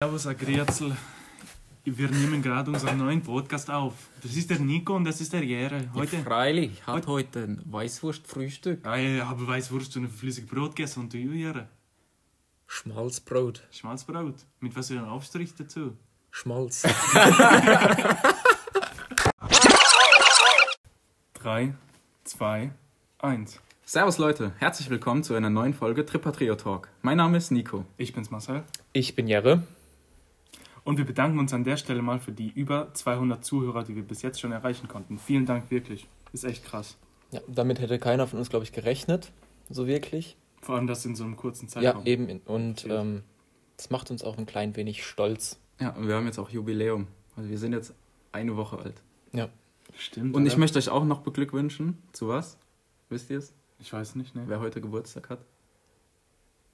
Servus, 0.00 0.28
Grüezi. 0.38 0.92
Wir 1.84 2.08
nehmen 2.08 2.40
gerade 2.40 2.70
unseren 2.70 2.98
neuen 2.98 3.20
Podcast 3.20 3.68
auf. 3.68 3.94
Das 4.22 4.36
ist 4.36 4.48
der 4.48 4.60
Nico 4.60 4.94
und 4.94 5.02
das 5.02 5.20
ist 5.20 5.32
der 5.32 5.42
Jere. 5.42 5.90
Heute. 5.92 6.18
Ja, 6.18 6.22
freilich, 6.22 6.70
ich 6.74 6.86
habe 6.86 7.04
heute 7.08 7.40
ein 7.40 7.60
Weißwurstfrühstück. 7.64 8.86
Ah, 8.86 8.94
ja, 8.94 9.26
aber 9.26 9.48
Weißwurst 9.48 9.96
und 9.96 10.04
ein 10.04 10.10
flüssiges 10.10 10.48
Brot 10.48 10.76
gegessen 10.76 11.00
und 11.00 11.12
du, 11.12 11.18
Jere? 11.18 11.66
Schmalzbrot. 12.68 13.64
Schmalzbrot. 13.72 14.36
Mit 14.60 14.76
was 14.76 14.86
für 14.86 14.98
einem 14.98 15.08
Aufstrich 15.08 15.56
dazu? 15.56 15.96
Schmalz. 16.30 16.82
Drei, 21.34 21.74
zwei, 22.22 22.70
eins. 23.18 23.58
Servus 23.84 24.18
Leute, 24.18 24.52
herzlich 24.58 24.90
willkommen 24.90 25.24
zu 25.24 25.34
einer 25.34 25.50
neuen 25.50 25.74
Folge 25.74 26.06
Tripatrio 26.06 26.54
Talk. 26.54 26.88
Mein 27.02 27.16
Name 27.16 27.38
ist 27.38 27.50
Nico. 27.50 27.84
Ich 27.96 28.12
bin's 28.12 28.30
Marcel. 28.30 28.62
Ich 28.92 29.16
bin 29.16 29.26
Jere. 29.26 29.64
Und 30.88 30.96
wir 30.96 31.04
bedanken 31.04 31.38
uns 31.38 31.52
an 31.52 31.64
der 31.64 31.76
Stelle 31.76 32.00
mal 32.00 32.18
für 32.18 32.32
die 32.32 32.48
über 32.48 32.94
200 32.94 33.44
Zuhörer, 33.44 33.84
die 33.84 33.94
wir 33.94 34.02
bis 34.02 34.22
jetzt 34.22 34.40
schon 34.40 34.52
erreichen 34.52 34.88
konnten. 34.88 35.18
Vielen 35.18 35.44
Dank 35.44 35.70
wirklich. 35.70 36.06
Ist 36.32 36.44
echt 36.44 36.64
krass. 36.64 36.96
Ja, 37.30 37.42
damit 37.46 37.78
hätte 37.78 37.98
keiner 37.98 38.26
von 38.26 38.38
uns, 38.38 38.48
glaube 38.48 38.64
ich, 38.64 38.72
gerechnet. 38.72 39.30
So 39.68 39.86
wirklich. 39.86 40.38
Vor 40.62 40.76
allem 40.76 40.86
das 40.86 41.04
in 41.04 41.14
so 41.14 41.24
einem 41.24 41.36
kurzen 41.36 41.66
Ja, 41.66 41.72
Zeitraum. 41.92 42.06
eben. 42.06 42.40
Und 42.46 42.86
Okay. 42.86 42.94
ähm, 42.94 43.22
das 43.76 43.90
macht 43.90 44.10
uns 44.10 44.24
auch 44.24 44.38
ein 44.38 44.46
klein 44.46 44.76
wenig 44.76 45.04
stolz. 45.04 45.58
Ja, 45.78 45.90
und 45.90 46.08
wir 46.08 46.14
haben 46.14 46.24
jetzt 46.24 46.38
auch 46.38 46.48
Jubiläum. 46.48 47.06
Also 47.36 47.50
wir 47.50 47.58
sind 47.58 47.74
jetzt 47.74 47.92
eine 48.32 48.56
Woche 48.56 48.78
alt. 48.78 49.02
Ja. 49.34 49.50
Stimmt. 49.94 50.34
Und 50.34 50.46
ich 50.46 50.52
oder? 50.54 50.60
möchte 50.60 50.78
euch 50.78 50.88
auch 50.88 51.04
noch 51.04 51.20
beglückwünschen. 51.20 51.98
Zu 52.12 52.28
was? 52.28 52.56
Wisst 53.10 53.28
ihr 53.28 53.36
es? 53.36 53.52
Ich 53.78 53.92
weiß 53.92 54.14
nicht, 54.14 54.34
ne? 54.34 54.44
Wer 54.46 54.60
heute 54.60 54.80
Geburtstag 54.80 55.28
hat? 55.28 55.40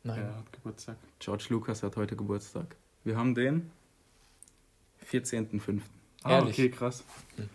Nein. 0.04 0.20
Wer 0.20 0.36
hat 0.36 0.52
Geburtstag? 0.52 0.98
George 1.18 1.46
Lucas 1.48 1.82
hat 1.82 1.96
heute 1.96 2.14
Geburtstag. 2.14 2.76
Wir 3.02 3.16
haben 3.16 3.34
den 3.34 3.72
14.05. 5.10 5.80
Ah, 6.22 6.30
Ehrlich? 6.38 6.54
okay, 6.54 6.70
krass. 6.70 7.04
Hm. 7.36 7.48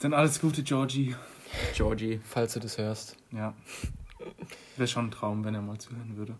Dann 0.00 0.14
alles 0.14 0.40
Gute, 0.40 0.62
Georgie. 0.62 1.14
Georgie. 1.74 2.20
Falls 2.24 2.54
du 2.54 2.60
das 2.60 2.78
hörst. 2.78 3.16
Ja. 3.30 3.54
Wäre 4.76 4.88
schon 4.88 5.06
ein 5.06 5.10
Traum, 5.10 5.44
wenn 5.44 5.54
er 5.54 5.62
mal 5.62 5.78
zuhören 5.78 6.16
würde. 6.16 6.34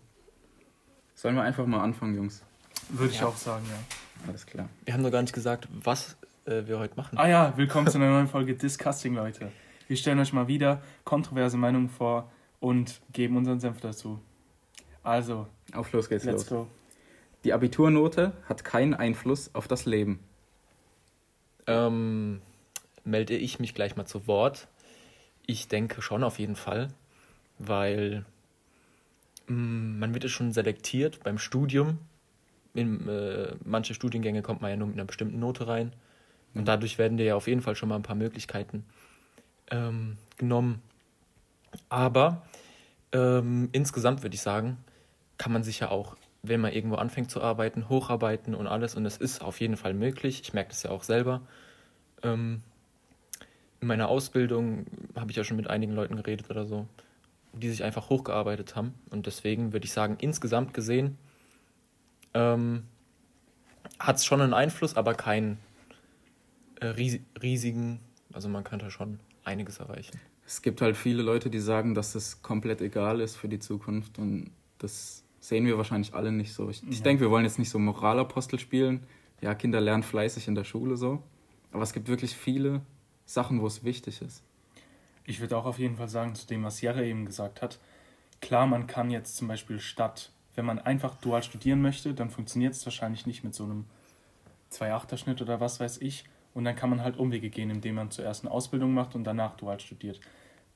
Sollen 1.15 1.35
wir 1.35 1.43
einfach 1.43 1.65
mal 1.65 1.81
anfangen, 1.81 2.15
Jungs? 2.15 2.43
Würde 2.89 3.13
ich 3.13 3.19
Ja. 3.19 3.27
auch 3.27 3.37
sagen, 3.37 3.65
ja. 3.69 4.27
Alles 4.27 4.45
klar. 4.45 4.69
Wir 4.85 4.93
haben 4.93 5.01
noch 5.03 5.11
gar 5.11 5.21
nicht 5.21 5.33
gesagt, 5.33 5.67
was 5.71 6.17
äh, 6.45 6.65
wir 6.65 6.79
heute 6.79 6.95
machen. 6.95 7.17
Ah 7.17 7.27
ja, 7.27 7.53
willkommen 7.57 7.87
zu 7.87 7.97
einer 7.97 8.09
neuen 8.09 8.27
Folge 8.27 8.55
Discussing, 8.55 9.13
Leute. 9.15 9.51
Wir 9.87 9.97
stellen 9.97 10.19
euch 10.19 10.33
mal 10.33 10.47
wieder 10.47 10.81
kontroverse 11.03 11.57
Meinungen 11.57 11.89
vor 11.89 12.31
und 12.59 13.01
geben 13.11 13.37
unseren 13.37 13.59
Senf 13.59 13.79
dazu. 13.81 14.19
Also, 15.03 15.47
Auf 15.73 15.91
los 15.91 16.07
geht's 16.09 16.23
let's 16.25 16.49
los. 16.49 16.67
go. 16.67 16.67
Die 17.43 17.53
Abiturnote 17.53 18.33
hat 18.47 18.63
keinen 18.63 18.93
Einfluss 18.93 19.53
auf 19.53 19.67
das 19.67 19.85
Leben. 19.85 20.19
Ähm, 21.67 22.41
melde 23.03 23.35
ich 23.35 23.59
mich 23.59 23.73
gleich 23.73 23.95
mal 23.95 24.05
zu 24.05 24.27
Wort. 24.27 24.67
Ich 25.45 25.67
denke 25.67 26.01
schon 26.01 26.23
auf 26.23 26.39
jeden 26.39 26.55
Fall, 26.55 26.89
weil 27.59 28.25
mh, 29.47 29.99
man 29.99 30.13
wird 30.13 30.23
ja 30.23 30.29
schon 30.29 30.53
selektiert 30.53 31.23
beim 31.23 31.37
Studium. 31.37 31.99
In 32.73 33.07
äh, 33.07 33.55
manche 33.63 33.93
Studiengänge 33.93 34.41
kommt 34.41 34.61
man 34.61 34.71
ja 34.71 34.77
nur 34.77 34.87
mit 34.87 34.97
einer 34.97 35.05
bestimmten 35.05 35.39
Note 35.39 35.67
rein. 35.67 35.93
Und 36.53 36.67
dadurch 36.67 36.97
werden 36.97 37.17
dir 37.17 37.25
ja 37.25 37.35
auf 37.35 37.47
jeden 37.47 37.61
Fall 37.61 37.75
schon 37.75 37.89
mal 37.89 37.95
ein 37.95 38.03
paar 38.03 38.15
Möglichkeiten 38.15 38.85
ähm, 39.69 40.17
genommen. 40.37 40.81
Aber 41.89 42.43
ähm, 43.11 43.69
insgesamt 43.71 44.23
würde 44.23 44.35
ich 44.35 44.41
sagen, 44.41 44.77
kann 45.37 45.51
man 45.51 45.63
sich 45.63 45.79
ja 45.79 45.89
auch, 45.89 46.15
wenn 46.43 46.59
man 46.59 46.73
irgendwo 46.73 46.95
anfängt 46.97 47.31
zu 47.31 47.41
arbeiten, 47.41 47.87
hocharbeiten 47.89 48.53
und 48.53 48.67
alles. 48.67 48.95
Und 48.95 49.05
es 49.05 49.17
ist 49.17 49.41
auf 49.41 49.61
jeden 49.61 49.77
Fall 49.77 49.93
möglich. 49.93 50.41
Ich 50.41 50.53
merke 50.53 50.69
das 50.69 50.83
ja 50.83 50.91
auch 50.91 51.03
selber. 51.03 51.41
Ähm, 52.21 52.61
in 53.79 53.87
meiner 53.87 54.09
Ausbildung 54.09 54.85
habe 55.15 55.31
ich 55.31 55.37
ja 55.37 55.43
schon 55.43 55.57
mit 55.57 55.69
einigen 55.69 55.93
Leuten 55.93 56.17
geredet 56.17 56.49
oder 56.49 56.65
so, 56.65 56.87
die 57.53 57.69
sich 57.69 57.83
einfach 57.83 58.09
hochgearbeitet 58.09 58.75
haben. 58.75 58.93
Und 59.09 59.25
deswegen 59.25 59.71
würde 59.71 59.85
ich 59.85 59.93
sagen, 59.93 60.17
insgesamt 60.19 60.73
gesehen 60.73 61.17
ähm, 62.33 62.83
hat 63.99 64.17
es 64.17 64.25
schon 64.25 64.41
einen 64.41 64.53
Einfluss, 64.53 64.95
aber 64.95 65.13
keinen 65.13 65.57
äh, 66.81 66.87
ries 66.87 67.19
riesigen. 67.41 67.99
Also 68.33 68.49
man 68.49 68.65
könnte 68.65 68.91
schon 68.91 69.19
einiges 69.45 69.79
erreichen. 69.79 70.19
Es 70.45 70.61
gibt 70.61 70.81
halt 70.81 70.97
viele 70.97 71.23
Leute, 71.23 71.49
die 71.49 71.59
sagen, 71.59 71.95
dass 71.95 72.13
das 72.13 72.41
komplett 72.41 72.81
egal 72.81 73.21
ist 73.21 73.37
für 73.37 73.47
die 73.47 73.59
Zukunft 73.59 74.19
und 74.19 74.51
das 74.77 75.22
sehen 75.43 75.65
wir 75.65 75.77
wahrscheinlich 75.77 76.13
alle 76.13 76.31
nicht 76.31 76.53
so. 76.53 76.69
Ich, 76.69 76.81
ich 76.89 76.99
Ja. 76.99 77.03
denke, 77.03 77.21
wir 77.21 77.29
wollen 77.29 77.43
jetzt 77.43 77.59
nicht 77.59 77.69
so 77.69 77.77
Moralapostel 77.77 78.59
spielen. 78.59 79.05
Ja, 79.41 79.53
Kinder 79.53 79.81
lernen 79.81 80.03
fleißig 80.03 80.47
in 80.47 80.55
der 80.55 80.63
Schule 80.63 80.95
so. 80.95 81.21
Aber 81.73 81.83
es 81.83 81.91
gibt 81.91 82.07
wirklich 82.07 82.33
viele 82.33 82.81
Sachen, 83.25 83.59
wo 83.61 83.67
es 83.67 83.83
wichtig 83.83 84.21
ist. 84.21 84.41
Ich 85.25 85.41
würde 85.41 85.57
auch 85.57 85.65
auf 85.65 85.79
jeden 85.79 85.97
Fall 85.97 86.07
sagen, 86.07 86.33
zu 86.35 86.47
dem, 86.47 86.63
was 86.63 86.79
Jere 86.79 87.05
eben 87.05 87.25
gesagt 87.25 87.61
hat. 87.61 87.79
Klar, 88.39 88.67
man 88.67 88.87
kann 88.87 89.09
jetzt 89.11 89.35
zum 89.35 89.49
Beispiel 89.49 89.81
statt, 89.81 90.31
wenn 90.55 90.65
man 90.65 90.79
einfach 90.79 91.15
dual 91.15 91.43
studieren 91.43 91.81
möchte, 91.81 92.13
dann 92.13 92.29
funktioniert 92.29 92.73
es 92.73 92.85
wahrscheinlich 92.85 93.25
nicht 93.25 93.43
mit 93.43 93.53
so 93.53 93.65
einem 93.65 93.83
2-8er-Schnitt 94.71 95.41
oder 95.41 95.59
was 95.59 95.79
weiß 95.81 95.97
ich. 96.01 96.23
Und 96.53 96.63
dann 96.65 96.75
kann 96.75 96.89
man 96.89 97.01
halt 97.01 97.17
Umwege 97.17 97.49
gehen, 97.49 97.69
indem 97.69 97.95
man 97.95 98.11
zuerst 98.11 98.45
eine 98.45 98.51
Ausbildung 98.51 98.93
macht 98.93 99.15
und 99.15 99.23
danach 99.25 99.57
dual 99.57 99.79
studiert. 99.81 100.19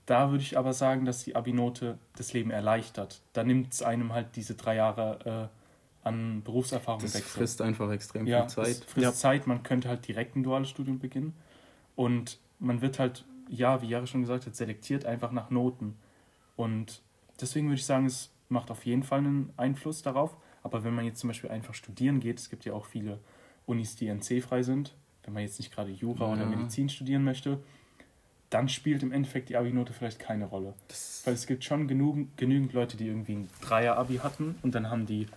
Da 0.07 0.31
würde 0.31 0.41
ich 0.41 0.57
aber 0.57 0.73
sagen, 0.73 1.05
dass 1.05 1.23
die 1.23 1.35
Abi-Note 1.35 1.99
das 2.15 2.33
Leben 2.33 2.49
erleichtert. 2.49 3.21
Da 3.33 3.43
nimmt 3.43 3.73
es 3.73 3.83
einem 3.83 4.13
halt 4.13 4.35
diese 4.35 4.55
drei 4.55 4.75
Jahre 4.75 5.49
äh, 5.53 6.07
an 6.07 6.41
Berufserfahrung 6.43 7.01
Das 7.01 7.13
weg. 7.13 7.23
so. 7.23 7.37
frisst 7.39 7.61
einfach 7.61 7.91
extrem 7.91 8.25
ja, 8.25 8.41
viel 8.41 8.49
Zeit. 8.49 8.67
Es 8.69 8.83
frisst 8.85 9.03
Ja. 9.03 9.13
Zeit, 9.13 9.45
man 9.47 9.61
könnte 9.63 9.89
halt 9.89 10.07
direkt 10.07 10.35
ein 10.35 10.43
duales 10.43 10.69
Studium 10.69 10.97
beginnen. 10.97 11.33
Und 11.95 12.39
man 12.59 12.81
wird 12.81 12.99
halt, 12.99 13.25
ja, 13.49 13.81
wie 13.81 13.87
Jahre 13.87 14.07
schon 14.07 14.21
gesagt 14.21 14.45
hat, 14.47 14.55
selektiert 14.55 15.05
einfach 15.05 15.31
nach 15.31 15.49
Noten. 15.49 15.97
Und 16.55 17.01
deswegen 17.41 17.67
würde 17.67 17.79
ich 17.79 17.85
sagen, 17.85 18.05
es 18.05 18.31
macht 18.49 18.71
auf 18.71 18.85
jeden 18.85 19.03
Fall 19.03 19.19
einen 19.19 19.51
Einfluss 19.57 20.01
darauf. 20.01 20.37
Aber 20.63 20.83
wenn 20.85 20.95
man 20.95 21.03
jetzt 21.05 21.19
zum 21.19 21.27
Beispiel 21.29 21.49
einfach 21.51 21.73
studieren 21.73 22.19
geht, 22.21 22.39
es 22.39 22.49
gibt 22.49 22.63
ja 22.65 22.73
auch 22.73 22.85
viele 22.85 23.19
Unis, 23.65 23.95
die 23.97 24.07
NC-frei 24.07 24.63
sind, 24.63 24.95
wenn 25.25 25.33
man 25.33 25.43
jetzt 25.43 25.59
nicht 25.59 25.73
gerade 25.73 25.91
Jura 25.91 26.31
oder 26.31 26.43
Ja. 26.43 26.47
Medizin 26.47 26.87
studieren 26.87 27.25
möchte, 27.25 27.59
dann 28.49 28.69
spielt 28.69 29.03
im 29.03 29.11
Endeffekt 29.11 29.49
die 29.49 29.57
Abi-Note 29.57 29.93
vielleicht 29.93 30.19
keine 30.19 30.45
Rolle. 30.45 30.73
Das, 30.87 31.21
Weil 31.25 31.33
es 31.33 31.47
gibt 31.47 31.63
schon 31.63 31.87
genügend, 31.87 32.37
genügend 32.37 32.73
Leute, 32.73 32.95
die 32.97 33.07
irgendwie 33.07 33.33
ein 33.35 33.49
Dreier-Abi 33.61 34.17
hatten 34.17 34.55
und 34.61 34.73
dann 34.75 34.89
haben 34.89 35.05
die 35.05 35.27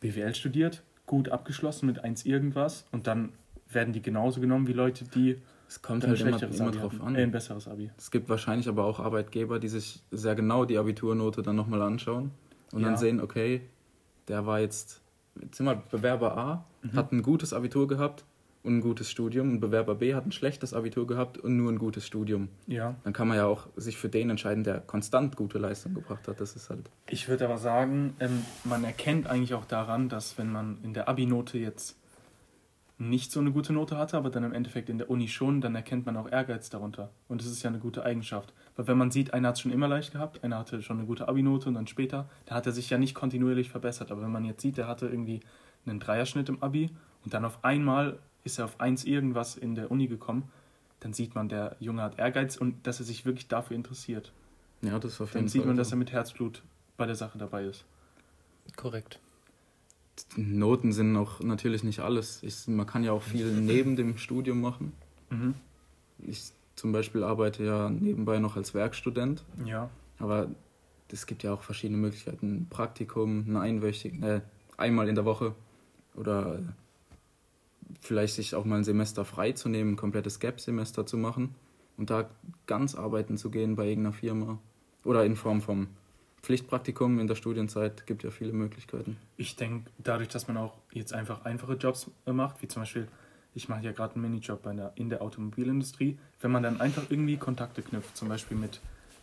BWL 0.00 0.34
studiert, 0.34 0.82
gut 1.06 1.28
abgeschlossen 1.30 1.86
mit 1.86 2.04
1 2.04 2.24
irgendwas 2.26 2.86
und 2.92 3.06
dann 3.06 3.32
werden 3.70 3.92
die 3.92 4.02
genauso 4.02 4.40
genommen 4.40 4.66
wie 4.66 4.72
Leute, 4.72 5.04
die 5.04 5.36
es 5.68 5.82
kommt 5.82 6.06
halt 6.06 6.18
immer, 6.20 6.42
immer 6.42 6.66
Abi 6.68 6.78
drauf 6.78 6.92
hatten. 6.94 7.02
an. 7.02 7.14
Äh, 7.16 7.22
ein 7.24 7.30
besseres 7.30 7.68
Abi. 7.68 7.90
Es 7.98 8.10
gibt 8.10 8.28
wahrscheinlich 8.30 8.68
aber 8.68 8.84
auch 8.84 9.00
Arbeitgeber, 9.00 9.58
die 9.58 9.68
sich 9.68 10.02
sehr 10.10 10.34
genau 10.34 10.64
die 10.64 10.78
Abiturnote 10.78 11.42
dann 11.42 11.56
nochmal 11.56 11.82
anschauen 11.82 12.30
und 12.72 12.80
Ja. 12.82 12.88
dann 12.88 12.96
sehen, 12.96 13.20
okay, 13.20 13.62
der 14.28 14.46
war 14.46 14.60
jetzt, 14.60 15.02
jetzt 15.40 15.56
sind 15.58 15.66
wir 15.66 15.76
Bewerber 15.76 16.36
A, 16.36 16.64
Mhm. 16.82 16.96
hat 16.96 17.12
ein 17.12 17.22
gutes 17.22 17.52
Abitur 17.52 17.88
gehabt 17.88 18.24
und 18.68 18.76
ein 18.76 18.80
gutes 18.82 19.10
Studium 19.10 19.50
und 19.50 19.60
Bewerber 19.60 19.96
B 19.96 20.14
hat 20.14 20.26
ein 20.26 20.32
schlechtes 20.32 20.74
Abitur 20.74 21.06
gehabt 21.06 21.38
und 21.38 21.56
nur 21.56 21.72
ein 21.72 21.78
gutes 21.78 22.06
Studium. 22.06 22.48
Ja. 22.66 22.94
Dann 23.02 23.12
kann 23.12 23.26
man 23.26 23.38
ja 23.38 23.46
auch 23.46 23.66
sich 23.76 23.96
für 23.96 24.08
den 24.08 24.30
entscheiden, 24.30 24.62
der 24.62 24.80
konstant 24.80 25.36
gute 25.36 25.58
Leistung 25.58 25.94
gebracht 25.94 26.28
hat. 26.28 26.40
Das 26.40 26.54
ist 26.54 26.70
halt. 26.70 26.90
Ich 27.08 27.28
würde 27.28 27.46
aber 27.46 27.58
sagen, 27.58 28.14
ähm, 28.20 28.44
man 28.64 28.84
erkennt 28.84 29.26
eigentlich 29.26 29.54
auch 29.54 29.64
daran, 29.64 30.08
dass 30.08 30.38
wenn 30.38 30.52
man 30.52 30.78
in 30.84 30.92
der 30.92 31.08
Abi-Note 31.08 31.58
jetzt 31.58 31.96
nicht 32.98 33.30
so 33.30 33.40
eine 33.40 33.52
gute 33.52 33.72
Note 33.72 33.96
hatte, 33.96 34.16
aber 34.16 34.28
dann 34.28 34.44
im 34.44 34.52
Endeffekt 34.52 34.90
in 34.90 34.98
der 34.98 35.08
Uni 35.08 35.28
schon, 35.28 35.60
dann 35.60 35.74
erkennt 35.74 36.04
man 36.04 36.16
auch 36.16 36.30
Ehrgeiz 36.30 36.68
darunter. 36.68 37.10
Und 37.28 37.40
das 37.40 37.48
ist 37.48 37.62
ja 37.62 37.70
eine 37.70 37.78
gute 37.78 38.04
Eigenschaft. 38.04 38.52
Weil 38.76 38.88
wenn 38.88 38.98
man 38.98 39.10
sieht, 39.10 39.32
einer 39.32 39.48
hat 39.48 39.54
es 39.54 39.60
schon 39.62 39.72
immer 39.72 39.88
leicht 39.88 40.12
gehabt, 40.12 40.44
einer 40.44 40.58
hatte 40.58 40.82
schon 40.82 40.98
eine 40.98 41.06
gute 41.06 41.28
Abi-Note 41.28 41.68
und 41.68 41.74
dann 41.74 41.86
später, 41.86 42.28
da 42.44 42.56
hat 42.56 42.66
er 42.66 42.72
sich 42.72 42.90
ja 42.90 42.98
nicht 42.98 43.14
kontinuierlich 43.14 43.70
verbessert. 43.70 44.10
Aber 44.10 44.22
wenn 44.22 44.32
man 44.32 44.44
jetzt 44.44 44.60
sieht, 44.60 44.76
der 44.76 44.88
hatte 44.88 45.06
irgendwie 45.06 45.40
einen 45.86 46.00
Dreierschnitt 46.00 46.48
im 46.48 46.62
Abi 46.62 46.90
und 47.24 47.34
dann 47.34 47.44
auf 47.44 47.64
einmal 47.64 48.18
ist 48.44 48.58
er 48.58 48.66
auf 48.66 48.80
eins 48.80 49.04
irgendwas 49.04 49.56
in 49.56 49.74
der 49.74 49.90
Uni 49.90 50.06
gekommen, 50.06 50.50
dann 51.00 51.12
sieht 51.12 51.34
man, 51.34 51.48
der 51.48 51.76
Junge 51.80 52.02
hat 52.02 52.18
Ehrgeiz 52.18 52.56
und 52.56 52.86
dass 52.86 53.00
er 53.00 53.06
sich 53.06 53.24
wirklich 53.24 53.48
dafür 53.48 53.76
interessiert. 53.76 54.32
Ja, 54.82 54.98
das 54.98 55.14
ist 55.14 55.20
auf 55.20 55.32
Dann 55.32 55.48
sieht 55.48 55.62
Fall 55.62 55.68
man, 55.68 55.76
dass 55.76 55.90
er 55.90 55.96
mit 55.96 56.12
Herzblut 56.12 56.62
bei 56.96 57.06
der 57.06 57.14
Sache 57.14 57.38
dabei 57.38 57.64
ist. 57.64 57.84
Korrekt. 58.76 59.20
Noten 60.36 60.92
sind 60.92 61.16
auch 61.16 61.40
natürlich 61.40 61.84
nicht 61.84 62.00
alles. 62.00 62.42
Ich, 62.42 62.66
man 62.66 62.86
kann 62.86 63.04
ja 63.04 63.12
auch 63.12 63.22
viel 63.22 63.52
neben 63.60 63.96
dem 63.96 64.18
Studium 64.18 64.60
machen. 64.60 64.92
Mhm. 65.30 65.54
Ich 66.26 66.52
zum 66.74 66.92
Beispiel 66.92 67.22
arbeite 67.22 67.64
ja 67.64 67.90
nebenbei 67.90 68.38
noch 68.38 68.56
als 68.56 68.74
Werkstudent. 68.74 69.44
Ja. 69.64 69.90
Aber 70.18 70.48
es 71.10 71.26
gibt 71.26 71.42
ja 71.42 71.52
auch 71.52 71.62
verschiedene 71.62 71.98
Möglichkeiten. 71.98 72.56
Ein 72.56 72.66
Praktikum, 72.68 73.44
ein 73.48 73.56
einwöchig, 73.56 74.20
äh, 74.22 74.40
einmal 74.76 75.08
in 75.08 75.14
der 75.14 75.24
Woche 75.24 75.54
oder 76.14 76.60
vielleicht 78.00 78.34
sich 78.34 78.54
auch 78.54 78.64
mal 78.64 78.76
ein 78.76 78.84
Semester 78.84 79.24
frei 79.24 79.52
zu 79.52 79.68
nehmen, 79.68 79.92
ein 79.92 79.96
komplettes 79.96 80.40
Gap-Semester 80.40 81.06
zu 81.06 81.16
machen 81.16 81.54
und 81.96 82.10
da 82.10 82.30
ganz 82.66 82.94
arbeiten 82.94 83.36
zu 83.36 83.50
gehen 83.50 83.76
bei 83.76 83.86
irgendeiner 83.86 84.14
Firma 84.14 84.58
oder 85.04 85.24
in 85.24 85.36
Form 85.36 85.60
vom 85.60 85.88
Pflichtpraktikum 86.42 87.18
in 87.18 87.26
der 87.26 87.34
Studienzeit 87.34 88.06
gibt 88.06 88.22
ja 88.22 88.30
viele 88.30 88.52
Möglichkeiten. 88.52 89.16
Ich 89.36 89.56
denke, 89.56 89.90
dadurch, 89.98 90.28
dass 90.28 90.48
man 90.48 90.56
auch 90.56 90.74
jetzt 90.92 91.12
einfach 91.12 91.44
einfache 91.44 91.74
Jobs 91.74 92.10
äh, 92.26 92.32
macht, 92.32 92.62
wie 92.62 92.68
zum 92.68 92.82
Beispiel, 92.82 93.08
ich 93.54 93.68
mache 93.68 93.82
ja 93.84 93.92
gerade 93.92 94.14
einen 94.14 94.22
Minijob 94.22 94.62
bei 94.62 94.72
der, 94.72 94.92
in 94.94 95.08
der 95.08 95.20
Automobilindustrie, 95.20 96.18
wenn 96.40 96.50
man 96.50 96.62
dann 96.62 96.80
einfach 96.80 97.02
irgendwie 97.10 97.36
Kontakte 97.36 97.82
knüpft, 97.82 98.16
zum 98.16 98.28
Beispiel 98.28 98.56
mit 98.56 98.80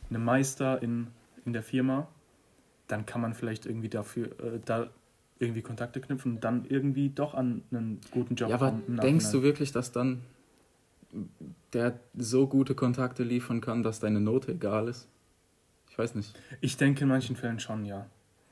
einem 0.10 0.26
Meister 0.26 0.82
in, 0.82 1.08
in 1.46 1.54
der 1.54 1.64
Firma, 1.64 2.08
dann 2.88 3.06
kann 3.06 3.22
man 3.22 3.34
vielleicht 3.34 3.66
irgendwie 3.66 3.90
dafür, 3.90 4.28
äh, 4.40 4.60
da 4.64 4.90
irgendwie 5.40 5.62
Kontakte 5.62 6.00
knüpfen 6.02 6.36
und 6.36 6.44
dann 6.44 6.66
irgendwie 6.66 7.10
doch 7.10 7.34
an 7.34 7.64
einen 7.72 8.00
guten 8.12 8.36
Job 8.36 8.50
Ja, 8.50 8.56
aber 8.56 8.70
kommen 8.70 8.98
denkst 8.98 9.32
du 9.32 9.42
wirklich, 9.42 9.72
dass 9.72 9.92
dann 9.92 10.22
der 11.74 12.00
so 12.18 12.48
gute 12.48 12.76
Kontakte 12.76 13.24
liefern 13.24 13.62
kann, 13.62 13.84
dass 13.84 14.00
deine 14.00 14.20
Note 14.22 14.54
egal 14.54 14.88
ist? 14.88 15.08
Ich 15.90 15.98
weiß 15.98 16.16
nicht. 16.16 16.38
Ich 16.62 16.78
denke 16.78 17.04
in 17.04 17.10
manchen 17.10 17.36
Fällen 17.36 17.60
schon, 17.60 17.86
ja. 17.86 18.08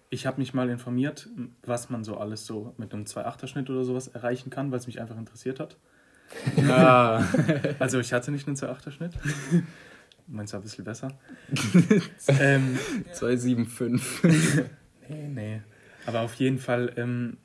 Ich 0.09 0.25
habe 0.27 0.39
mich 0.39 0.53
mal 0.53 0.69
informiert, 0.69 1.27
was 1.65 1.89
man 1.89 2.03
so 2.03 2.17
alles 2.17 2.45
so 2.45 2.73
mit 2.77 2.93
einem 2.93 3.03
2-8er-Schnitt 3.03 3.69
oder 3.69 3.83
sowas 3.83 4.07
erreichen 4.07 4.49
kann, 4.49 4.71
weil 4.71 4.79
es 4.79 4.87
mich 4.87 5.01
einfach 5.01 5.17
interessiert 5.17 5.59
hat. 5.59 5.77
Ja, 6.55 7.27
Also 7.79 7.99
ich 7.99 8.13
hatte 8.13 8.31
nicht 8.31 8.47
einen 8.47 8.55
2-8er-Schnitt. 8.55 9.13
Meins 10.27 10.53
war 10.53 10.61
ein 10.61 10.63
bisschen 10.63 10.85
besser. 10.85 11.09
ähm, 12.27 12.77
275. 13.11 14.63
nee, 15.09 15.27
nee. 15.27 15.61
Aber 16.05 16.21
auf 16.21 16.35
jeden 16.35 16.57
Fall 16.59 16.93
ähm, 16.97 17.37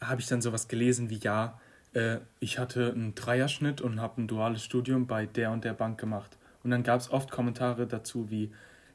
habe 0.00 0.20
ich 0.20 0.26
dann 0.26 0.42
sowas 0.42 0.68
gelesen 0.68 1.10
wie, 1.10 1.18
ja, 1.18 1.60
äh, 1.94 2.18
ich 2.40 2.58
hatte 2.58 2.92
einen 2.92 3.14
Dreierschnitt 3.14 3.80
und 3.80 4.00
habe 4.00 4.20
ein 4.22 4.28
duales 4.28 4.64
Studium 4.64 5.06
bei 5.06 5.26
der 5.26 5.50
und 5.52 5.64
der 5.64 5.74
Bank 5.74 5.98
gemacht. 6.00 6.36
Und 6.64 6.70
dann 6.70 6.82
gab 6.82 7.00
es 7.00 7.10
oft 7.10 7.30
Kommentare 7.30 7.86
dazu 7.86 8.30
wie, 8.30 8.50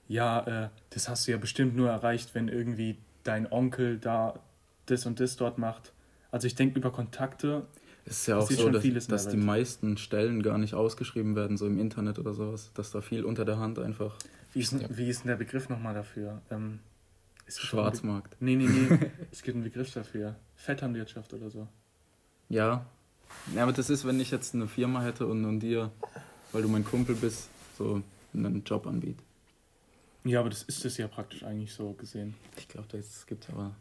ja, 0.08 0.66
äh, 0.66 0.70
das 0.92 1.10
hast 1.10 1.28
du 1.28 1.32
ja 1.32 1.38
bestimmt 1.38 1.76
nur 1.76 1.90
erreicht, 1.90 2.34
wenn 2.34 2.48
irgendwie 2.48 2.98
dein 3.24 3.52
Onkel 3.52 3.98
da 4.00 4.40
das 4.86 5.06
und 5.06 5.20
das 5.20 5.36
dort 5.36 5.58
macht. 5.58 5.92
Also 6.32 6.48
ich 6.48 6.56
denke 6.56 6.80
über 6.80 6.92
Kontakte, 6.92 7.66
Es 8.06 8.20
ist 8.22 8.28
ja 8.28 8.38
auch 8.38 8.50
so, 8.50 8.64
schon 8.64 8.74
dass, 8.74 8.84
dass 9.08 9.28
die 9.28 9.38
meisten 9.38 9.98
Stellen 9.98 10.42
gar 10.42 10.58
nicht 10.58 10.74
ausgeschrieben 10.74 11.36
werden, 11.36 11.58
so 11.58 11.66
im 11.68 11.78
Internet 11.78 12.20
oder 12.20 12.34
sowas. 12.34 12.72
Dass 12.74 12.92
da 12.92 13.02
viel 13.02 13.26
unter 13.26 13.44
der 13.44 13.58
Hand 13.60 13.80
einfach 13.80 14.16
wie 14.54 14.60
ist, 14.62 14.72
denn- 14.72 14.86
wie 14.98 15.10
ist 15.10 15.22
denn 15.24 15.28
der 15.28 15.36
Begriff 15.36 15.68
nochmal 15.70 15.94
dafür? 15.94 16.42
Ähm, 16.50 16.80
es 17.48 17.56
Be- 17.56 17.62
Schwarzmarkt. 17.62 18.36
Nee, 18.42 18.56
nee, 18.56 18.68
nee, 18.68 19.00
es 19.32 19.42
gibt 19.44 19.56
einen 19.56 19.64
Begriff 19.64 19.92
dafür. 19.94 20.36
Vetternwirtschaft 20.56 21.34
oder 21.34 21.50
so. 21.50 21.68
Ja. 22.50 22.86
ja, 23.56 23.64
aber 23.64 23.74
das 23.74 23.90
ist, 23.90 24.06
wenn 24.06 24.20
ich 24.20 24.32
jetzt 24.32 24.54
eine 24.56 24.68
Firma 24.68 25.02
hätte 25.02 25.28
und, 25.28 25.44
und 25.46 25.60
dir, 25.60 25.92
weil 26.52 26.62
du 26.62 26.70
mein 26.70 26.86
Kumpel 26.86 27.16
bist, 27.16 27.50
so 27.78 28.02
einen 28.34 28.64
Job 28.64 28.88
anbietet. 28.88 29.24
Ja, 30.24 30.40
aber 30.42 30.50
das 30.50 30.64
ist 30.64 30.84
es 30.86 30.98
ja 30.98 31.08
praktisch 31.08 31.44
eigentlich 31.44 31.74
so 31.74 31.94
gesehen. 31.94 32.36
Ich 32.58 32.68
glaube, 32.68 32.88
das 32.92 33.26
gibt 33.28 33.50
aber. 33.50 33.76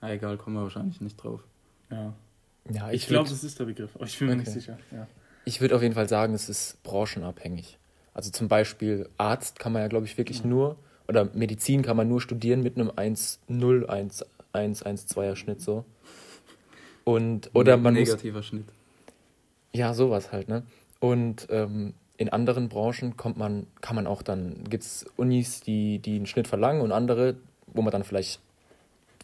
Na 0.00 0.12
egal, 0.12 0.36
kommen 0.36 0.56
wir 0.56 0.62
wahrscheinlich 0.62 1.00
nicht 1.00 1.16
drauf. 1.22 1.42
Ja. 1.90 2.12
Ja, 2.70 2.90
Ich, 2.90 3.02
ich 3.02 3.08
glaube, 3.08 3.28
würde 3.28 3.34
das 3.36 3.44
ist 3.44 3.58
der 3.58 3.64
Begriff, 3.66 3.90
aber 3.94 4.04
ich 4.04 4.18
bin 4.18 4.28
mir 4.28 4.36
nicht 4.36 4.48
Okay. 4.48 4.58
sicher. 4.60 4.78
Ja. 4.90 5.06
ich 5.44 5.60
würd 5.60 5.72
auf 5.72 5.82
jeden 5.82 5.94
Fall 5.94 6.08
sagen, 6.08 6.34
es 6.34 6.48
ist 6.48 6.82
branchenabhängig. 6.82 7.78
Also 8.14 8.30
zum 8.30 8.48
Beispiel 8.48 9.08
Arzt 9.16 9.58
kann 9.58 9.72
man 9.72 9.82
ja, 9.82 9.88
glaube 9.88 10.06
ich, 10.06 10.16
wirklich 10.18 10.44
nur, 10.44 10.76
oder 11.10 11.28
Medizin 11.34 11.82
kann 11.82 11.96
man 11.96 12.08
nur 12.08 12.20
studieren 12.20 12.62
mit 12.62 12.76
einem 12.76 12.88
1-0, 12.90 14.24
1-1-1-2er 14.54 15.36
Schnitt 15.36 15.60
so. 15.60 15.84
Und, 17.04 17.50
oder 17.52 17.76
man 17.76 17.94
muss, 17.94 18.08
Negativer 18.08 18.42
Schnitt. 18.42 18.66
Ja, 19.72 19.92
sowas 19.92 20.32
halt, 20.32 20.48
ne? 20.48 20.62
Und 21.00 21.48
ähm, 21.50 21.94
in 22.16 22.28
anderen 22.28 22.68
Branchen 22.68 23.16
kommt 23.16 23.36
man, 23.36 23.66
kann 23.80 23.96
man 23.96 24.06
auch 24.06 24.22
dann, 24.22 24.64
gibt 24.68 24.84
es 24.84 25.04
Unis, 25.16 25.60
die, 25.62 25.98
die 25.98 26.16
einen 26.16 26.26
Schnitt 26.26 26.46
verlangen 26.46 26.80
und 26.82 26.92
andere, 26.92 27.36
wo 27.66 27.82
man 27.82 27.90
dann 27.90 28.04
vielleicht 28.04 28.40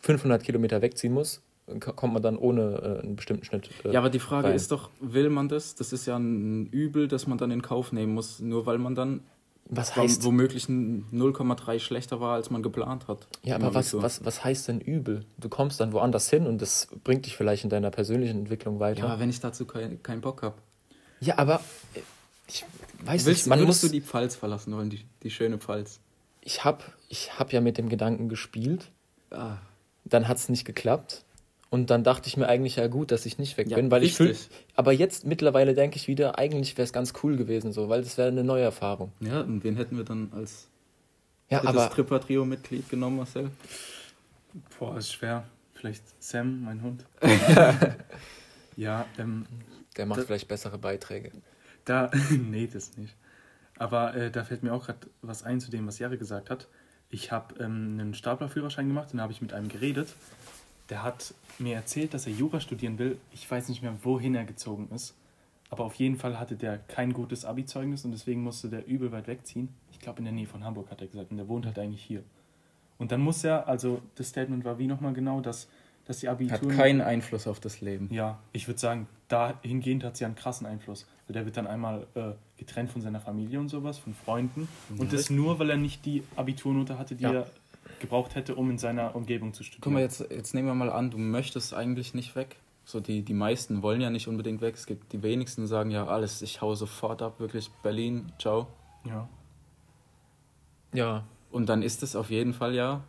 500 0.02 0.42
Kilometer 0.42 0.82
wegziehen 0.82 1.12
muss, 1.12 1.42
kommt 1.80 2.14
man 2.14 2.22
dann 2.22 2.36
ohne 2.36 2.98
äh, 3.00 3.04
einen 3.04 3.16
bestimmten 3.16 3.44
Schnitt. 3.44 3.70
Äh, 3.84 3.92
Ja, 3.92 4.00
aber 4.00 4.10
die 4.10 4.18
Frage 4.18 4.48
rein. 4.48 4.56
ist 4.56 4.72
doch, 4.72 4.90
will 5.00 5.30
man 5.30 5.48
das? 5.48 5.74
Das 5.74 5.92
ist 5.92 6.06
ja 6.06 6.16
ein 6.16 6.66
Übel, 6.66 7.06
das 7.06 7.26
man 7.26 7.38
dann 7.38 7.50
in 7.50 7.62
Kauf 7.62 7.92
nehmen 7.92 8.14
muss, 8.14 8.40
nur 8.40 8.66
weil 8.66 8.78
man 8.78 8.94
dann 8.94 9.20
was 9.68 9.96
heißt, 9.96 10.22
womöglich 10.24 10.68
ein 10.68 11.04
0,3 11.12 11.80
schlechter 11.80 12.20
war, 12.20 12.34
als 12.34 12.50
man 12.50 12.62
geplant 12.62 13.08
hat. 13.08 13.26
ja, 13.42 13.56
aber 13.56 13.74
was, 13.74 13.86
Abitur. 13.88 14.02
was, 14.02 14.24
was 14.24 14.44
heißt 14.44 14.68
denn 14.68 14.80
übel? 14.80 15.24
Du 15.38 15.48
kommst 15.48 15.80
dann 15.80 15.92
woanders 15.92 16.30
hin 16.30 16.46
und 16.46 16.62
das 16.62 16.88
bringt 17.04 17.26
dich 17.26 17.36
vielleicht 17.36 17.64
in 17.64 17.70
deiner 17.70 17.90
persönlichen 17.90 18.38
Entwicklung 18.38 18.74
Ja, 18.76 18.80
weiter. 18.80 19.04
aber 19.04 19.18
wenn 19.20 19.30
ich 19.30 19.40
dazu 19.40 19.64
keinen 19.66 20.02
keinen 20.02 20.20
Bock 20.20 20.42
habe. 20.42 20.54
Ja, 21.20 21.38
aber 21.38 21.56
äh, 21.94 22.00
ich 22.48 22.64
weiß 23.04 23.24
Willst, 23.26 23.42
nicht, 23.44 23.50
man 23.50 23.58
würdest 23.58 23.82
muss, 23.82 23.90
du 23.90 23.94
die 23.96 24.02
Pfalz 24.02 24.36
verlassen 24.36 24.72
wollen, 24.74 24.90
die, 24.90 25.04
die 25.22 25.30
schöne 25.30 25.58
Pfalz? 25.58 26.00
ich 26.42 26.64
habe 26.64 26.84
ich 27.08 27.36
hab 27.38 27.52
ja 27.52 27.60
mit 27.60 27.76
dem 27.76 27.88
Gedanken 27.88 28.28
gespielt, 28.28 28.90
Ah, 29.30 29.56
dann 30.04 30.28
hat 30.28 30.36
es 30.36 30.48
nicht 30.48 30.64
geklappt. 30.64 31.24
Und 31.76 31.90
dann 31.90 32.04
dachte 32.04 32.26
ich 32.28 32.38
mir 32.38 32.48
eigentlich, 32.48 32.76
ja 32.76 32.86
gut, 32.86 33.10
dass 33.12 33.26
ich 33.26 33.36
nicht 33.38 33.58
weg 33.58 33.68
Ja, 33.68 33.76
bin, 33.76 33.90
weil 33.90 34.02
ich 34.02 34.14
fühl, 34.14 34.28
richtig. 34.28 34.64
Aber 34.76 34.92
jetzt 34.92 35.26
mittlerweile 35.26 35.74
denke 35.74 35.96
ich 35.96 36.08
wieder, 36.08 36.38
eigentlich 36.38 36.76
wäre 36.78 36.84
es 36.86 36.92
ganz 36.94 37.12
cool 37.22 37.36
gewesen, 37.36 37.70
so, 37.72 37.90
weil 37.90 38.02
das 38.02 38.16
wäre 38.16 38.28
eine 38.28 38.44
neue 38.44 38.62
Erfahrung. 38.64 39.12
ja, 39.20 39.40
und 39.42 39.62
wen 39.62 39.76
hätten 39.76 39.98
wir 39.98 40.04
dann 40.04 40.30
als 40.34 40.68
Ja, 41.50 41.62
aber 41.64 41.90
Tripper-Trio-Mitglied 41.90 42.88
genommen, 42.88 43.18
Marcel? 43.18 43.50
Boah, 44.78 44.96
ist 44.96 45.12
schwer. 45.12 45.44
Vielleicht 45.74 46.02
Sam, 46.18 46.62
mein 46.64 46.80
Hund. 46.82 47.04
ja, 48.76 49.04
ähm, 49.18 49.44
der 49.96 50.06
macht 50.06 50.20
das- 50.20 50.26
vielleicht 50.26 50.48
bessere 50.48 50.78
Beiträge. 50.78 51.30
da, 51.84 52.10
nee, 52.30 52.66
das 52.72 52.96
nicht. 52.96 53.14
Aber 53.78 54.14
äh, 54.14 54.30
da 54.30 54.44
fällt 54.44 54.62
mir 54.62 54.72
auch 54.72 54.86
gerade 54.86 55.00
was 55.20 55.42
ein 55.42 55.60
zu 55.60 55.70
dem, 55.70 55.86
was 55.86 55.98
Jare 55.98 56.16
gesagt 56.16 56.48
hat. 56.48 56.68
Ich 57.10 57.30
habe 57.30 57.54
ähm, 57.62 57.98
einen 58.00 58.14
Staplerführerschein 58.14 58.88
gemacht 58.88 59.10
und 59.12 59.18
da 59.18 59.24
habe 59.24 59.32
ich 59.34 59.42
mit 59.42 59.52
einem 59.52 59.68
geredet. 59.68 60.08
Der 60.90 61.02
hat 61.02 61.34
mir 61.58 61.74
erzählt, 61.74 62.14
dass 62.14 62.26
er 62.26 62.32
Jura 62.32 62.60
studieren 62.60 62.98
will. 62.98 63.18
Ich 63.32 63.50
weiß 63.50 63.68
nicht 63.68 63.82
mehr, 63.82 63.94
wohin 64.02 64.34
er 64.34 64.44
gezogen 64.44 64.88
ist. 64.94 65.14
Aber 65.68 65.84
auf 65.84 65.94
jeden 65.94 66.16
Fall 66.16 66.38
hatte 66.38 66.54
der 66.54 66.78
kein 66.78 67.12
gutes 67.12 67.44
Abi-Zeugnis 67.44 68.04
und 68.04 68.12
deswegen 68.12 68.42
musste 68.42 68.68
der 68.68 68.86
übel 68.86 69.10
weit 69.10 69.26
wegziehen. 69.26 69.68
Ich 69.90 69.98
glaube, 69.98 70.18
in 70.20 70.24
der 70.24 70.32
Nähe 70.32 70.46
von 70.46 70.62
Hamburg 70.62 70.90
hat 70.90 71.00
er 71.00 71.08
gesagt. 71.08 71.30
Und 71.32 71.38
der 71.38 71.48
wohnt 71.48 71.66
halt 71.66 71.78
eigentlich 71.78 72.02
hier. 72.02 72.22
Und 72.98 73.10
dann 73.10 73.20
muss 73.20 73.42
er, 73.42 73.66
also 73.66 74.00
das 74.14 74.28
Statement 74.28 74.64
war 74.64 74.78
wie 74.78 74.86
nochmal 74.86 75.12
genau, 75.12 75.40
dass, 75.40 75.68
dass 76.04 76.20
die 76.20 76.28
Abitur. 76.28 76.70
Hat 76.70 76.76
keinen 76.76 77.00
Einfluss 77.00 77.48
auf 77.48 77.58
das 77.58 77.80
Leben. 77.80 78.08
Ja, 78.12 78.38
ich 78.52 78.68
würde 78.68 78.78
sagen, 78.78 79.08
dahingehend 79.28 80.04
hat 80.04 80.16
sie 80.16 80.24
einen 80.24 80.36
krassen 80.36 80.66
Einfluss. 80.66 81.06
Weil 81.26 81.34
der 81.34 81.44
wird 81.44 81.56
dann 81.56 81.66
einmal 81.66 82.06
äh, 82.14 82.30
getrennt 82.56 82.92
von 82.92 83.02
seiner 83.02 83.18
Familie 83.20 83.58
und 83.58 83.68
sowas, 83.68 83.98
von 83.98 84.14
Freunden. 84.14 84.68
Und 84.96 85.12
das 85.12 85.30
nur, 85.30 85.58
weil 85.58 85.70
er 85.70 85.76
nicht 85.76 86.06
die 86.06 86.22
Abiturnote 86.36 86.96
hatte, 86.96 87.16
die 87.16 87.24
Ja. 87.24 87.32
er 87.32 87.46
gebraucht 88.00 88.34
hätte, 88.34 88.54
um 88.54 88.70
in 88.70 88.78
seiner 88.78 89.14
Umgebung 89.14 89.52
zu 89.54 89.62
studieren. 89.62 89.82
Guck 89.82 89.92
mal, 89.92 90.00
jetzt, 90.00 90.20
jetzt 90.30 90.54
nehmen 90.54 90.68
wir 90.68 90.74
mal 90.74 90.90
an, 90.90 91.10
du 91.10 91.18
möchtest 91.18 91.74
eigentlich 91.74 92.14
nicht 92.14 92.34
weg. 92.36 92.56
So, 92.84 93.00
die, 93.00 93.22
die 93.22 93.34
meisten 93.34 93.82
wollen 93.82 94.00
ja 94.00 94.10
nicht 94.10 94.28
unbedingt 94.28 94.60
weg. 94.60 94.74
Es 94.76 94.86
gibt 94.86 95.12
die 95.12 95.22
wenigsten, 95.22 95.66
sagen 95.66 95.90
ja 95.90 96.06
alles, 96.06 96.40
ich 96.42 96.60
hau 96.60 96.74
sofort 96.74 97.20
ab, 97.22 97.40
wirklich 97.40 97.70
Berlin, 97.82 98.30
ciao. 98.38 98.68
Ja. 99.04 99.28
Ja, 100.92 101.24
Und 101.50 101.68
dann 101.68 101.82
ist 101.82 102.02
es 102.02 102.16
auf 102.16 102.30
jeden 102.30 102.54
Fall 102.54 102.74
ja 102.74 103.02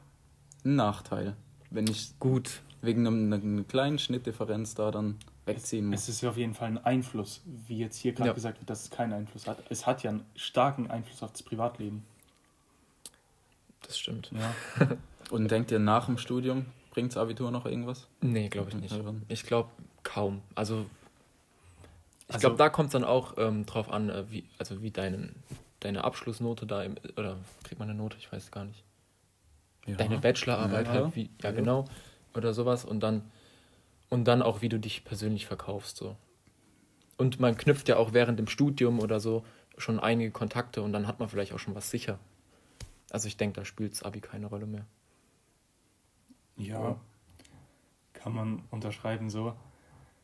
ein 0.66 0.76
Nachteil, 0.76 1.36
wenn 1.70 1.88
ich 1.88 2.18
gut. 2.20 2.62
wegen 2.82 3.06
einem, 3.08 3.32
einer 3.32 3.64
kleinen 3.64 4.00
Schnittdifferenz 4.00 4.74
da 4.76 4.92
dann 4.92 5.16
wegziehen 5.46 5.86
muss. 5.88 6.02
Es 6.02 6.10
ist 6.10 6.22
ja 6.22 6.30
auf 6.30 6.38
jeden 6.38 6.54
Fall 6.54 6.68
ein 6.70 6.78
Einfluss, 6.78 7.42
wie 7.46 7.78
jetzt 7.78 7.98
hier 7.98 8.14
gerade 8.14 8.30
Ja. 8.30 8.34
gesagt 8.34 8.60
wird, 8.60 8.70
dass 8.70 8.84
es 8.84 8.90
keinen 8.90 9.14
Einfluss 9.14 9.48
hat. 9.48 9.60
Es 9.70 9.86
hat 9.88 10.04
ja 10.04 10.10
einen 10.10 10.26
starken 10.36 10.90
Einfluss 10.92 11.24
auf 11.24 11.32
das 11.32 11.44
Privatleben. 11.44 12.04
Das 13.84 13.98
stimmt. 13.98 14.32
Ja. 14.34 14.88
Und 15.30 15.50
denkt 15.52 15.72
ihr, 15.72 15.80
nach 15.80 16.06
dem 16.06 16.18
Studium 16.18 16.66
bringt 16.92 17.12
das 17.12 17.18
Abitur 17.18 17.52
noch 17.52 17.66
irgendwas? 17.66 18.08
Nee, 18.22 18.50
glaube 18.50 18.70
ich 18.70 18.76
nicht. 18.76 18.96
Ich 19.28 19.44
glaube 19.44 19.70
kaum. 20.04 20.42
Also, 20.56 20.86
ich 22.28 22.36
Also- 22.36 22.48
glaube, 22.48 22.58
da 22.58 22.70
kommt 22.70 22.88
es 22.88 22.94
dann 22.94 23.04
auch 23.04 23.36
ähm, 23.38 23.66
drauf 23.66 23.90
an, 23.92 24.10
äh, 24.10 24.24
wie, 24.32 24.46
also 24.58 24.82
wie 24.82 24.92
deinen, 24.92 25.36
deine 25.82 26.04
Abschlussnote 26.04 26.66
da, 26.66 26.84
im, 26.84 26.96
oder 27.18 27.38
kriegt 27.64 27.80
man 27.80 27.90
eine 27.90 27.98
Note, 27.98 28.18
ich 28.20 28.32
weiß 28.32 28.52
gar 28.52 28.66
nicht. 28.66 28.84
Ja. 29.86 29.96
Deine 29.96 30.18
Bachelorarbeit 30.18 30.88
Ja. 30.88 30.94
halt, 30.94 31.16
wie, 31.16 31.24
ja, 31.42 31.50
Ja. 31.50 31.52
genau, 31.52 31.86
oder 32.34 32.54
sowas 32.54 32.84
und 32.84 33.00
dann, 33.02 33.22
und 34.10 34.26
dann 34.26 34.42
auch, 34.42 34.62
wie 34.62 34.70
du 34.70 34.80
dich 34.80 35.04
persönlich 35.06 35.46
verkaufst, 35.46 35.98
so. 35.98 36.16
Und 37.18 37.40
man 37.40 37.58
knüpft 37.58 37.88
ja 37.90 37.98
auch 37.98 38.14
während 38.14 38.38
dem 38.40 38.48
Studium 38.48 39.00
oder 39.00 39.20
so 39.20 39.44
schon 39.78 40.00
einige 40.00 40.32
Kontakte 40.32 40.82
und 40.82 40.94
dann 40.94 41.08
hat 41.08 41.20
man 41.20 41.30
vielleicht 41.30 41.54
auch 41.54 41.60
schon 41.60 41.76
was 41.76 41.90
sicher. 41.90 42.20
Also 43.12 43.28
ich 43.28 43.38
denke, 43.38 43.60
da 43.60 43.66
spielt 43.66 43.94
das 43.94 44.04
Abi 44.04 44.22
keine 44.22 44.48
Rolle 44.48 44.66
mehr. 44.66 44.86
Ja. 46.58 47.00
Kann 48.14 48.34
man 48.34 48.64
unterschreiben 48.72 49.30
so. 49.30 49.54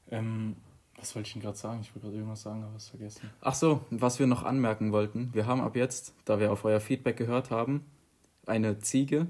Ähm, 0.10 0.56
was 0.98 1.16
wollte 1.16 1.28
ich 1.28 1.34
denn 1.34 1.42
gerade 1.42 1.58
sagen? 1.58 1.82
Ich 1.82 1.90
wollte 1.90 2.08
gerade 2.08 2.16
irgendwas 2.18 2.42
sagen, 2.42 2.64
aber 2.64 2.76
es 2.76 2.90
vergessen. 2.90 3.30
Ach 3.42 3.56
so, 3.56 3.86
was 3.90 4.20
wir 4.20 4.28
noch 4.28 4.44
anmerken 4.44 4.92
wollten. 4.92 5.34
Wir 5.34 5.46
haben 5.46 5.62
ab 5.62 5.76
jetzt, 5.76 6.14
da 6.26 6.40
wir 6.40 6.52
auf 6.52 6.66
euer 6.66 6.80
Feedback 6.80 7.18
gehört 7.18 7.52
haben, 7.52 7.86
eine 8.46 8.80
Ziege, 8.80 9.28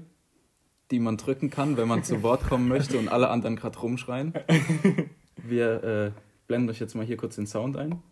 die 0.90 0.98
man 0.98 1.16
drücken 1.16 1.50
kann, 1.50 1.76
wenn 1.76 1.88
man 1.88 2.04
zu 2.04 2.22
Wort 2.22 2.44
kommen 2.44 2.68
möchte 2.68 2.98
und 2.98 3.08
alle 3.08 3.28
anderen 3.28 3.56
gerade 3.56 3.78
rumschreien. 3.78 4.34
Wir 5.36 5.84
äh, 5.84 6.12
blenden 6.46 6.70
euch 6.70 6.80
jetzt 6.80 6.94
mal 6.94 7.04
hier 7.04 7.16
kurz 7.16 7.36
den 7.36 7.46
Sound 7.46 7.76
ein. 7.76 8.02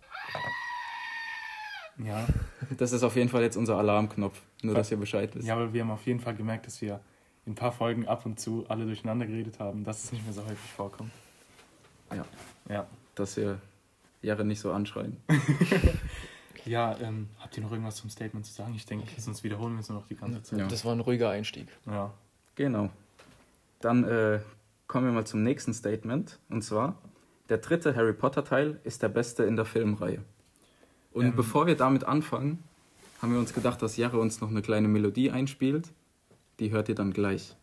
Ja. 1.99 2.27
Das 2.79 2.93
ist 2.93 3.03
auf 3.03 3.17
jeden 3.17 3.29
Fall 3.29 3.43
jetzt 3.43 3.57
unser 3.57 3.77
Alarmknopf. 3.77 4.41
Nur, 4.63 4.75
dass 4.75 4.91
ihr 4.91 4.97
Bescheid 4.97 5.35
wisst. 5.35 5.47
Ja, 5.47 5.55
aber 5.55 5.75
wir 5.75 5.83
haben 5.83 5.91
auf 5.91 6.07
jeden 6.07 6.21
Fall 6.21 6.35
gemerkt, 6.35 6.67
dass 6.67 6.81
wir 6.81 7.01
in 7.45 7.53
ein 7.53 7.55
paar 7.55 7.73
Folgen 7.73 8.07
ab 8.07 8.25
und 8.25 8.41
zu 8.41 8.65
alle 8.69 8.87
durcheinander 8.87 9.27
geredet 9.27 9.59
haben, 9.59 9.85
dass 9.85 10.05
es 10.05 10.13
nicht 10.13 10.25
mehr 10.25 10.33
so 10.33 10.43
häufig 10.43 10.71
vorkommt. 10.75 11.11
Ja. 12.15 12.25
Ja. 12.69 12.87
Dass 13.15 13.37
wir 13.37 13.61
Jahre 14.23 14.45
nicht 14.45 14.61
so 14.61 14.73
anschreien. 14.73 15.19
Ja, 16.65 16.97
ähm, 17.01 17.29
habt 17.41 17.57
ihr 17.57 17.63
noch 17.63 17.73
irgendwas 17.73 17.97
zum 17.97 18.11
Statement 18.11 18.47
zu 18.47 18.53
sagen? 18.53 18.75
Ich 18.75 18.87
denke, 18.87 19.09
sonst 19.21 19.43
wiederholen 19.43 19.75
wir 19.75 19.81
es 19.81 19.89
nur 19.89 19.99
noch 19.99 20.07
die 20.07 20.15
ganze 20.15 20.43
Zeit. 20.43 20.59
Ja. 20.61 20.69
Das 20.69 20.85
war 20.85 20.93
ein 20.93 21.01
ruhiger 21.01 21.31
Einstieg. 21.31 21.67
Ja. 21.87 22.13
Genau. 22.55 22.91
Dann 23.81 24.05
äh, 24.05 24.41
kommen 24.87 25.07
wir 25.07 25.13
mal 25.13 25.27
zum 25.27 25.43
nächsten 25.43 25.75
Statement. 25.75 26.39
Und 26.51 26.63
zwar, 26.63 26.97
der 27.49 27.59
dritte 27.59 27.97
Harry 27.97 28.13
Potter 28.13 28.45
Teil 28.45 28.81
ist 28.85 29.03
der 29.03 29.09
beste 29.09 29.43
in 29.45 29.57
der 29.57 29.65
Filmreihe. 29.65 30.23
Und 31.13 31.27
Ähm. 31.27 31.37
bevor 31.37 31.67
wir 31.67 31.77
damit 31.77 32.05
anfangen, 32.05 32.63
haben 33.21 33.33
wir 33.33 33.39
uns 33.39 33.55
gedacht, 33.55 33.81
dass 33.83 33.97
Jarre 33.97 34.19
uns 34.19 34.41
noch 34.41 34.51
eine 34.51 34.63
kleine 34.63 34.89
Melodie 34.89 35.31
einspielt. 35.31 35.89
Die 36.59 36.71
hört 36.71 36.89
ihr 36.89 36.95
dann 36.95 37.13
gleich. 37.13 37.57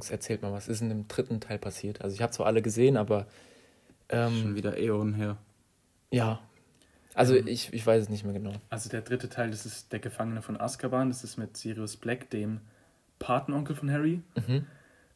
Jungs, 0.00 0.10
erzählt 0.10 0.40
mal, 0.42 0.52
was 0.52 0.68
ist 0.68 0.80
in 0.80 0.88
dem 0.88 1.08
dritten 1.08 1.40
Teil 1.40 1.58
passiert? 1.58 2.00
Also 2.02 2.14
ich 2.14 2.22
habe 2.22 2.32
zwar 2.32 2.46
alle 2.46 2.62
gesehen, 2.62 2.96
aber 2.96 3.26
Schon 4.10 4.18
ähm, 4.48 4.54
wieder 4.56 4.76
Äonen 4.78 5.14
her. 5.14 5.36
ja. 6.10 6.40
Also 7.12 7.34
Ähm. 7.36 7.48
ich, 7.48 7.72
ich 7.72 7.84
weiß 7.84 8.04
es 8.04 8.08
nicht 8.08 8.24
mehr 8.24 8.32
genau. 8.32 8.52
Also 8.70 8.88
der 8.88 9.02
dritte 9.02 9.28
Teil, 9.28 9.50
das 9.50 9.66
ist 9.66 9.92
der 9.92 9.98
Gefangene 9.98 10.42
von 10.42 10.58
Azkaban. 10.58 11.08
Das 11.08 11.24
ist 11.24 11.36
mit 11.38 11.56
Sirius 11.56 11.96
Black, 11.96 12.30
dem 12.30 12.60
Patenonkel 13.18 13.74
von 13.76 13.90
Harry, 13.90 14.22
Mhm. 14.36 14.64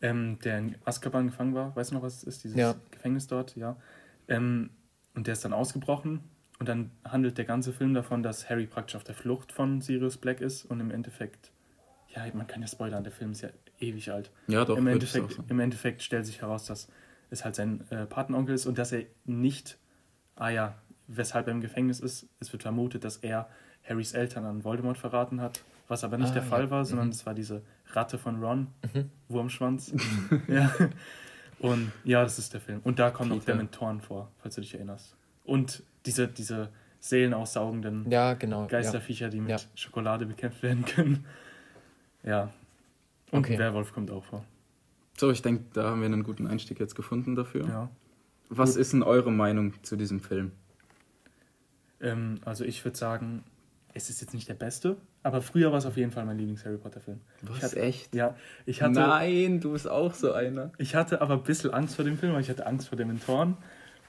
ähm, 0.03 0.38
der 0.45 0.59
in 0.59 0.75
Azkaban 0.85 1.29
gefangen 1.29 1.55
war. 1.55 1.75
Weißt 1.76 1.91
du 1.93 1.95
noch, 1.95 2.03
was 2.03 2.17
es 2.19 2.25
ist? 2.25 2.45
Dieses 2.45 2.57
Ja. 2.59 2.75
Gefängnis 2.91 3.26
dort, 3.29 3.57
ja. 3.57 3.76
Ähm, 4.29 4.71
und 5.14 5.26
der 5.29 5.33
ist 5.35 5.45
dann 5.45 5.53
ausgebrochen. 5.53 6.21
Und 6.59 6.69
dann 6.69 6.91
handelt 7.05 7.38
der 7.38 7.45
ganze 7.45 7.73
Film 7.73 7.95
davon, 7.95 8.23
dass 8.23 8.50
Harry 8.50 8.67
praktisch 8.67 8.97
auf 8.97 9.05
der 9.05 9.14
Flucht 9.14 9.53
von 9.53 9.81
Sirius 9.81 10.17
Black 10.19 10.41
ist 10.41 10.64
und 10.64 10.81
im 10.81 10.91
Endeffekt, 10.91 11.53
ja, 12.14 12.23
man 12.35 12.47
kann 12.47 12.62
ja 12.62 12.68
spoilern, 12.68 13.02
der 13.04 13.12
Film 13.12 13.33
ist 13.33 13.40
ja 13.42 13.49
ewig 13.80 14.11
alt. 14.11 14.30
Ja, 14.47 14.64
doch. 14.64 14.76
Im, 14.76 14.87
auch 14.87 14.92
Endeffekt. 14.92 15.38
Im 15.49 15.61
Endeffekt 15.61 16.02
stellt 16.02 16.26
sich 16.26 16.40
heraus, 16.42 16.66
dass 16.66 16.88
es 17.30 17.44
halt 17.44 17.54
sein 17.54 17.83
äh, 17.90 18.06
Patenonkel 18.06 18.54
ist 18.54 18.66
und 18.66 18.78
dass 18.78 18.92
er 18.92 19.04
nicht, 19.25 19.78
ah 20.37 20.50
ja, 20.50 20.75
weshalb 21.09 21.47
er 21.49 21.52
im 21.52 21.61
Gefängnis 21.61 22.00
ist. 22.00 22.26
Es 22.40 22.52
wird 22.52 22.62
vermutet, 22.62 23.04
dass 23.04 23.16
er 23.18 23.49
Harrys 23.88 24.12
Eltern 24.14 24.44
an 24.44 24.64
Voldemort 24.64 24.97
verraten 24.97 25.40
hat, 25.40 25.62
was 25.88 26.04
aber 26.04 26.16
nicht 26.16 26.30
Ah, 26.30 26.35
der 26.35 26.42
Fall 26.42 26.64
ja. 26.64 26.71
war, 26.71 26.85
sondern 26.85 27.09
Mhm. 27.09 27.12
es 27.12 27.26
war 27.26 27.35
diese 27.35 27.62
Ratte 27.92 28.16
von 28.18 28.42
Ron, 28.42 28.68
Mhm. 28.94 29.11
Wurmschwanz. 29.28 29.92
ja. 30.49 30.73
Und 31.59 31.92
ja, 32.04 32.23
das 32.23 32.38
ist 32.38 32.52
der 32.54 32.61
Film. 32.61 32.80
Und 32.85 32.99
da 32.99 33.11
kommen 33.11 33.30
Peter. 33.38 33.52
Dementoren 33.52 34.00
vor, 34.00 34.30
falls 34.38 34.54
du 34.54 34.61
dich 34.61 34.75
erinnerst. 34.75 35.16
Und 35.44 35.83
diese, 36.06 36.28
diese 36.28 36.71
seelenaussaugenden 37.00 38.11
Ja, 38.11 38.35
genau. 38.35 38.62
Ja. 38.62 38.66
Geisterviecher, 38.68 39.28
die 39.28 39.40
mit 39.40 39.50
Ja. 39.50 39.59
Schokolade 39.75 40.26
bekämpft 40.26 40.62
werden 40.62 40.85
können. 40.85 41.25
Ja. 42.25 42.50
Und 43.31 43.40
Okay. 43.40 43.59
Werwolf 43.59 43.93
kommt 43.93 44.11
auch 44.11 44.25
vor. 44.25 44.45
So, 45.16 45.31
ich 45.31 45.43
denke, 45.43 45.64
da 45.75 45.90
haben 45.90 46.00
wir 46.00 46.07
einen 46.07 46.25
guten 46.25 46.47
Einstieg 46.47 46.81
jetzt 46.81 46.95
gefunden 46.95 47.35
dafür. 47.37 47.66
Ja. 47.66 47.88
Was 48.49 48.73
Gut. 48.73 48.81
ist 48.81 48.93
denn 48.93 49.02
eure 49.02 49.31
Meinung 49.33 49.75
zu 49.83 49.97
diesem 49.97 50.21
Film? 50.21 50.52
Ähm, 52.00 52.40
also 52.45 52.64
ich 52.64 52.85
würde 52.85 52.97
sagen, 52.97 53.45
es 53.95 54.11
ist 54.11 54.21
jetzt 54.21 54.35
nicht 54.35 54.49
der 54.49 54.54
beste, 54.54 54.97
aber 55.23 55.40
früher 55.40 55.71
war 55.71 55.78
es 55.78 55.87
auf 55.87 55.97
jeden 55.97 56.11
Fall 56.11 56.25
mein 56.26 56.37
Lieblings-Harry 56.38 56.76
Potter-Film. 56.78 57.21
Was, 57.43 57.57
Ich 57.59 57.62
hatte- 57.62 57.76
echt? 57.81 58.14
Ja, 58.14 58.37
ich 58.66 58.83
hatte, 58.83 58.95
Nein, 58.95 59.61
du 59.61 59.73
bist 59.73 59.88
auch 59.88 60.12
so 60.14 60.33
einer. 60.33 60.73
ich 60.78 60.95
hatte 60.95 61.21
aber 61.23 61.35
ein 61.35 61.43
bisschen 61.45 61.73
Angst 61.73 61.97
vor 61.97 62.04
dem 62.04 62.19
Film, 62.19 62.33
weil 62.35 62.40
ich 62.40 62.50
hatte 62.50 62.66
Angst 62.66 62.88
vor 62.88 62.99
den 62.99 63.09
Mentoren. 63.09 63.57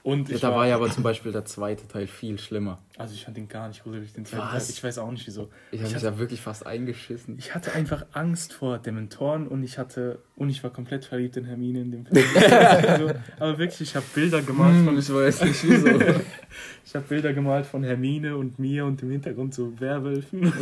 Und 0.06 0.28
Ja, 0.28 0.38
da 0.38 0.52
war 0.54 0.68
ja 0.68 0.76
aber 0.76 0.88
zum 0.88 1.02
Beispiel 1.02 1.32
der 1.32 1.44
zweite 1.44 1.88
Teil 1.88 2.06
viel 2.06 2.38
schlimmer. 2.38 2.78
Also 2.96 3.12
ich 3.14 3.24
fand 3.24 3.36
den 3.36 3.48
gar 3.48 3.66
nicht 3.66 3.82
gruselig, 3.82 4.12
den 4.12 4.24
zweiten 4.24 4.54
Was? 4.54 4.66
Teil. 4.68 4.74
Ich 4.76 4.84
weiß 4.84 4.98
auch 4.98 5.10
nicht 5.10 5.26
wieso. 5.26 5.42
Ich 5.42 5.48
habe 5.48 5.56
Ich 5.72 5.82
mich 5.82 5.94
hatte- 5.96 6.04
ja 6.06 6.18
wirklich 6.20 6.40
fast 6.40 6.64
eingeschissen. 6.64 7.36
Ich 7.40 7.56
hatte 7.56 7.72
einfach 7.72 8.06
Angst 8.12 8.52
vor 8.52 8.78
Dementoren 8.78 9.48
und 9.48 9.64
ich 9.64 9.78
hatte 9.78 10.20
und 10.36 10.48
ich 10.48 10.62
war 10.62 10.70
komplett 10.70 11.04
verliebt 11.04 11.36
in 11.36 11.44
Hermine 11.44 11.80
in 11.80 11.90
dem 11.90 12.06
Film. 12.06 12.24
also, 12.52 13.10
aber 13.40 13.58
wirklich, 13.58 13.80
ich 13.80 13.96
habe 13.96 14.06
Bilder 14.14 14.42
gemalt 14.42 14.76
von 14.84 14.90
Hm, 14.94 14.98
ich 14.98 15.12
weiß 15.12 15.42
nicht 15.42 15.64
wieso. 15.64 15.88
ich 16.86 16.94
habe 16.94 17.04
Bilder 17.08 17.32
gemalt 17.32 17.66
von 17.66 17.82
Hermine 17.82 18.36
und 18.36 18.60
mir 18.60 18.84
und 18.86 19.02
im 19.02 19.10
Hintergrund 19.10 19.54
so 19.54 19.80
Werwölfen. 19.80 20.52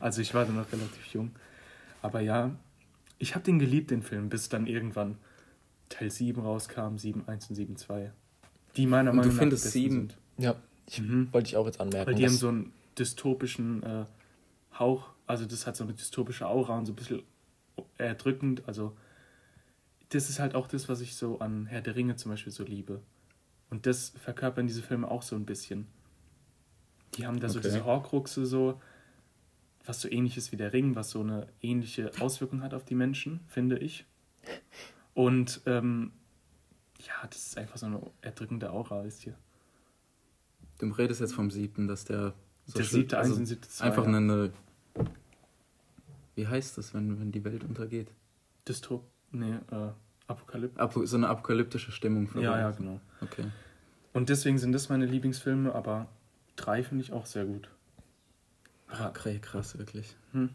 also 0.00 0.20
ich 0.22 0.32
war 0.34 0.44
dann 0.44 0.54
noch 0.56 0.70
relativ 0.72 1.04
jung. 1.12 1.32
Aber 2.02 2.20
ja, 2.20 2.52
ich 3.18 3.34
habe 3.34 3.44
den 3.44 3.58
geliebt, 3.58 3.90
den 3.90 4.02
Film, 4.02 4.28
bis 4.28 4.48
dann 4.48 4.68
irgendwann 4.68 5.16
Teil 5.88 6.10
7 6.10 6.40
rauskam, 6.40 6.96
7, 6.96 7.26
1 7.28 7.50
und 7.50 7.56
7, 7.56 7.76
2. 7.76 8.12
Die 8.76 8.86
meiner 8.86 9.10
Und 9.10 9.16
du 9.16 9.20
Meinung 9.22 9.34
nach 9.34 9.40
findest 9.40 9.64
die 9.64 9.68
besten 9.68 9.80
7 9.80 9.94
sind. 10.08 10.16
Ja, 10.38 10.56
ich, 10.86 11.00
Mhm. 11.00 11.28
wollte 11.32 11.48
ich 11.48 11.56
auch 11.56 11.66
jetzt 11.66 11.80
anmerken. 11.80 12.06
Weil 12.08 12.14
die 12.14 12.24
haben 12.26 12.36
so 12.36 12.48
einen 12.48 12.72
dystopischen 12.98 13.82
äh, 13.82 14.04
Hauch, 14.78 15.10
also 15.26 15.46
das 15.46 15.66
hat 15.66 15.76
so 15.76 15.84
eine 15.84 15.94
dystopische 15.94 16.46
Aura 16.46 16.76
und 16.78 16.86
so 16.86 16.92
ein 16.92 16.96
bisschen 16.96 17.22
erdrückend. 17.98 18.62
Also 18.66 18.96
das 20.10 20.28
ist 20.30 20.38
halt 20.38 20.54
auch 20.54 20.66
das, 20.68 20.88
was 20.88 21.00
ich 21.00 21.16
so 21.16 21.38
an 21.40 21.66
Herr 21.66 21.80
der 21.80 21.96
Ringe 21.96 22.16
zum 22.16 22.30
Beispiel 22.30 22.52
so 22.52 22.62
liebe. 22.64 23.00
Und 23.70 23.86
das 23.86 24.10
verkörpern 24.20 24.66
diese 24.66 24.82
Filme 24.82 25.10
auch 25.10 25.22
so 25.22 25.34
ein 25.34 25.44
bisschen. 25.46 25.86
Die 27.16 27.26
haben 27.26 27.40
da 27.40 27.48
so 27.48 27.58
Okay. 27.58 27.68
diese 27.68 27.84
Horcruxe 27.84 28.44
so, 28.46 28.80
was 29.84 30.00
so 30.00 30.08
ähnlich 30.10 30.36
ist 30.36 30.52
wie 30.52 30.56
der 30.56 30.72
Ring, 30.72 30.94
was 30.94 31.10
so 31.10 31.20
eine 31.20 31.48
ähnliche 31.62 32.10
Auswirkung 32.20 32.62
hat 32.62 32.74
auf 32.74 32.84
die 32.84 32.94
Menschen, 32.94 33.40
finde 33.48 33.78
ich. 33.78 34.04
Und 35.16 35.62
ähm, 35.64 36.12
ja, 36.98 37.26
das 37.30 37.46
ist 37.46 37.58
einfach 37.58 37.78
so 37.78 37.86
eine 37.86 38.02
erdrückende 38.20 38.70
Aura, 38.70 39.02
wisst 39.02 39.26
ihr. 39.26 39.34
Du 40.78 40.90
redest 40.90 41.22
jetzt 41.22 41.32
vom 41.32 41.50
siebten, 41.50 41.88
dass 41.88 42.04
der. 42.04 42.34
so 42.66 42.74
der 42.76 42.84
siebte 42.84 43.16
also 43.16 43.34
und 43.34 43.46
siebte 43.46 43.66
zwei. 43.66 43.86
Einfach 43.86 44.06
ja. 44.06 44.14
eine. 44.14 44.52
Wie 46.34 46.46
heißt 46.46 46.76
das, 46.76 46.92
wenn, 46.92 47.18
wenn 47.18 47.32
die 47.32 47.42
Welt 47.44 47.64
untergeht? 47.64 48.12
Dystop. 48.68 49.04
Nee, 49.30 49.54
äh, 49.70 49.88
Apokalypse. 50.26 50.78
Apo, 50.78 51.06
so 51.06 51.16
eine 51.16 51.28
apokalyptische 51.28 51.92
Stimmung. 51.92 52.28
Ja, 52.34 52.58
ja, 52.58 52.70
genau. 52.72 53.00
Okay. 53.22 53.46
Und 54.12 54.28
deswegen 54.28 54.58
sind 54.58 54.72
das 54.72 54.90
meine 54.90 55.06
Lieblingsfilme, 55.06 55.74
aber 55.74 56.08
drei 56.56 56.82
finde 56.82 57.02
ich 57.02 57.14
auch 57.14 57.24
sehr 57.24 57.46
gut. 57.46 57.70
Ah, 58.88 59.08
krass, 59.08 59.40
krass, 59.40 59.78
wirklich. 59.78 60.14
Hm. 60.32 60.50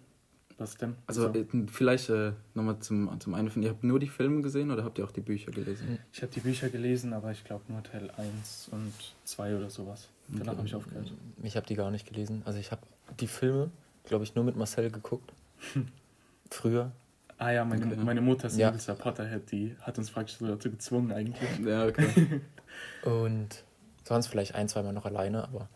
Was 0.62 0.78
denn? 0.78 0.96
Also, 1.08 1.28
äh, 1.30 1.46
vielleicht 1.72 2.10
äh, 2.10 2.34
nochmal 2.54 2.78
zum, 2.80 3.20
zum 3.20 3.34
einen 3.34 3.50
von 3.50 3.64
ihr. 3.64 3.70
Habt 3.72 3.84
ihr 3.84 3.88
nur 3.88 4.00
die 4.00 4.08
Filme 4.08 4.42
gesehen 4.44 4.70
oder 4.70 4.84
habt 4.84 5.00
ihr 5.00 5.06
auch 5.06 5.12
die 5.12 5.22
Bücher 5.22 5.52
gelesen? 5.52 5.98
ich 6.14 6.22
habe 6.22 6.32
die 6.32 6.40
Bücher 6.40 6.70
gelesen, 6.70 7.14
aber 7.14 7.32
ich 7.32 7.44
glaube 7.44 7.64
nur 7.68 7.82
Teil 7.82 8.12
1 8.16 8.70
und 8.72 8.94
2 9.24 9.58
oder 9.58 9.72
sowas. 9.72 10.08
Danach 10.28 10.50
Okay. 10.50 10.58
habe 10.58 10.68
ich 10.68 10.76
aufgehört. 10.76 11.12
Ich 11.42 11.56
habe 11.58 11.66
die 11.66 11.74
gar 11.76 11.90
nicht 11.90 12.08
gelesen. 12.08 12.44
Also 12.46 12.60
ich 12.60 12.72
habe 12.72 12.82
die 13.20 13.26
Filme, 13.28 13.72
glaube 14.06 14.24
ich, 14.24 14.36
nur 14.36 14.44
mit 14.44 14.56
Marcel 14.56 14.92
geguckt. 14.92 15.34
Früher. 16.52 16.92
Ah 17.40 17.50
ja, 17.50 17.66
meine, 17.66 17.88
Okay. 17.88 17.96
meine 18.04 18.22
Mutter 18.22 18.46
ist 18.48 18.58
Ja. 18.58 18.70
ein. 18.72 18.98
Potterhead, 18.98 19.52
die 19.52 19.76
hat 19.82 19.98
uns 19.98 20.12
praktisch 20.12 20.38
so 20.38 20.46
dazu 20.48 20.70
gezwungen 20.70 21.12
eigentlich. 21.12 21.50
Ja, 21.66 21.88
okay. 21.88 22.42
Und 23.04 23.64
sonst 24.08 24.28
vielleicht 24.28 24.54
ein, 24.54 24.68
zweimal 24.70 24.94
noch 24.94 25.06
alleine, 25.06 25.44
aber 25.44 25.68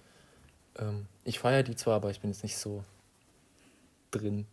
ähm, 0.77 1.07
ich 1.23 1.39
feiere 1.39 1.63
die 1.63 1.75
zwar, 1.75 1.95
aber 1.95 2.11
ich 2.11 2.19
bin 2.21 2.29
jetzt 2.29 2.43
nicht 2.43 2.57
so 2.57 2.83
drin. 4.11 4.45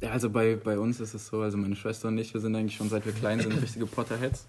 Ja, 0.00 0.10
also 0.10 0.30
bei, 0.30 0.56
bei 0.56 0.78
uns 0.78 1.00
ist 1.00 1.14
es 1.14 1.26
so, 1.26 1.40
also 1.40 1.56
meine 1.56 1.76
Schwester 1.76 2.08
und 2.08 2.18
ich, 2.18 2.34
wir 2.34 2.40
sind 2.40 2.54
eigentlich 2.54 2.76
schon 2.76 2.88
seit 2.88 3.06
wir 3.06 3.12
klein 3.12 3.40
sind 3.40 3.52
richtige 3.62 3.86
Potterheads. 3.86 4.46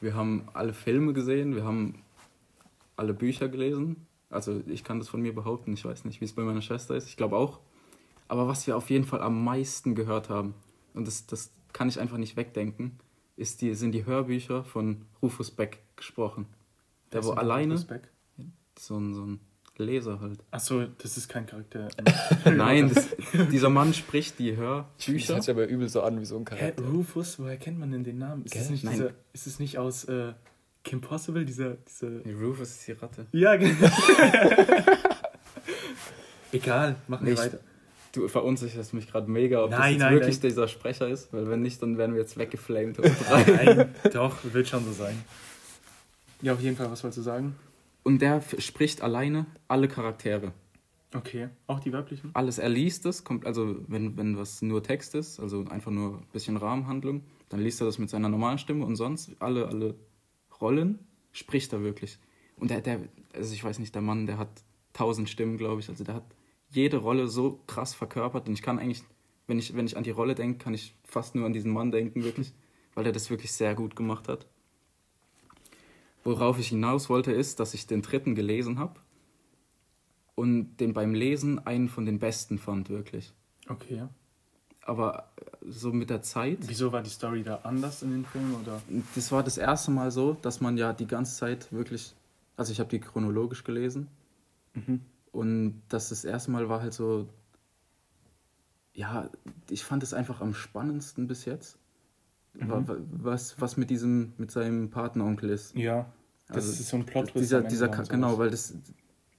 Wir 0.00 0.14
haben 0.14 0.48
alle 0.52 0.72
Filme 0.72 1.12
gesehen, 1.12 1.54
wir 1.54 1.64
haben 1.64 2.02
alle 2.96 3.14
Bücher 3.14 3.48
gelesen. 3.48 4.06
Also 4.30 4.62
ich 4.66 4.82
kann 4.82 4.98
das 4.98 5.08
von 5.08 5.20
mir 5.20 5.34
behaupten, 5.34 5.72
ich 5.74 5.84
weiß 5.84 6.04
nicht, 6.04 6.20
wie 6.20 6.24
es 6.24 6.32
bei 6.32 6.42
meiner 6.42 6.62
Schwester 6.62 6.96
ist, 6.96 7.08
ich 7.08 7.16
glaube 7.16 7.36
auch. 7.36 7.60
Aber 8.28 8.48
was 8.48 8.66
wir 8.66 8.76
auf 8.76 8.90
jeden 8.90 9.04
Fall 9.04 9.20
am 9.20 9.44
meisten 9.44 9.94
gehört 9.94 10.28
haben, 10.28 10.54
und 10.94 11.06
das, 11.06 11.26
das 11.26 11.52
kann 11.72 11.88
ich 11.88 12.00
einfach 12.00 12.16
nicht 12.16 12.36
wegdenken, 12.36 12.98
ist 13.36 13.60
die, 13.60 13.74
sind 13.74 13.92
die 13.92 14.06
Hörbücher 14.06 14.64
von 14.64 15.04
Rufus 15.22 15.50
Beck 15.50 15.82
gesprochen. 15.96 16.46
Der 17.12 17.24
wo 17.24 17.32
alleine, 17.32 17.76
so 18.78 18.98
ein, 18.98 19.14
so 19.14 19.26
ein 19.26 19.40
Leser 19.82 20.20
halt. 20.20 20.38
Achso, 20.50 20.86
das 20.98 21.16
ist 21.16 21.28
kein 21.28 21.46
Charakter. 21.46 21.88
Nein, 22.44 22.90
das, 22.92 23.08
dieser 23.50 23.68
Mann 23.70 23.92
spricht 23.94 24.38
die 24.38 24.50
Das 24.52 24.58
Hörbücher. 24.58 25.34
hört 25.34 25.42
sich 25.44 25.50
aber 25.54 25.66
übel 25.66 25.88
so 25.88 26.02
an 26.02 26.20
wie 26.20 26.24
so 26.24 26.36
ein 26.36 26.44
Hä, 26.50 26.56
Charakter. 26.56 26.82
Rufus, 26.84 27.38
woher 27.38 27.56
kennt 27.56 27.78
man 27.78 27.90
denn 27.90 28.04
den 28.04 28.18
Namen? 28.18 28.44
Ist 28.44 28.52
Gell? 28.52 28.62
es 28.62 28.70
nicht, 28.70 28.84
Nein. 28.84 28.94
dieser, 28.94 29.10
ist 29.32 29.46
es 29.46 29.58
nicht 29.58 29.78
aus 29.78 30.04
äh, 30.04 30.32
Kim 30.84 31.00
Possible, 31.00 31.44
dieser, 31.44 31.76
dieser 31.88 32.08
Nee, 32.08 32.32
Rufus 32.32 32.70
ist 32.70 32.86
die 32.88 32.92
Ratte. 32.92 33.26
Ja, 33.32 33.56
genau. 33.56 33.88
Egal, 36.52 36.96
machen 37.08 37.26
wir 37.26 37.38
weiter. 37.38 37.58
Du 38.12 38.28
verunsicherst 38.28 38.92
mich 38.92 39.10
gerade 39.10 39.30
mega, 39.30 39.64
ob 39.64 39.70
das 39.70 39.78
Nein, 39.80 39.92
jetzt 39.92 40.00
nein, 40.00 40.12
wirklich 40.14 40.36
nein. 40.36 40.50
dieser 40.50 40.68
Sprecher 40.68 41.08
ist, 41.08 41.32
weil 41.32 41.48
wenn 41.48 41.62
nicht, 41.62 41.80
dann 41.80 41.96
werden 41.96 42.14
wir 42.14 42.20
jetzt 42.20 42.36
weggeflamed. 42.36 42.98
Nein, 43.48 43.94
doch, 44.12 44.36
wird 44.44 44.68
schon 44.68 44.84
so 44.84 44.92
sein. 44.92 45.16
Ja, 46.42 46.52
auf 46.52 46.60
jeden 46.60 46.76
Fall, 46.76 46.90
was 46.90 47.02
wolltest 47.02 47.18
du 47.18 47.22
sagen? 47.22 47.54
Und 48.02 48.20
der 48.20 48.42
spricht 48.58 49.02
alleine 49.02 49.46
alle 49.68 49.88
Charaktere. 49.88 50.52
Okay, 51.14 51.50
auch 51.66 51.80
die 51.80 51.92
weiblichen? 51.92 52.30
Alles, 52.32 52.58
er 52.58 52.70
liest 52.70 53.04
es, 53.04 53.22
kommt, 53.22 53.44
also 53.44 53.76
wenn, 53.86 54.16
wenn 54.16 54.38
was 54.38 54.62
nur 54.62 54.82
Text 54.82 55.14
ist, 55.14 55.40
also 55.40 55.64
einfach 55.66 55.90
nur 55.90 56.18
ein 56.18 56.26
bisschen 56.32 56.56
Rahmenhandlung, 56.56 57.22
dann 57.50 57.60
liest 57.60 57.80
er 57.82 57.84
das 57.84 57.98
mit 57.98 58.08
seiner 58.08 58.30
normalen 58.30 58.58
Stimme 58.58 58.86
und 58.86 58.96
sonst 58.96 59.30
alle, 59.38 59.68
alle 59.68 59.94
Rollen 60.60 60.98
spricht 61.32 61.72
er 61.72 61.82
wirklich. 61.82 62.18
Und 62.56 62.70
der, 62.70 62.80
der, 62.80 63.00
also 63.34 63.52
ich 63.52 63.62
weiß 63.62 63.78
nicht, 63.78 63.94
der 63.94 64.02
Mann, 64.02 64.26
der 64.26 64.38
hat 64.38 64.48
tausend 64.94 65.28
Stimmen, 65.28 65.58
glaube 65.58 65.80
ich, 65.80 65.88
also 65.88 66.02
der 66.02 66.14
hat 66.14 66.24
jede 66.70 66.96
Rolle 66.96 67.28
so 67.28 67.60
krass 67.66 67.92
verkörpert 67.92 68.48
und 68.48 68.54
ich 68.54 68.62
kann 68.62 68.78
eigentlich, 68.78 69.04
wenn 69.46 69.58
ich, 69.58 69.76
wenn 69.76 69.86
ich 69.86 69.96
an 69.98 70.04
die 70.04 70.10
Rolle 70.10 70.34
denke, 70.34 70.64
kann 70.64 70.72
ich 70.72 70.94
fast 71.04 71.34
nur 71.34 71.44
an 71.44 71.52
diesen 71.52 71.72
Mann 71.72 71.92
denken, 71.92 72.24
wirklich, 72.24 72.52
weil 72.94 73.04
er 73.04 73.12
das 73.12 73.28
wirklich 73.28 73.52
sehr 73.52 73.74
gut 73.74 73.96
gemacht 73.96 74.28
hat. 74.28 74.46
Worauf 76.24 76.58
ich 76.58 76.68
hinaus 76.68 77.08
wollte, 77.08 77.32
ist, 77.32 77.58
dass 77.60 77.74
ich 77.74 77.86
den 77.86 78.02
dritten 78.02 78.34
gelesen 78.34 78.78
habe 78.78 79.00
und 80.34 80.76
den 80.76 80.92
beim 80.92 81.14
Lesen 81.14 81.58
einen 81.66 81.88
von 81.88 82.06
den 82.06 82.18
besten 82.18 82.58
fand, 82.58 82.88
wirklich. 82.90 83.32
Okay. 83.68 84.06
Aber 84.84 85.30
äh, 85.36 85.70
so 85.70 85.92
mit 85.92 86.10
der 86.10 86.22
Zeit, 86.22 86.58
Wieso 86.66 86.90
war 86.92 87.02
die 87.02 87.10
Story 87.10 87.42
da 87.42 87.56
anders 87.62 88.02
in 88.02 88.10
den 88.10 88.24
Filmen? 88.24 88.54
Oder? 88.62 88.80
das 89.14 89.30
war 89.32 89.42
das 89.42 89.58
erste 89.58 89.90
Mal 89.90 90.10
so, 90.10 90.36
dass 90.42 90.60
man 90.60 90.76
ja 90.76 90.92
die 90.92 91.06
ganze 91.06 91.36
Zeit 91.36 91.72
wirklich, 91.72 92.14
also 92.56 92.72
ich 92.72 92.80
habe 92.80 92.90
die 92.90 93.00
chronologisch 93.00 93.64
gelesen 93.64 94.08
Mhm. 94.74 95.00
und 95.32 95.82
das 95.90 96.08
das 96.08 96.24
erste 96.24 96.50
Mal 96.50 96.68
war 96.70 96.80
halt 96.80 96.94
so, 96.94 97.28
ja, 98.94 99.28
ich 99.68 99.84
fand 99.84 100.02
es 100.02 100.14
einfach 100.14 100.40
am 100.40 100.54
spannendsten 100.54 101.26
bis 101.26 101.44
jetzt, 101.44 101.78
Mhm. 102.54 102.68
wa- 102.88 102.96
was, 103.10 103.60
was 103.60 103.76
mit 103.76 103.90
diesem, 103.90 104.32
mit 104.36 104.50
seinem 104.50 104.90
Patenonkel 104.90 105.50
ist. 105.50 105.74
Ja, 105.76 106.12
das 106.48 106.56
Also, 106.56 106.70
ist 106.72 106.88
so 106.88 106.96
ein 106.98 107.06
Plot-Twist. 107.06 107.36
Dieser, 107.42 107.62
dieser, 107.62 107.88
genau, 107.88 108.38
weil 108.38 108.50
das 108.50 108.74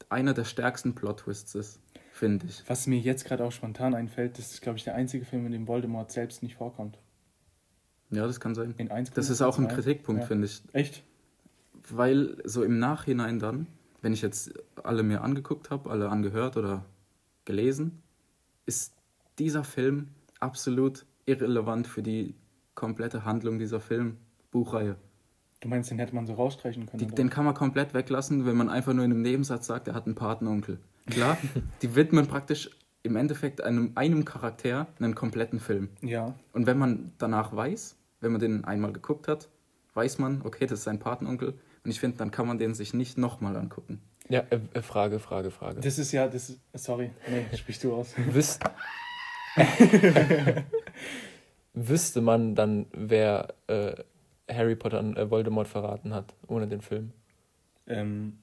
einer 0.10 0.34
der 0.34 0.46
stärksten 0.46 0.94
Plot-Twists 0.96 1.56
ist, 1.56 1.80
finde 2.12 2.46
ich. 2.48 2.64
Was 2.68 2.88
mir 2.88 3.00
jetzt 3.00 3.26
gerade 3.26 3.44
auch 3.44 3.52
spontan 3.52 3.94
einfällt, 3.94 4.38
das 4.38 4.52
ist, 4.52 4.62
glaube 4.62 4.78
ich, 4.78 4.84
der 4.84 4.96
einzige 4.96 5.26
Film, 5.26 5.46
in 5.46 5.52
dem 5.52 5.68
Voldemort 5.68 6.12
selbst 6.12 6.42
nicht 6.44 6.56
vorkommt. 6.56 6.98
Ja, 8.10 8.26
das 8.28 8.40
kann 8.40 8.54
sein. 8.56 8.74
In 8.78 8.92
1, 8.92 9.12
Das 9.12 9.30
ist 9.30 9.42
auch 9.42 9.58
ein. 9.58 9.68
Kritikpunkt, 9.68 10.22
Ja. 10.22 10.28
finde 10.28 10.46
ich. 10.46 10.62
Echt? 10.74 11.04
Weil 11.90 12.38
so 12.46 12.64
im 12.64 12.78
Nachhinein 12.80 13.40
dann, 13.40 13.68
wenn 14.02 14.14
ich 14.14 14.22
jetzt 14.22 14.54
alle 14.84 15.02
mir 15.04 15.22
angeguckt 15.22 15.70
habe, 15.72 15.90
alle 15.90 16.10
angehört 16.10 16.58
oder 16.58 16.86
gelesen, 17.46 18.02
ist 18.66 18.94
dieser 19.40 19.64
Film 19.64 20.10
absolut 20.40 21.06
irrelevant 21.26 21.88
für 21.88 22.04
die 22.04 22.36
komplette 22.76 23.26
Handlung 23.26 23.60
dieser 23.60 23.80
Film-Buchreihe. 23.80 24.96
Du 25.62 25.70
meinst, 25.70 25.90
den 25.92 26.00
hätte 26.00 26.14
man 26.14 26.26
so 26.26 26.34
rausstreichen 26.34 26.86
können? 26.86 27.08
Die, 27.08 27.16
den 27.16 27.30
kann 27.30 27.46
man 27.46 27.54
komplett 27.54 27.94
weglassen, 27.94 28.46
wenn 28.46 28.58
man 28.58 28.70
einfach 28.70 28.94
nur 28.94 29.06
in 29.06 29.12
einem 29.12 29.22
Nebensatz 29.22 29.68
sagt, 29.68 29.88
er 29.88 29.94
hat 29.94 30.06
einen 30.06 30.16
Patenonkel. 30.16 30.80
Klar, 31.10 31.38
die 31.82 31.96
widmen 31.96 32.28
praktisch 32.28 32.70
im 33.04 33.16
Endeffekt 33.16 33.62
einem, 33.62 33.92
einem 33.96 34.26
Charakter 34.26 34.88
einen 35.00 35.16
kompletten 35.16 35.60
Film. 35.60 35.90
ja, 36.02 36.36
Und 36.54 36.66
wenn 36.68 36.78
man 36.78 37.14
danach 37.18 37.56
weiß, 37.56 37.96
wenn 38.22 38.32
man 38.32 38.42
den 38.42 38.66
einmal 38.66 38.94
geguckt 38.94 39.28
hat, 39.28 39.50
weiß 39.94 40.20
man, 40.20 40.42
okay, 40.44 40.66
das 40.66 40.80
ist 40.80 40.86
sein 40.86 41.00
Patenonkel. 41.00 41.54
Und 41.84 41.92
ich 41.92 42.00
finde, 42.00 42.18
dann 42.18 42.32
kann 42.32 42.48
man 42.48 42.58
den 42.58 42.74
sich 42.74 42.94
nicht 42.94 43.18
nochmal 43.18 43.56
angucken. 43.58 44.02
Ja, 44.30 44.40
äh, 44.50 44.60
äh, 44.74 44.82
Frage, 44.82 45.20
Frage, 45.20 45.52
Frage. 45.52 45.82
das 45.82 46.00
ist 46.00 46.14
ja, 46.14 46.28
das 46.28 46.50
ist, 46.50 46.60
sorry, 46.74 47.12
nee, 47.30 47.46
sprichst 47.56 47.84
du 47.84 47.94
aus. 47.94 48.14
Wüs 48.18 48.58
Wüsste 51.74 52.22
man 52.22 52.56
dann, 52.56 52.86
wer 52.92 53.54
äh, 53.68 53.96
Harry 54.52 54.76
Potter 54.76 55.00
an 55.00 55.16
äh, 55.18 55.30
Voldemort 55.30 55.68
verraten 55.68 56.14
hat, 56.14 56.34
ohne 56.48 56.68
den 56.68 56.82
Film? 56.82 57.12
Ähm, 57.88 58.38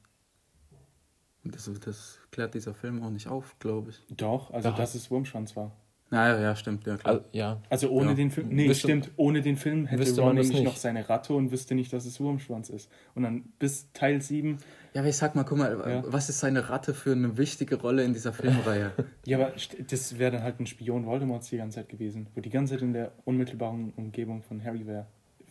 Das, 1.45 1.71
das 1.85 2.19
klärt 2.33 2.55
dieser 2.55 2.75
Film 2.75 3.03
auch 3.03 3.11
nicht 3.11 3.29
auf, 3.29 3.59
glaube 3.59 3.91
ich. 3.91 4.03
doch, 4.15 4.51
also 4.53 4.71
Doch. 4.71 4.77
dass 4.77 4.95
es 4.95 5.11
Wurmschwanz 5.11 5.57
war. 5.57 5.73
Naja, 6.13 6.41
ja, 6.41 6.57
stimmt, 6.57 6.85
ja 6.89 6.97
klar. 6.97 7.15
Also, 7.15 7.27
ja. 7.31 7.63
Also 7.71 7.89
ohne 7.91 8.09
Ja. 8.11 8.15
den 8.15 8.33
Film, 8.33 8.49
nee, 8.49 8.69
Wüsste- 8.69 8.89
stimmt, 8.89 9.11
ohne 9.17 9.43
den 9.43 9.57
Film 9.57 9.87
hätte 9.87 10.03
Ron 10.21 10.35
nämlich 10.35 10.49
nicht. 10.53 10.65
noch 10.65 10.77
seine 10.77 11.09
Ratte 11.09 11.35
und 11.35 11.53
wüsste 11.53 11.77
nicht, 11.77 11.93
dass 11.93 12.05
es 12.05 12.19
Wurmschwanz 12.19 12.69
ist. 12.69 12.91
Und 13.15 13.23
dann 13.23 13.45
bis 13.61 13.93
Teil 13.93 14.21
7, 14.21 14.59
ja, 14.95 15.01
aber 15.01 15.09
ich 15.09 15.17
sag 15.17 15.35
mal, 15.35 15.45
guck 15.45 15.59
mal, 15.59 15.83
Ja. 15.89 16.03
was 16.07 16.29
ist 16.29 16.41
seine 16.41 16.69
Ratte 16.69 16.95
für 16.95 17.13
eine 17.13 17.37
wichtige 17.37 17.77
Rolle 17.77 18.05
in 18.05 18.13
dieser 18.13 18.33
Filmreihe? 18.33 18.93
ja, 19.27 19.39
aber 19.39 19.53
das 19.89 20.19
wäre 20.19 20.33
dann 20.33 20.43
halt 20.43 20.61
ein 20.61 20.67
Spion 20.67 21.07
Voldemorts 21.07 21.49
die 21.51 21.57
ganze 21.59 21.77
Zeit 21.77 21.89
gewesen, 21.89 22.27
wo 22.35 22.41
die 22.41 22.51
ganze 22.51 22.75
Zeit 22.75 22.83
in 22.83 22.93
der 22.93 23.13
unmittelbaren 23.25 23.93
Umgebung 23.97 24.43
von 24.43 24.63
Harry 24.65 24.87
wäre. 24.87 25.07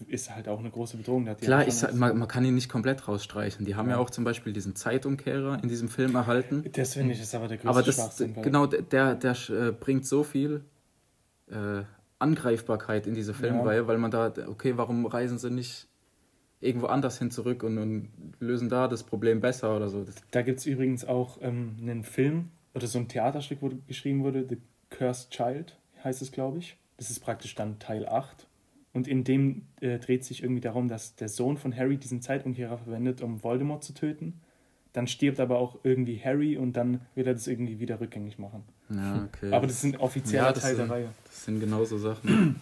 Ist 0.07 0.33
halt 0.33 0.47
auch 0.47 0.59
eine 0.59 0.69
große 0.69 0.95
Bedrohung. 0.95 1.25
Klar, 1.25 1.59
einfach 1.59 1.67
ich 1.67 1.73
sag, 1.73 1.93
man, 1.93 2.17
man 2.17 2.27
kann 2.29 2.45
ihn 2.45 2.55
nicht 2.55 2.69
komplett 2.69 3.05
rausstreichen. 3.05 3.65
Die 3.65 3.75
haben 3.75 3.89
ja. 3.89 3.95
Ja. 3.97 4.01
auch 4.01 4.09
zum 4.09 4.23
Beispiel 4.23 4.53
diesen 4.53 4.73
Zeitumkehrer 4.73 5.61
in 5.61 5.67
diesem 5.67 5.89
Film 5.89 6.15
erhalten. 6.15 6.63
Das 6.71 6.93
finde 6.93 7.13
ich 7.13 7.21
ist 7.21 7.35
aber 7.35 7.49
der 7.49 7.57
größte 7.57 7.69
Aber 7.69 7.83
das, 7.83 7.95
Schwachsinn. 7.95 8.41
genau, 8.41 8.65
der, 8.65 9.15
der 9.15 9.35
äh, 9.49 9.71
bringt 9.73 10.05
so 10.05 10.23
viel 10.23 10.63
äh, 11.51 11.83
Angreifbarkeit 12.17 13.07
in 13.07 13.13
diese 13.13 13.33
Filmreihe, 13.33 13.87
weil 13.87 13.97
man 13.97 14.09
da, 14.09 14.31
okay, 14.47 14.77
warum 14.77 15.05
reisen 15.05 15.37
sie 15.37 15.49
nicht 15.49 15.88
irgendwo 16.61 16.87
anders 16.87 17.19
hin 17.19 17.31
zurück 17.31 17.63
und, 17.63 17.77
und 17.77 18.09
lösen 18.39 18.69
da 18.69 18.87
das 18.87 19.03
Problem 19.03 19.39
besser 19.39 19.75
oder 19.75 19.89
so? 19.89 20.03
Das, 20.03 20.15
Da 20.31 20.41
gibt 20.41 20.59
es 20.59 20.65
übrigens 20.65 21.05
auch 21.05 21.37
ähm, 21.41 21.75
einen 21.81 22.03
Film 22.03 22.49
oder 22.73 22.87
so 22.87 22.99
ein 22.99 23.07
Theaterstück, 23.07 23.59
wo 23.61 23.71
geschrieben 23.87 24.23
wurde, 24.23 24.45
The 24.47 24.57
Cursed 24.89 25.31
Child 25.31 25.77
heißt 26.03 26.21
es, 26.21 26.31
glaube 26.31 26.59
ich. 26.59 26.77
Das 26.97 27.09
ist 27.09 27.19
praktisch 27.21 27.55
dann 27.55 27.79
Teil 27.79 28.07
8. 28.07 28.45
Und 28.93 29.07
in 29.07 29.23
dem 29.23 29.63
äh, 29.81 29.99
dreht 29.99 30.25
sich 30.25 30.41
irgendwie 30.43 30.61
darum, 30.61 30.87
dass 30.87 31.15
der 31.15 31.29
Sohn 31.29 31.57
von 31.57 31.75
Harry 31.75 31.97
diesen 31.97 32.21
Zeitumkehrer 32.21 32.77
verwendet, 32.79 33.21
um 33.21 33.43
Voldemort 33.43 33.83
zu 33.83 33.93
töten. 33.93 34.41
Dann 34.93 35.07
stirbt 35.07 35.39
aber 35.39 35.59
auch 35.59 35.77
irgendwie 35.83 36.19
Harry 36.21 36.57
und 36.57 36.73
dann 36.73 37.01
wird 37.13 37.27
er 37.27 37.33
das 37.33 37.47
irgendwie 37.47 37.79
wieder 37.79 38.01
rückgängig 38.01 38.39
machen. 38.39 38.63
ja, 38.89 39.23
okay. 39.31 39.53
Aber 39.53 39.67
das 39.67 39.77
ist 39.77 39.93
ein 39.93 39.97
offizieller 39.97 40.45
Ja, 40.47 40.51
Teil 40.53 40.75
der 40.75 40.85
sind- 40.85 40.91
Reihe. 40.91 41.09
das 41.25 41.45
sind 41.45 41.59
genau 41.59 41.85
so 41.85 41.97
Sachen. 41.99 42.55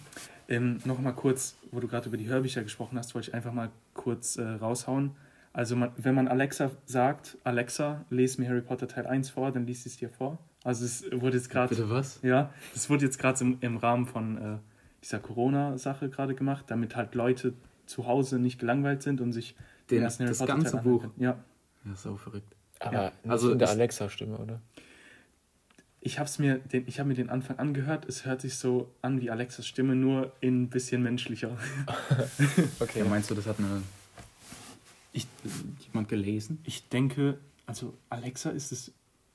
Ähm, 0.48 0.80
Nochmal 0.86 1.14
kurz, 1.14 1.56
wo 1.72 1.80
du 1.80 1.88
gerade 1.88 2.08
über 2.08 2.18
die 2.18 2.28
Hörbücher 2.28 2.64
gesprochen 2.64 2.98
hast, 2.98 3.14
wollte 3.16 3.30
ich 3.30 3.34
einfach 3.34 3.54
mal 3.54 3.70
kurz 3.94 4.38
äh, 4.38 4.44
raushauen. 4.44 5.12
Also 5.54 5.76
man, 5.76 5.92
wenn 5.98 6.16
man 6.16 6.28
Alexa 6.28 6.72
sagt, 6.86 7.38
Alexa, 7.44 8.06
lese 8.10 8.40
mir 8.40 8.48
Harry 8.50 8.62
Potter 8.62 8.88
Teil 8.88 9.08
1 9.08 9.30
vor, 9.30 9.52
dann 9.52 9.66
liest 9.66 9.84
sie 9.84 9.90
es 9.90 9.98
dir 9.98 10.10
vor. 10.10 10.38
Also 10.64 10.86
es 10.86 11.04
wurde 11.12 11.38
jetzt 11.38 11.50
gerade, 11.50 11.70
Bitte 11.70 11.90
was? 11.90 12.20
ja, 12.22 12.54
das 12.74 12.90
wurde 12.90 13.06
jetzt 13.06 13.18
gerade 13.18 13.44
im, 13.44 13.58
im 13.62 13.78
Rahmen 13.78 14.06
von 14.06 14.38
äh, 14.38 14.58
dieser 15.04 15.20
Corona-Sache 15.20 16.10
gerade 16.10 16.36
gemacht, 16.36 16.66
damit 16.68 16.96
halt 16.96 17.16
Leute 17.16 17.54
zu 17.86 18.06
Hause 18.06 18.38
nicht 18.40 18.60
gelangweilt 18.60 19.02
sind 19.02 19.22
und 19.22 19.32
sich 19.32 19.56
Den, 19.90 20.04
ersten 20.04 20.26
das 20.26 20.40
Teil 20.40 20.48
ganze 20.48 20.78
anhören 20.80 21.00
Buch. 21.00 21.10
Ja, 21.18 21.44
Ja, 21.86 21.96
sau 21.96 22.16
verrückt. 22.18 22.54
Aber 22.80 22.94
Ja, 22.94 23.12
nicht 23.24 23.32
also 23.32 23.52
in 23.52 23.60
der 23.60 23.70
Alexa-Stimme, 23.70 24.38
oder? 24.38 24.62
Ich 26.02 26.20
habe 26.20 26.30
mir 26.40 26.60
den, 26.60 26.84
ich 26.88 27.00
habe 27.00 27.10
mir 27.10 27.16
den 27.16 27.30
Anfang 27.30 27.58
angehört. 27.60 28.06
Es 28.08 28.26
hört 28.26 28.42
sich 28.42 28.56
so 28.56 28.90
an 29.02 29.20
wie 29.22 29.30
Alexas 29.32 29.66
Stimme, 29.68 29.96
nur 29.96 30.32
in 30.42 30.64
ein 30.64 30.70
bisschen 30.70 31.02
menschlicher. 31.04 31.58
Okay. 32.80 33.00
Ja, 33.00 33.06
meinst 33.06 33.30
du, 33.30 33.36
das 33.36 33.46
hat 33.48 33.60
eine, 33.60 33.82
Ich, 35.12 35.28
jemand 35.88 36.08
gelesen? 36.10 36.60
Ich 36.64 36.88
denke, 36.90 37.38
also 37.66 37.94
Alexa, 38.10 38.52
ist 38.52 38.72
es 38.72 38.94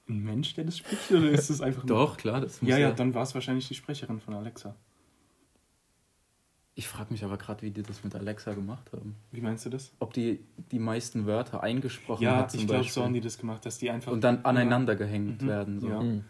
ein 0.08 0.20
Mensch, 0.22 0.54
der 0.54 0.64
das 0.64 0.78
spricht, 0.78 1.10
oder 1.10 1.30
ist 1.30 1.50
es 1.50 1.60
einfach 1.60 1.84
Doch, 1.86 2.16
klar, 2.16 2.40
das 2.40 2.62
muss 2.62 2.70
Ja, 2.70 2.78
ja, 2.78 2.92
dann 2.92 3.12
war 3.14 3.22
es 3.24 3.34
wahrscheinlich 3.34 3.68
die 3.68 3.74
Sprecherin 3.74 4.20
von 4.20 4.34
Alexa. 4.34 4.74
Ich 6.74 6.88
frage 6.88 7.12
mich 7.12 7.22
aber 7.22 7.36
gerade, 7.36 7.62
wie 7.62 7.70
die 7.70 7.82
das 7.82 8.02
mit 8.02 8.14
Alexa 8.14 8.54
gemacht 8.54 8.90
haben. 8.92 9.14
Wie 9.30 9.42
meinst 9.42 9.66
du 9.66 9.70
das? 9.70 9.92
Ob 9.98 10.14
die 10.14 10.40
die 10.70 10.78
meisten 10.78 11.26
Wörter 11.26 11.62
eingesprochen 11.62 12.22
Ja, 12.22 12.38
hat 12.38 12.50
zum 12.50 12.60
ich 12.60 12.66
glaube, 12.66 12.88
so 12.88 13.04
haben 13.04 13.12
die 13.12 13.20
das 13.20 13.36
gemacht, 13.36 13.66
dass 13.66 13.76
die 13.78 13.90
einfach. 13.90 14.10
und 14.10 14.24
dann 14.24 14.44
aneinander 14.46 14.96
gehängt 14.96 15.42
Mhm. 15.42 15.46
werden. 15.46 15.80
So. 15.80 15.88
Ja. 15.88 16.00
Hm. 16.00 16.24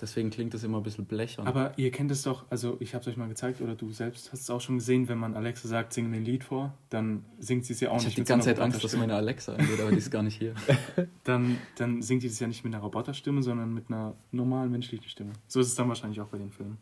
Deswegen 0.00 0.30
klingt 0.30 0.54
das 0.54 0.64
immer 0.64 0.78
ein 0.78 0.82
bisschen 0.82 1.04
blechern. 1.04 1.46
Aber 1.46 1.76
ihr 1.78 1.90
kennt 1.90 2.10
es 2.10 2.22
doch, 2.22 2.46
also 2.50 2.78
ich 2.80 2.94
habe 2.94 3.02
es 3.02 3.08
euch 3.08 3.16
mal 3.18 3.28
gezeigt, 3.28 3.60
oder 3.60 3.74
du 3.74 3.92
selbst 3.92 4.32
hast 4.32 4.40
es 4.40 4.50
auch 4.50 4.60
schon 4.60 4.78
gesehen, 4.78 5.08
wenn 5.08 5.18
man 5.18 5.34
Alexa 5.34 5.68
sagt, 5.68 5.92
sing 5.92 6.08
mir 6.08 6.16
ein 6.16 6.24
Lied 6.24 6.42
vor, 6.42 6.72
dann 6.88 7.24
singt 7.38 7.66
sie 7.66 7.74
es 7.74 7.80
ja 7.80 7.90
auch 7.90 7.96
ich 7.96 7.98
habe 7.98 8.06
nicht 8.06 8.16
die 8.16 8.20
mit 8.22 8.28
so 8.28 8.32
ganze 8.34 8.46
Zeit 8.48 8.60
Angst, 8.60 8.82
dass 8.82 8.96
meine 8.96 9.14
Alexa 9.14 9.54
angeht, 9.54 9.78
aber 9.78 9.90
die 9.90 9.98
ist 9.98 10.10
gar 10.10 10.22
nicht 10.22 10.38
hier. 10.38 10.54
Dann, 11.24 11.58
dann 11.76 12.00
singt 12.02 12.22
die 12.22 12.28
das 12.28 12.40
ja 12.40 12.46
nicht 12.46 12.64
mit 12.64 12.74
einer 12.74 12.82
Roboterstimme, 12.82 13.42
sondern 13.42 13.72
mit 13.74 13.88
einer 13.88 14.14
normalen 14.32 14.70
menschlichen 14.70 15.06
Stimme. 15.08 15.32
So 15.46 15.60
ist 15.60 15.66
es 15.68 15.74
dann 15.74 15.86
wahrscheinlich 15.88 16.20
auch 16.20 16.28
bei 16.28 16.38
den 16.38 16.50
Filmen. 16.50 16.78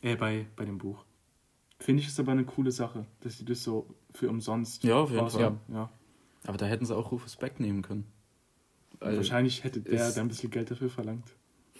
Äh, 0.00 0.16
bei, 0.16 0.46
bei 0.56 0.64
dem 0.64 0.78
Buch. 0.78 1.04
Finde 1.80 2.00
ich 2.02 2.08
es 2.08 2.18
aber 2.20 2.32
eine 2.32 2.44
coole 2.44 2.70
Sache, 2.70 3.04
dass 3.20 3.38
sie 3.38 3.44
das 3.44 3.62
so 3.64 3.86
für 4.14 4.30
umsonst 4.30 4.84
Ja, 4.84 4.96
auf 4.96 5.10
jeden 5.10 5.20
raushauen. 5.20 5.58
Ja. 5.72 5.90
Aber 6.46 6.56
da 6.56 6.66
hätten 6.66 6.86
sie 6.86 6.96
auch 6.96 7.10
Rufus 7.10 7.36
Beck 7.36 7.58
nehmen 7.60 7.82
können. 7.82 8.06
Weil- 9.00 9.16
Wahrscheinlich 9.16 9.64
hätte 9.64 9.80
der 9.80 10.12
da 10.12 10.20
ein 10.20 10.28
bisschen 10.28 10.50
Geld 10.50 10.70
dafür 10.70 10.88
verlangt. 10.90 11.26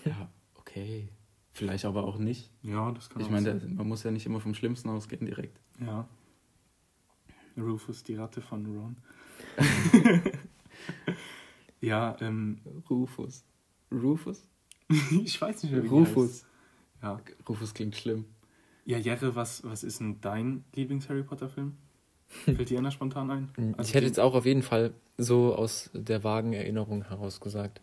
Ja, 0.05 0.29
okay. 0.73 1.09
Vielleicht 1.55 1.85
aber 1.85 2.05
auch 2.05 2.17
nicht. 2.19 2.51
Ja, 2.63 2.91
das 2.93 3.11
kann 3.11 3.21
Ich 3.21 3.29
auch 3.29 3.33
meine, 3.33 3.55
der- 3.59 3.69
man 3.69 3.87
muss 3.87 4.03
ja 4.05 4.11
nicht 4.11 4.25
immer 4.27 4.41
vom 4.41 4.55
Schlimmsten 4.55 4.89
ausgehen 4.89 5.27
direkt. 5.27 5.61
Ja. 5.81 6.09
Rufus, 7.59 8.03
die 8.03 8.15
Ratte 8.15 8.41
von 8.41 8.65
Ron. 8.65 8.97
ja, 11.81 12.17
ähm, 12.21 12.59
Rufus. 12.89 13.45
Rufus? 13.91 14.47
ich 15.25 15.41
weiß 15.41 15.63
nicht 15.63 15.73
mehr, 15.73 15.83
wie 15.83 15.89
Rufus. 15.89 16.45
Ja. 17.03 17.21
Rufus 17.49 17.75
klingt 17.75 17.97
schlimm. 17.97 18.25
Ja, 18.85 18.99
Jerre, 18.99 19.35
was, 19.35 19.63
was 19.65 19.85
ist 19.85 20.01
denn 20.01 20.21
dein 20.21 20.65
Lieblings-Harry 20.75 21.23
Potter-Film? 21.23 21.77
Fällt 22.29 22.71
dir 22.71 22.79
einer 22.79 22.91
spontan 22.91 23.31
ein? 23.31 23.49
Also 23.77 23.91
ich 23.91 23.95
hätte 23.95 24.07
jetzt 24.07 24.19
auch 24.21 24.35
auf 24.35 24.47
jeden 24.47 24.63
Fall 24.63 24.95
so 25.19 25.55
aus 25.55 25.91
der 25.93 26.25
vagen 26.25 26.55
Erinnerung 26.55 27.05
heraus 27.05 27.41
gesagt, 27.41 27.83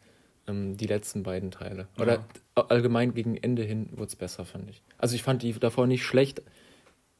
ähm, 0.49 0.77
die 0.77 0.87
letzten 0.87 1.23
beiden 1.23 1.51
Teile. 1.51 1.87
Oder 1.99 2.23
Ja. 2.57 2.63
allgemein 2.69 3.13
gegen 3.13 3.37
Ende 3.37 3.63
hin 3.63 3.89
wurde 3.91 4.07
es 4.07 4.15
besser, 4.15 4.45
fand 4.45 4.69
ich. 4.69 4.81
Also 4.97 5.15
ich 5.15 5.23
fand 5.23 5.43
die 5.43 5.53
davor 5.53 5.87
nicht 5.87 6.03
schlecht. 6.03 6.41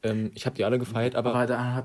Ähm, 0.02 0.30
ich 0.34 0.46
habe 0.46 0.56
die 0.56 0.64
alle 0.64 0.78
gefeiert, 0.78 1.14
aber, 1.14 1.32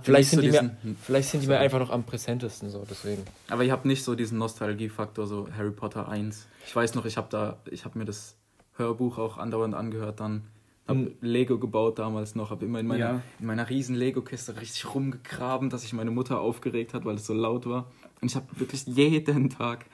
vielleicht, 0.01 0.29
sind 0.29 0.37
so 0.37 0.41
die 0.41 0.51
mir, 0.51 0.61
diesen- 0.61 0.97
vielleicht 1.01 1.29
sind 1.29 1.43
die 1.43 1.47
mir 1.47 1.59
einfach 1.59 1.79
noch 1.79 1.89
am 1.89 2.03
präsentesten 2.05 2.69
so, 2.69 2.85
deswegen. 2.89 3.23
Aber 3.49 3.63
ihr 3.63 3.73
habt 3.73 3.83
nicht 3.85 4.03
so 4.05 4.15
diesen 4.15 4.37
Nostalgiefaktor, 4.37 5.27
so 5.27 5.47
Harry 5.57 5.71
Potter 5.71 6.07
1. 6.07 6.47
Ich 6.65 6.73
weiß 6.75 6.95
noch, 6.95 7.05
ich 7.05 7.17
habe 7.17 7.27
da, 7.29 7.57
ich 7.69 7.83
habe 7.83 7.99
mir 7.99 8.05
das 8.05 8.37
Hörbuch 8.77 9.17
auch 9.17 9.37
andauernd 9.37 9.73
angehört, 9.75 10.21
dann 10.21 10.43
habe 10.87 10.99
Mhm. 10.99 11.11
Lego 11.19 11.57
gebaut 11.59 11.99
damals 11.99 12.35
noch, 12.35 12.51
habe 12.51 12.63
immer 12.63 12.79
in 12.79 12.87
meiner, 12.87 13.05
Ja. 13.15 13.21
in 13.39 13.47
meiner 13.47 13.69
riesen 13.69 13.95
Lego-Kiste 13.95 14.61
richtig 14.61 14.93
rumgegraben, 14.95 15.69
dass 15.69 15.81
sich 15.81 15.91
meine 15.91 16.11
Mutter 16.11 16.39
aufgeregt 16.39 16.93
hat, 16.93 17.03
weil 17.03 17.15
es 17.15 17.25
so 17.25 17.33
laut 17.33 17.65
war. 17.65 17.91
Und 18.21 18.29
ich 18.31 18.35
habe 18.37 18.45
wirklich 18.57 18.85
jeden 18.87 19.49
Tag 19.49 19.85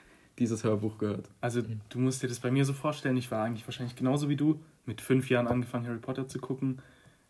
dieses 0.42 0.64
Hörbuch 0.64 0.98
gehört. 0.98 1.30
Also 1.40 1.62
du 1.90 2.00
musst 2.00 2.22
dir 2.24 2.28
das 2.28 2.40
bei 2.40 2.52
mir 2.52 2.66
so 2.66 2.74
vorstellen, 2.74 3.16
ich 3.18 3.32
war 3.32 3.44
eigentlich 3.44 3.66
wahrscheinlich 3.68 3.96
genauso 3.96 4.28
wie 4.28 4.36
du, 4.36 4.60
mit 4.86 5.00
fünf 5.00 5.30
Jahren 5.30 5.48
angefangen 5.48 5.88
Harry 5.88 6.00
Potter 6.00 6.28
zu 6.28 6.40
gucken, 6.40 6.82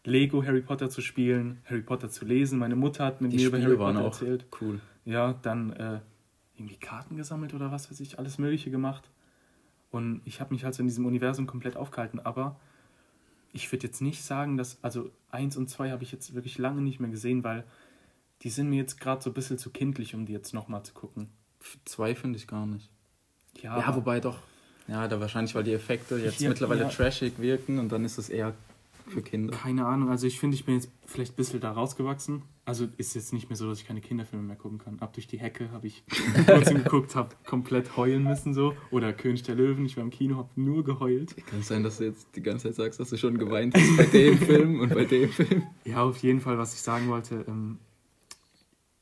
Lego 0.04 0.44
Harry 0.44 0.62
Potter 0.62 0.90
zu 0.90 1.02
spielen, 1.02 1.60
Harry 1.66 1.82
Potter 1.82 2.10
zu 2.10 2.26
lesen. 2.26 2.58
Meine 2.58 2.76
Mutter 2.76 3.06
hat 3.06 3.22
mit 3.22 3.34
Die 3.34 3.38
mir 3.38 3.48
über 3.48 3.58
Harry 3.58 3.66
Spiele 3.66 3.80
waren 3.80 3.96
Potter 3.96 4.08
auch 4.08 4.14
erzählt. 4.22 4.46
cool. 4.62 4.80
Ja, 5.06 5.34
dann 5.42 5.74
äh, 5.74 6.00
irgendwie 6.56 6.78
Karten 6.78 7.18
gesammelt 7.18 7.54
oder 7.54 7.72
was 7.72 7.92
weiß 7.92 8.00
ich, 8.00 8.18
alles 8.18 8.38
Mögliche 8.38 8.72
gemacht. 8.72 9.10
Und 9.92 10.22
ich 10.26 10.40
habe 10.40 10.54
mich 10.54 10.64
halt 10.64 10.74
so 10.74 10.82
in 10.82 10.88
diesem 10.88 11.06
Universum 11.06 11.46
komplett 11.46 11.76
aufgehalten, 11.76 12.20
aber 12.20 12.60
ich 13.52 13.72
würde 13.72 13.86
jetzt 13.88 14.02
nicht 14.02 14.24
sagen, 14.24 14.58
dass, 14.58 14.82
also 14.82 15.12
eins 15.30 15.58
und 15.58 15.70
zwei 15.70 15.92
habe 15.92 16.04
ich 16.04 16.12
jetzt 16.12 16.34
wirklich 16.34 16.58
lange 16.58 16.82
nicht 16.82 17.00
mehr 17.00 17.10
gesehen, 17.10 17.44
weil 17.44 17.66
die 18.42 18.50
sind 18.50 18.70
mir 18.70 18.78
jetzt 18.78 19.00
gerade 19.00 19.22
so 19.22 19.30
ein 19.30 19.34
bisschen 19.34 19.58
zu 19.58 19.70
kindlich, 19.70 20.16
um 20.16 20.26
die 20.26 20.34
jetzt 20.34 20.54
nochmal 20.54 20.84
zu 20.84 20.94
gucken. 20.94 21.30
Zwei 21.86 22.16
finde 22.16 22.38
ich 22.38 22.48
gar 22.48 22.66
nicht. 22.66 22.90
Ja, 23.62 23.80
Ja, 23.80 23.96
wobei 23.96 24.20
doch. 24.20 24.38
Ja, 24.88 25.08
da 25.08 25.20
wahrscheinlich, 25.20 25.56
weil 25.56 25.64
die 25.64 25.74
Effekte 25.74 26.18
jetzt 26.18 26.42
Ja, 26.42 26.50
mittlerweile 26.50 26.82
ja. 26.82 26.90
trashig 26.90 27.34
wirken 27.40 27.80
und 27.80 27.92
dann 27.92 28.04
ist 28.04 28.18
es 28.18 28.30
eher 28.30 28.54
für 29.08 29.22
Kinder. 29.22 29.56
Keine 29.56 29.86
Ahnung, 29.86 30.10
also 30.10 30.28
ich 30.28 30.40
finde, 30.40 30.56
ich 30.56 30.66
bin 30.66 30.76
jetzt 30.76 30.90
vielleicht 31.06 31.34
ein 31.34 31.36
bisschen 31.36 31.60
da 31.60 31.72
rausgewachsen. 31.72 32.44
Also 32.66 32.88
ist 32.98 33.16
jetzt 33.16 33.34
nicht 33.34 33.50
mehr 33.50 33.58
so, 33.58 33.68
dass 33.70 33.80
ich 33.80 33.88
keine 33.88 34.00
Kinderfilme 34.02 34.44
mehr 34.46 34.56
gucken 34.56 34.78
kann. 34.78 35.00
Ab 35.00 35.14
durch 35.14 35.28
die 35.28 35.40
Hecke 35.40 35.72
habe 35.72 35.88
ich 35.88 36.04
trotzdem 36.48 36.84
geguckt, 36.84 37.16
habe 37.16 37.30
komplett 37.46 37.98
heulen 37.98 38.24
müssen 38.24 38.54
so. 38.54 38.74
Oder 38.92 39.12
König 39.14 39.44
der 39.44 39.56
Löwen, 39.56 39.86
ich 39.86 39.98
war 39.98 40.04
im 40.04 40.12
Kino, 40.12 40.38
habe 40.38 40.50
nur 40.56 40.84
geheult. 40.84 41.36
Kann 41.48 41.60
es 41.60 41.68
sein, 41.68 41.84
dass 41.84 41.98
du 41.98 42.06
jetzt 42.06 42.28
die 42.36 42.42
ganze 42.44 42.68
Zeit 42.70 42.76
sagst, 42.76 43.00
dass 43.00 43.10
du 43.10 43.18
schon 43.18 43.38
geweint 43.38 43.76
hast 43.76 43.98
bei 43.98 44.06
dem 44.06 44.38
Film 44.46 44.80
und 44.80 44.94
bei 44.94 45.06
dem 45.06 45.30
Film? 45.30 45.64
Ja, 45.86 46.04
auf 46.04 46.18
jeden 46.20 46.40
Fall, 46.40 46.58
was 46.58 46.74
ich 46.74 46.82
sagen 46.82 47.08
wollte. 47.10 47.44
Ähm, 47.48 47.80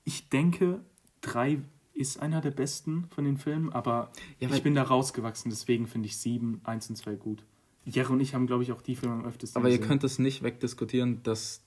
ich 0.05 0.29
denke, 0.29 0.79
drei 1.21 1.59
ist 1.99 2.21
einer 2.21 2.39
der 2.41 2.51
besten 2.51 3.05
von 3.13 3.25
den 3.25 3.37
Filmen, 3.37 3.71
aber 3.73 4.11
Ja, 4.39 4.49
ich 4.49 4.63
bin 4.63 4.73
da 4.73 4.83
rausgewachsen, 4.83 5.49
deswegen 5.51 5.85
finde 5.85 6.07
ich 6.07 6.17
sieben, 6.17 6.61
eins 6.63 6.89
und 6.89 6.95
zwei 6.95 7.15
gut. 7.15 7.43
Jerry 7.85 8.13
und 8.13 8.19
ich 8.21 8.33
haben, 8.33 8.47
glaube 8.47 8.63
ich, 8.63 8.71
auch 8.71 8.81
die 8.81 8.95
Filme 8.95 9.15
am 9.15 9.25
öftesten 9.25 9.59
Aber 9.59 9.69
ihr 9.69 9.77
gesehen. 9.77 9.89
könnt 9.89 10.03
es 10.03 10.17
nicht 10.19 10.41
wegdiskutieren, 10.43 11.21
dass 11.23 11.61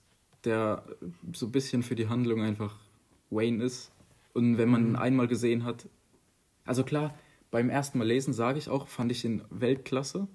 der 0.45 0.85
so 1.33 1.47
ein 1.47 1.53
bisschen 1.53 1.83
für 1.83 1.95
die 1.95 2.09
Handlung 2.09 2.41
einfach 2.41 2.77
Wayne 3.31 3.63
ist. 3.63 3.91
Und 4.33 4.57
wenn 4.57 4.71
man 4.71 4.87
ihn 4.89 4.97
einmal 4.97 5.29
gesehen 5.29 5.65
hat, 5.65 5.89
also 6.65 6.83
klar, 6.85 7.15
beim 7.51 7.69
ersten 7.69 7.99
Mal 7.99 8.07
lesen 8.07 8.33
sage 8.33 8.59
ich 8.59 8.69
auch, 8.71 8.89
fand 8.89 9.13
ich 9.13 9.25
ihn 9.25 9.43
Weltklasse. 9.51 10.29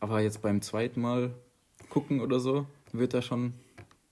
Aber 0.00 0.20
jetzt 0.20 0.42
beim 0.42 0.60
zweiten 0.60 1.00
Mal 1.00 1.34
gucken 1.88 2.20
oder 2.20 2.40
so, 2.40 2.66
wird 2.92 3.14
er 3.14 3.22
schon 3.22 3.52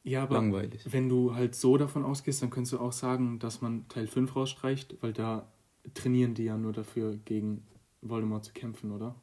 ja, 0.04 0.22
aber 0.22 0.36
langweilig. 0.36 0.86
Wenn 0.90 1.08
du 1.08 1.34
halt 1.34 1.54
so 1.56 1.76
davon 1.76 2.04
ausgehst, 2.04 2.42
dann 2.42 2.50
könntest 2.50 2.74
du 2.74 2.78
auch 2.78 2.92
sagen, 2.92 3.38
dass 3.40 3.60
man 3.62 3.88
Teil 3.88 4.06
5 4.06 4.36
rausstreicht, 4.36 4.96
weil 5.02 5.12
da 5.12 5.48
trainieren 5.94 6.34
die 6.34 6.44
ja 6.44 6.56
nur 6.56 6.72
dafür, 6.72 7.16
gegen 7.24 7.64
Voldemort 8.02 8.44
zu 8.44 8.52
kämpfen, 8.52 8.92
oder? 8.92 9.14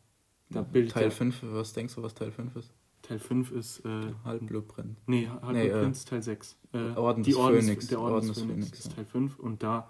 Da 0.49 0.61
bildet 0.63 0.91
Teil 0.91 1.03
ja- 1.05 1.09
5, 1.11 1.43
was 1.43 1.71
denkst 1.73 1.95
du, 1.95 2.03
was 2.03 2.13
Teil 2.13 2.31
5 2.31 2.55
ist? 2.57 2.73
Teil 3.03 3.19
5 3.19 3.51
ist. 3.51 3.79
Äh, 3.85 4.13
Halbblut 4.23 4.67
brennt. 4.67 4.97
nee, 5.07 5.27
Halbblut 5.27 5.53
Nee, 5.53 5.67
äh, 5.69 5.91
Teil 5.91 6.21
6. 6.21 6.57
Äh, 6.73 6.77
Orden 6.95 7.23
die 7.23 7.31
des 7.31 7.39
Ordens, 7.39 7.65
Phönix. 7.65 7.87
Der 7.87 7.99
Orden, 7.99 8.13
Orden 8.15 8.27
des 8.27 8.39
Phönix, 8.39 8.53
Phönix, 8.65 8.79
ist 8.79 8.87
ja. 8.89 8.93
Teil 8.93 9.05
5 9.05 9.39
und 9.39 9.63
da 9.63 9.89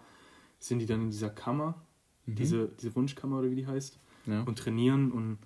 sind 0.60 0.80
die 0.80 0.86
dann 0.86 1.02
in 1.02 1.10
dieser 1.10 1.30
Kammer, 1.30 1.82
Mhm. 2.26 2.36
diese, 2.36 2.68
diese 2.80 2.96
Wunschkammer 2.96 3.40
oder 3.40 3.50
wie 3.50 3.56
die 3.56 3.66
heißt, 3.68 4.00
ja. 4.28 4.44
und 4.44 4.58
trainieren 4.60 5.12
und 5.12 5.40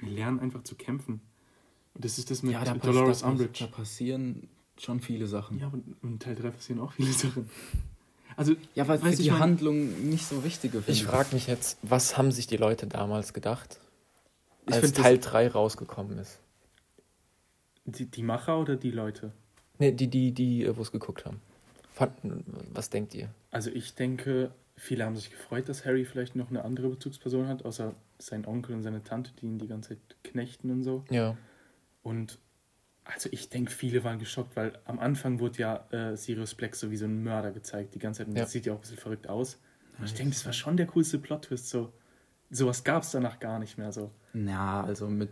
lernen 0.00 0.40
einfach 0.40 0.62
zu 0.62 0.74
kämpfen. 0.74 1.20
Und 1.96 2.04
das 2.04 2.18
ist 2.18 2.30
das 2.30 2.42
mit 2.42 2.52
ja, 2.52 2.64
da, 2.64 2.74
Dolores 2.74 3.20
da, 3.20 3.28
Umbridge. 3.28 3.64
da 3.64 3.66
passieren 3.66 4.48
schon 4.78 5.00
viele 5.00 5.26
Sachen. 5.26 5.58
Ja, 5.58 5.68
und 5.68 5.96
in 6.02 6.18
Teil 6.18 6.34
3 6.36 6.50
passieren 6.50 6.80
auch 6.80 6.92
viele 6.92 7.10
Sachen. 7.12 7.48
Also, 8.36 8.54
Ja, 8.74 8.86
weil 8.86 8.98
die 8.98 9.22
ich 9.22 9.30
mein- 9.30 9.38
Handlung 9.40 10.10
nicht 10.10 10.26
so 10.26 10.44
wichtige 10.44 10.78
Ich 10.80 10.84
finde 10.84 11.04
frage 11.04 11.34
mich 11.34 11.46
jetzt, 11.46 11.78
was 11.82 12.18
haben 12.18 12.30
sich 12.32 12.46
die 12.46 12.58
Leute 12.58 12.86
damals 12.86 13.32
gedacht, 13.32 13.80
Ich 14.66 14.74
als 14.74 14.84
find 14.84 14.96
Teil 14.98 15.18
3 15.18 15.48
rausgekommen 15.48 16.18
ist? 16.18 16.38
die, 17.86 18.06
die 18.06 18.22
Macher 18.22 18.58
oder 18.58 18.76
die 18.76 18.90
Leute? 18.90 19.32
Ne, 19.78 19.92
die, 19.92 20.08
die, 20.08 20.32
die, 20.32 20.64
äh, 20.64 20.76
wo 20.76 20.82
es 20.82 20.92
geguckt 20.92 21.24
haben. 21.24 21.40
Fanden, 21.94 22.44
was 22.74 22.90
denkt 22.90 23.14
ihr? 23.14 23.30
Also 23.50 23.70
ich 23.70 23.94
denke, 23.94 24.50
viele 24.76 25.04
haben 25.04 25.16
sich 25.16 25.30
gefreut, 25.30 25.68
dass 25.68 25.84
Harry 25.86 26.04
vielleicht 26.04 26.36
noch 26.36 26.50
eine 26.50 26.64
andere 26.64 26.88
Bezugsperson 26.90 27.46
hat, 27.48 27.64
außer 27.64 27.94
sein 28.18 28.44
Onkel 28.46 28.74
und 28.74 28.82
seine 28.82 29.02
Tante, 29.02 29.30
die 29.40 29.46
ihn 29.46 29.58
die 29.58 29.68
ganze 29.68 29.90
Zeit 29.90 29.98
knechten 30.24 30.70
und 30.70 30.82
so. 30.82 31.04
Ja. 31.10 31.36
Und 32.06 32.38
also 33.04 33.28
ich 33.32 33.48
denke, 33.48 33.70
viele 33.72 34.04
waren 34.04 34.18
geschockt, 34.20 34.54
weil 34.56 34.78
am 34.84 34.98
Anfang 35.00 35.40
wurde 35.40 35.58
ja 35.58 35.86
äh, 35.90 36.16
Sirius 36.16 36.54
Black 36.54 36.76
so 36.76 36.90
wie 36.90 36.96
so 36.96 37.04
ein 37.04 37.22
Mörder 37.24 37.50
gezeigt, 37.52 37.94
die 37.94 37.98
ganze 37.98 38.18
Zeit. 38.18 38.28
Und 38.28 38.36
Ja. 38.36 38.42
das 38.42 38.52
sieht 38.52 38.66
ja 38.66 38.72
auch 38.72 38.76
ein 38.78 38.80
bisschen 38.82 38.96
verrückt 38.98 39.28
aus. 39.28 39.58
Und 39.98 40.04
ich 40.04 40.14
denke, 40.14 40.34
das 40.34 40.44
war 40.44 40.52
schon 40.52 40.76
der 40.76 40.86
coolste 40.86 41.18
Plot-Twist. 41.18 41.68
So. 41.68 41.92
Sowas 42.50 42.84
gab 42.84 43.02
es 43.02 43.10
danach 43.10 43.40
gar 43.40 43.58
nicht 43.58 43.76
mehr 43.78 43.90
so. 43.92 44.10
Ja, 44.34 44.84
also 44.84 45.08
mit. 45.08 45.30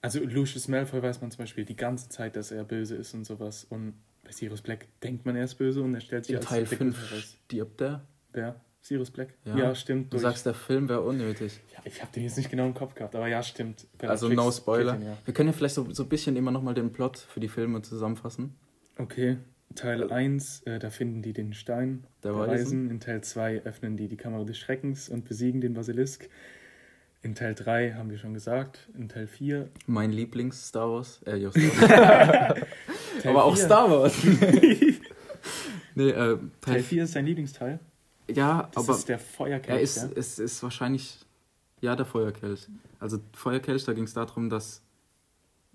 Also 0.00 0.20
Lucius 0.20 0.68
Malfoy 0.68 1.02
weiß 1.02 1.20
man 1.20 1.30
zum 1.30 1.38
Beispiel 1.44 1.64
die 1.64 1.76
ganze 1.76 2.08
Zeit, 2.10 2.36
dass 2.36 2.50
er 2.50 2.64
böse 2.64 2.94
ist 2.94 3.12
und 3.14 3.24
sowas. 3.24 3.64
Und 3.68 3.94
bei 4.22 4.32
Sirius 4.32 4.62
Black 4.62 4.86
denkt 5.02 5.24
man, 5.26 5.34
er 5.36 5.44
ist 5.44 5.54
böse 5.56 5.82
und 5.82 5.94
er 5.94 6.00
stellt 6.00 6.24
sich 6.26 6.32
In 6.34 6.38
als 6.40 6.46
Teil 6.46 6.64
der 6.64 6.78
5 6.78 6.94
Gute 6.96 7.10
heraus. 7.10 7.36
stirbt 7.46 7.80
der. 7.80 8.02
Wer? 8.32 8.60
Sirius 8.84 9.10
Black? 9.10 9.30
Ja. 9.46 9.56
Ja, 9.56 9.74
stimmt. 9.74 10.06
Du 10.12 10.18
durch- 10.18 10.22
sagst, 10.22 10.44
der 10.44 10.52
Film 10.52 10.90
wäre 10.90 11.00
unnötig. 11.00 11.58
ja, 11.72 11.78
ich 11.86 12.02
habe 12.02 12.12
den 12.12 12.22
jetzt 12.22 12.36
nicht 12.36 12.50
genau 12.50 12.66
im 12.66 12.74
Kopf 12.74 12.94
gehabt, 12.94 13.16
aber 13.16 13.28
ja, 13.28 13.42
stimmt. 13.42 13.86
Also 14.02 14.28
Bellatrix 14.28 14.36
no 14.36 14.50
Spoiler. 14.52 14.92
den, 14.92 15.06
ja. 15.06 15.16
Wir 15.24 15.32
können 15.32 15.48
ja 15.48 15.52
vielleicht 15.54 15.74
so, 15.74 15.90
so 15.90 16.02
ein 16.02 16.08
bisschen 16.10 16.36
immer 16.36 16.50
nochmal 16.50 16.74
den 16.74 16.92
Plot 16.92 17.16
für 17.16 17.40
die 17.40 17.48
Filme 17.48 17.80
zusammenfassen. 17.80 18.54
Okay, 18.98 19.38
Teil 19.74 20.12
1, 20.12 20.64
äh, 20.66 20.78
da 20.78 20.90
finden 20.90 21.22
die 21.22 21.32
den 21.32 21.54
Stein 21.54 22.04
Der 22.22 22.32
der, 22.32 22.40
Weisen. 22.40 22.90
In 22.90 23.00
Teil 23.00 23.22
2 23.22 23.62
öffnen 23.64 23.96
die 23.96 24.06
die 24.08 24.18
Kammer 24.18 24.44
des 24.44 24.58
Schreckens 24.58 25.08
und 25.08 25.24
besiegen 25.24 25.62
den 25.62 25.72
Basilisk. 25.72 26.28
In 27.22 27.34
Teil 27.34 27.54
3 27.54 27.94
haben 27.94 28.10
wir 28.10 28.18
schon 28.18 28.34
gesagt. 28.34 28.90
In 28.98 29.08
Teil 29.08 29.26
4. 29.26 29.70
Mein 29.86 30.12
Lieblings-Star 30.12 30.90
Wars. 30.92 31.22
Äh, 31.24 31.38
ja, 31.38 31.50
Star 31.52 32.54
Wars. 32.54 32.58
Aber 33.24 33.44
auch 33.46 33.56
4. 33.56 33.64
Star 33.64 33.90
Wars. 33.90 34.14
nee, 35.94 36.10
äh, 36.10 36.12
Teil 36.12 36.38
Teil 36.60 36.82
4 36.82 37.04
ist 37.04 37.16
dein 37.16 37.24
Lieblingsteil. 37.24 37.80
Ja, 38.30 38.68
Das 38.72 38.88
aber 38.88 38.96
ist 38.98 39.08
der 39.08 39.18
Feuerkelch. 39.18 39.68
er 39.76 39.80
ist, 39.80 39.96
ja? 39.96 40.08
es 40.16 40.38
ist 40.38 40.62
wahrscheinlich. 40.62 41.18
Ja, 41.80 41.94
der 41.96 42.06
Feuerkelch. 42.06 42.68
Also, 42.98 43.18
Feuerkelch, 43.34 43.84
da 43.84 43.92
ging 43.92 44.04
es 44.04 44.14
darum, 44.14 44.48
dass 44.48 44.82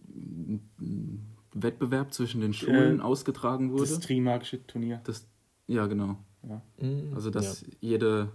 ein 0.07 1.25
Wettbewerb 1.53 2.13
zwischen 2.13 2.41
den 2.41 2.53
Schulen 2.53 2.99
Äh, 2.99 3.03
ausgetragen 3.03 3.71
wurde. 3.71 3.83
Das 3.83 3.99
Trimagische 3.99 4.65
Turnier. 4.65 5.01
Das, 5.03 5.27
ja, 5.67 5.85
genau. 5.88 6.17
Ja, 6.47 6.62
Mhm. 6.79 7.12
Also, 7.13 7.29
dass 7.29 7.65
jede 7.81 8.29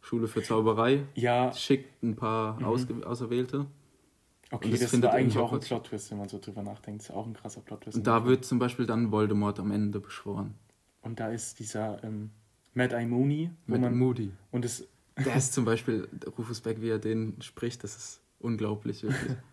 Schule 0.00 0.28
für 0.28 0.42
Zauberei 0.42 1.04
ja 1.14 1.52
schickt 1.52 2.02
ein 2.02 2.14
paar 2.14 2.58
Mhm. 2.60 2.64
ausge 2.64 3.06
Auserwählte. 3.06 3.66
okay, 4.52 4.70
das 4.70 4.80
das, 4.80 4.90
findet 4.90 5.10
war 5.10 5.18
in 5.18 5.24
eigentlich 5.26 5.38
auch 5.38 5.52
ein 5.52 5.60
Plot-Twist, 5.60 6.10
wenn 6.12 6.18
man 6.18 6.28
so 6.28 6.38
drüber 6.38 6.62
nachdenkt. 6.62 7.00
Das 7.00 7.08
ist 7.10 7.14
auch 7.16 7.26
ein 7.26 7.34
krasser 7.34 7.62
Plot-Twist. 7.62 7.96
Und 7.98 8.06
da 8.06 8.24
wird 8.26 8.44
zum 8.44 8.58
Beispiel 8.60 8.86
dann 8.86 9.10
Voldemort 9.10 9.58
am 9.58 9.72
Ende 9.72 9.98
beschworen. 9.98 10.54
Und 11.02 11.18
da 11.18 11.28
ist 11.30 11.58
dieser 11.58 12.02
ähm, 12.04 12.30
Mad 12.76 12.94
Eye 12.94 13.06
Mooney, 13.06 13.50
Mit 13.66 13.80
man. 13.80 13.96
Moody. 13.96 14.30
Und 14.50 14.64
es 14.64 14.86
Der 15.24 15.34
ist 15.34 15.52
zum 15.54 15.64
Beispiel, 15.64 16.08
Rufus 16.38 16.60
Beck, 16.60 16.80
wie 16.80 16.90
er 16.90 16.98
den 16.98 17.40
spricht, 17.40 17.82
das 17.82 17.96
ist 17.96 18.20
unglaublich, 18.38 19.02
wirklich. 19.02 19.36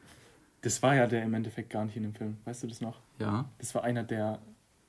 Das 0.61 0.81
war 0.81 0.95
ja 0.95 1.07
der 1.07 1.23
im 1.23 1.33
Endeffekt 1.33 1.69
gar 1.71 1.83
nicht 1.83 1.97
in 1.97 2.03
dem 2.03 2.13
Film. 2.15 2.37
Weißt 2.45 2.63
du 2.63 2.67
das 2.67 2.79
noch? 2.79 3.01
ja. 3.19 3.49
Das 3.57 3.75
war 3.75 3.83
einer, 3.83 4.01
der 4.01 4.39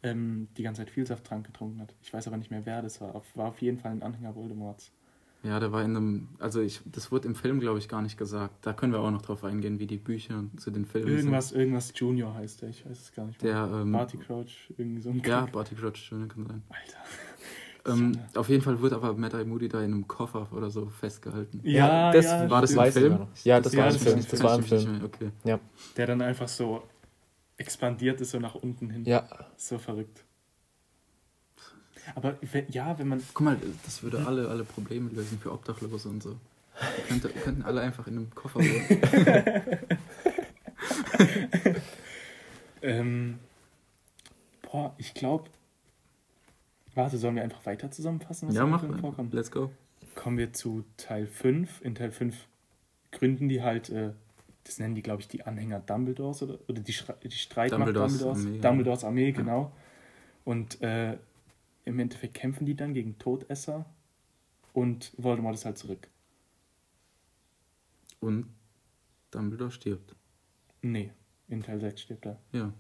ähm, 0.05 0.47
die 0.57 0.63
ganze 0.63 0.83
Zeit 0.83 0.91
Vielsafttrank 0.91 1.45
getrunken 1.47 1.81
hat. 1.81 1.93
Ich 2.01 2.13
weiß 2.13 2.29
aber 2.29 2.37
nicht 2.37 2.53
mehr, 2.53 2.65
wer 2.65 2.81
das 2.81 3.01
war. 3.01 3.21
War 3.35 3.49
auf 3.49 3.61
jeden 3.61 3.79
Fall 3.79 3.91
ein 3.91 4.03
Anhänger 4.05 4.37
Voldemorts. 4.37 4.93
Ja, 5.43 5.59
der 5.59 5.73
war 5.73 5.83
in 5.83 5.97
einem, 5.97 6.29
also 6.39 6.61
ich, 6.61 6.81
das 6.87 7.11
wurde 7.11 7.27
im 7.27 7.35
Film, 7.35 7.59
glaube 7.59 7.81
ich, 7.81 7.89
gar 7.89 8.03
nicht 8.03 8.17
gesagt. 8.17 8.65
Da 8.65 8.73
können 8.73 8.93
wir 8.93 9.01
auch 9.01 9.11
noch 9.11 9.23
drauf 9.23 9.43
eingehen, 9.43 9.81
wie 9.81 9.89
die 9.89 9.99
Bücher 9.99 10.45
zu 10.59 10.71
den 10.71 10.85
Filmen 10.85 11.09
Irgendwas, 11.09 11.51
irgendwas 11.51 11.93
Junior 11.95 12.35
heißt 12.35 12.63
der. 12.63 12.69
Ich 12.69 12.87
weiß 12.87 13.01
es 13.01 13.13
gar 13.13 13.27
nicht 13.27 13.41
sind. 13.41 13.51
Der, 13.51 13.69
ähm, 13.73 13.91
Barty 13.91 14.17
Crouch, 14.17 14.73
irgendwie 14.79 15.03
so 15.03 15.11
ein 15.11 15.21
ja. 15.25 15.45
Barty 15.47 15.75
Crouch, 15.75 15.97
schön 15.97 16.29
kann 16.29 16.47
sein. 16.47 16.63
Alter. 16.69 16.99
Ähm, 17.87 18.19
auf 18.35 18.49
jeden 18.49 18.63
Fall 18.63 18.81
wird 18.81 18.93
aber 18.95 19.13
Mad 19.15 19.37
Eye 19.37 19.45
Moody 19.45 19.69
da 19.69 19.79
in 19.81 19.93
einem 19.93 20.09
Koffer 20.09 20.49
oder 20.53 20.71
so 20.71 20.87
festgehalten. 20.87 21.61
Ja, 21.65 22.11
das 22.13 22.25
ja, 22.25 22.49
War 22.49 22.61
das 22.63 22.71
im 22.71 22.93
Film? 22.93 23.27
Ja, 23.45 23.61
das, 23.61 23.73
Ja, 23.75 23.79
war 23.81 23.87
im 23.89 23.93
das 23.93 24.03
Film. 24.03 24.27
Das 24.31 24.43
war 24.43 24.55
im 24.57 24.65
Film. 24.65 25.01
Okay. 25.05 25.31
Ja. 25.45 25.61
Der 25.97 26.07
dann 26.07 26.23
einfach 26.23 26.49
so 26.49 26.83
expandiert 27.57 28.21
ist, 28.21 28.31
so 28.31 28.41
nach 28.41 28.55
unten 28.55 28.91
hin. 28.91 29.05
Ja, 29.05 29.29
So 29.57 29.79
verrückt. 29.79 30.25
Aber 32.15 32.37
wenn, 32.53 32.71
ja, 32.71 32.99
wenn 32.99 33.09
man. 33.09 33.23
Guck 33.35 33.45
mal, 33.45 33.57
das 33.85 34.03
würde 34.03 34.25
alle, 34.27 34.49
alle 34.49 34.65
Probleme 34.65 35.11
lösen 35.11 35.39
für 35.39 35.53
Obdachlose 35.53 36.09
und 36.09 36.23
so. 36.23 36.37
Wir 36.97 37.05
könnten, 37.07 37.35
wir 37.35 37.43
könnten 37.43 37.63
alle 37.63 37.83
einfach 37.83 38.07
in 38.07 38.17
einem 38.17 38.35
Koffer 38.35 38.61
wohnen. 38.61 39.79
Ähm, 42.85 43.39
boah, 44.71 44.95
ich 44.99 45.15
glaube. 45.15 45.49
Warte, 46.95 47.19
sollen 47.19 47.37
wir 47.37 47.43
einfach 47.43 47.65
weiter 47.67 47.91
zusammenfassen, 47.91 48.51
ja, 48.53 48.63
im 48.63 48.71
mach 48.71 48.85
vorkommt? 49.01 49.35
Let's 49.35 49.51
go. 49.51 49.71
Kommen 50.15 50.39
wir 50.39 50.53
zu 50.53 50.85
Teil 50.97 51.27
5. 51.27 51.81
In 51.83 51.95
Teil 51.95 52.13
5 52.13 52.47
gründen 53.11 53.49
die 53.49 53.63
halt, 53.63 53.91
äh, 53.91 54.13
das 54.65 54.79
nennen 54.79 54.95
die, 54.95 55.03
glaube 55.03 55.21
ich, 55.21 55.29
die 55.29 55.43
Anhänger 55.45 55.81
Dumbledores 55.81 56.43
oder, 56.43 56.59
oder 56.69 56.81
die, 56.81 56.93
Schre 56.93 57.17
die 57.23 57.31
Streitmacht 57.31 57.81
Dumbledores 57.81 58.13
Dumbledores. 58.13 58.39
Armee, 58.39 58.57
ja. 58.57 58.63
Dumbledores 58.63 59.05
Armee, 59.05 59.33
genau. 59.33 59.73
Und 60.45 60.81
äh, 60.83 61.19
im 61.85 61.99
Endeffekt 61.99 62.35
kämpfen 62.35 62.65
die 62.65 62.75
dann 62.75 62.95
gegen 62.95 63.19
Todesser 63.19 63.87
und 64.73 65.13
Voldemort 65.17 65.55
ist 65.55 65.65
halt 65.65 65.79
zurück. 65.79 66.09
Und 68.21 68.47
Dumbledore 69.31 69.71
stirbt. 69.71 70.15
Nee, 70.83 71.11
in 71.49 71.63
Teil 71.63 71.81
6 71.81 72.01
stirbt 72.01 72.27
er. 72.27 72.39
Ja. 72.53 72.73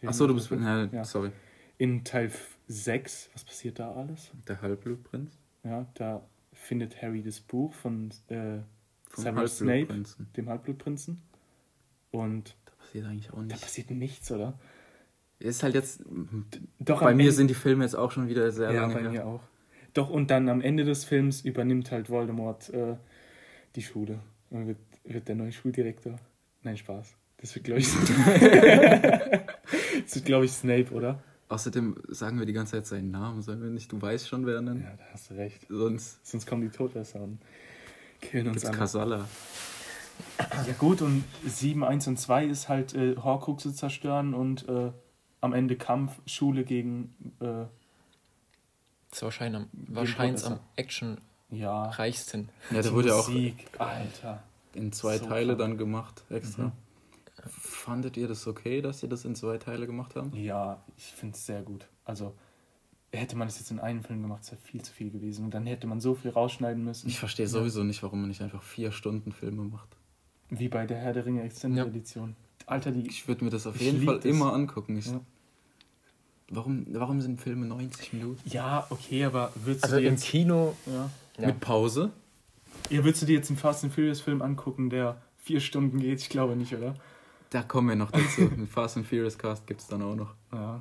Wir 0.00 0.08
Achso, 0.08 0.26
du 0.26 0.34
bist. 0.34 0.50
Ja. 0.50 0.84
Ja. 0.86 1.04
Sorry. 1.04 1.32
In 1.76 2.04
Teil 2.04 2.30
6, 2.68 3.30
was 3.34 3.44
passiert 3.44 3.78
da 3.78 3.92
alles? 3.92 4.30
Der 4.46 4.60
Halbblutprinz 4.60 5.32
Ja, 5.64 5.86
da 5.94 6.22
findet 6.52 7.00
Harry 7.02 7.22
das 7.22 7.40
Buch 7.40 7.72
von 7.72 8.10
äh, 8.28 8.58
Severus 9.14 9.58
Snape, 9.58 10.02
dem 10.36 10.48
Halbblutprinzen. 10.48 11.22
Und 12.10 12.56
Da 12.66 12.72
passiert 12.84 13.06
eigentlich 13.06 13.30
auch 13.32 13.36
da 13.36 13.42
nichts. 13.42 13.60
passiert 13.62 13.90
nichts, 13.90 14.30
oder? 14.30 14.58
Ist 15.40 15.62
halt 15.62 15.74
jetzt. 15.74 16.02
Doch, 16.80 17.00
Bei 17.00 17.14
mir 17.14 17.22
Ende- 17.22 17.32
sind 17.32 17.48
die 17.48 17.54
Filme 17.54 17.84
jetzt 17.84 17.94
auch 17.94 18.10
schon 18.10 18.28
wieder 18.28 18.50
sehr 18.50 18.72
ja, 18.72 18.82
lange 18.82 18.94
bei 18.94 19.00
her. 19.02 19.10
mir 19.10 19.26
auch. 19.26 19.40
Doch, 19.94 20.10
und 20.10 20.30
dann 20.30 20.48
am 20.48 20.60
Ende 20.60 20.84
des 20.84 21.04
Films 21.04 21.42
übernimmt 21.42 21.90
halt 21.90 22.10
Voldemort 22.10 22.68
äh, 22.70 22.96
die 23.76 23.82
Schule 23.82 24.18
und 24.50 24.66
wird, 24.66 24.78
wird 25.04 25.28
der 25.28 25.36
neue 25.36 25.52
Schuldirektor. 25.52 26.16
Nein, 26.62 26.76
Spaß. 26.76 27.14
Das 27.38 27.54
wird, 27.54 27.64
glaube 27.66 27.80
ich, 27.80 27.88
das 30.02 30.14
wird, 30.16 30.24
glaube 30.24 30.44
ich, 30.44 30.52
Snape, 30.52 30.90
oder? 30.92 31.22
Außerdem 31.48 31.96
sagen 32.08 32.38
wir 32.38 32.46
die 32.46 32.52
ganze 32.52 32.72
Zeit 32.72 32.86
seinen 32.86 33.10
Namen, 33.10 33.40
sollen 33.42 33.62
wir 33.62 33.70
nicht? 33.70 33.90
Du 33.90 34.00
weißt 34.02 34.28
schon, 34.28 34.44
wer 34.46 34.60
nennen. 34.60 34.82
Ja, 34.82 34.94
da 34.96 35.04
hast 35.12 35.30
du 35.30 35.34
recht. 35.34 35.66
Sonst 35.68 36.24
Sonst 36.26 36.46
kommen 36.46 36.62
die 36.62 36.68
Todesser 36.68 37.20
und 37.22 37.38
killen 38.20 38.48
uns 38.48 38.64
alle. 38.64 38.76
Kasala. 38.76 39.28
Ja 40.66 40.72
gut, 40.78 41.00
und 41.00 41.24
7, 41.46 41.82
1 41.84 42.06
und 42.08 42.18
2 42.18 42.44
ist 42.46 42.68
halt 42.68 42.94
äh, 42.94 43.16
Horcruxe 43.16 43.72
zerstören 43.72 44.34
und 44.34 44.68
äh, 44.68 44.90
am 45.40 45.52
Ende 45.52 45.76
Kampf, 45.76 46.12
Schule 46.26 46.64
gegen, 46.64 47.14
äh, 47.40 47.44
das 49.10 49.18
ist 49.18 49.22
wahrscheinlich 49.22 49.62
am, 49.62 49.68
wahrscheinlich 49.72 50.44
am 50.44 50.58
actionreichsten. 50.76 52.48
ja, 52.70 52.76
Ja, 52.76 52.82
der 52.82 52.92
wurde 52.92 53.08
ja 53.08 53.14
auch 53.14 53.30
Alter. 53.78 54.42
in 54.74 54.92
zwei 54.92 55.18
So 55.18 55.26
Teile 55.26 55.46
krank. 55.56 55.58
dann 55.60 55.78
gemacht, 55.78 56.24
extra. 56.28 56.64
Mhm. 56.64 56.72
Fandet 57.46 58.16
ihr 58.16 58.28
das 58.28 58.46
okay, 58.46 58.80
dass 58.82 59.00
sie 59.00 59.08
das 59.08 59.24
in 59.24 59.34
zwei 59.34 59.58
Teile 59.58 59.86
gemacht 59.86 60.16
haben? 60.16 60.32
Ja, 60.34 60.82
ich 60.96 61.04
finde 61.04 61.34
es 61.34 61.46
sehr 61.46 61.62
gut. 61.62 61.86
Also 62.04 62.34
hätte 63.12 63.36
man 63.36 63.48
das 63.48 63.58
jetzt 63.58 63.70
in 63.70 63.78
einem 63.78 64.02
Film 64.02 64.22
gemacht, 64.22 64.42
es 64.42 64.50
wäre 64.52 64.60
viel 64.60 64.82
zu 64.82 64.92
viel 64.92 65.10
gewesen. 65.10 65.44
Und 65.44 65.54
dann 65.54 65.66
hätte 65.66 65.86
man 65.86 66.00
so 66.00 66.14
viel 66.14 66.30
rausschneiden 66.30 66.84
müssen. 66.84 67.08
Ich 67.08 67.18
verstehe 67.18 67.46
sowieso 67.48 67.84
nicht, 67.84 68.02
warum 68.02 68.20
man 68.20 68.28
nicht 68.28 68.42
einfach 68.42 68.62
vier 68.62 68.92
Stunden 68.92 69.32
Filme 69.32 69.62
macht. 69.62 69.88
Wie 70.50 70.68
bei 70.68 70.86
der 70.86 70.98
Herr 70.98 71.12
der 71.12 71.24
Ringe 71.26 71.42
Extended 71.42 71.78
Ja. 71.78 71.84
Edition. 71.86 72.36
Alter, 72.66 72.90
die. 72.90 73.06
Ich 73.08 73.28
würde 73.28 73.44
mir 73.44 73.50
das 73.50 73.66
auf 73.66 73.80
jeden 73.80 74.02
Fall 74.04 74.16
das. 74.16 74.24
immer 74.26 74.52
angucken. 74.52 74.96
Ich, 74.98 75.06
Ja. 75.06 75.20
warum, 76.50 76.86
warum 76.90 77.20
sind 77.20 77.40
Filme 77.40 77.66
90 77.66 78.12
Minuten? 78.14 78.40
Ja, 78.46 78.86
okay, 78.90 79.24
aber 79.24 79.52
würdest 79.54 79.84
Also 79.84 79.96
du 79.96 80.02
dir 80.02 80.08
im 80.08 80.14
jetzt. 80.14 80.24
Kino. 80.24 80.74
Ja. 80.86 81.10
Ja. 81.38 81.46
Mit 81.46 81.60
Pause? 81.60 82.10
ja, 82.90 83.04
würdest 83.04 83.22
du 83.22 83.26
dir 83.26 83.36
jetzt 83.36 83.48
einen 83.50 83.58
Fast 83.58 83.84
and 83.84 83.92
Furious 83.92 84.20
Film 84.20 84.42
angucken, 84.42 84.90
der 84.90 85.20
vier 85.36 85.60
Stunden 85.60 86.00
geht? 86.00 86.20
Ich 86.20 86.28
glaube 86.28 86.56
nicht, 86.56 86.74
oder? 86.74 86.94
Da 87.50 87.62
kommen 87.62 87.88
wir 87.88 87.96
noch 87.96 88.10
dazu. 88.10 88.42
Ein 88.56 88.66
Fast 88.66 88.96
and 88.96 89.06
Furious 89.06 89.38
Cast 89.38 89.66
gibt 89.66 89.80
es 89.80 89.86
dann 89.86 90.02
auch 90.02 90.14
noch. 90.14 90.34
Ja. 90.52 90.80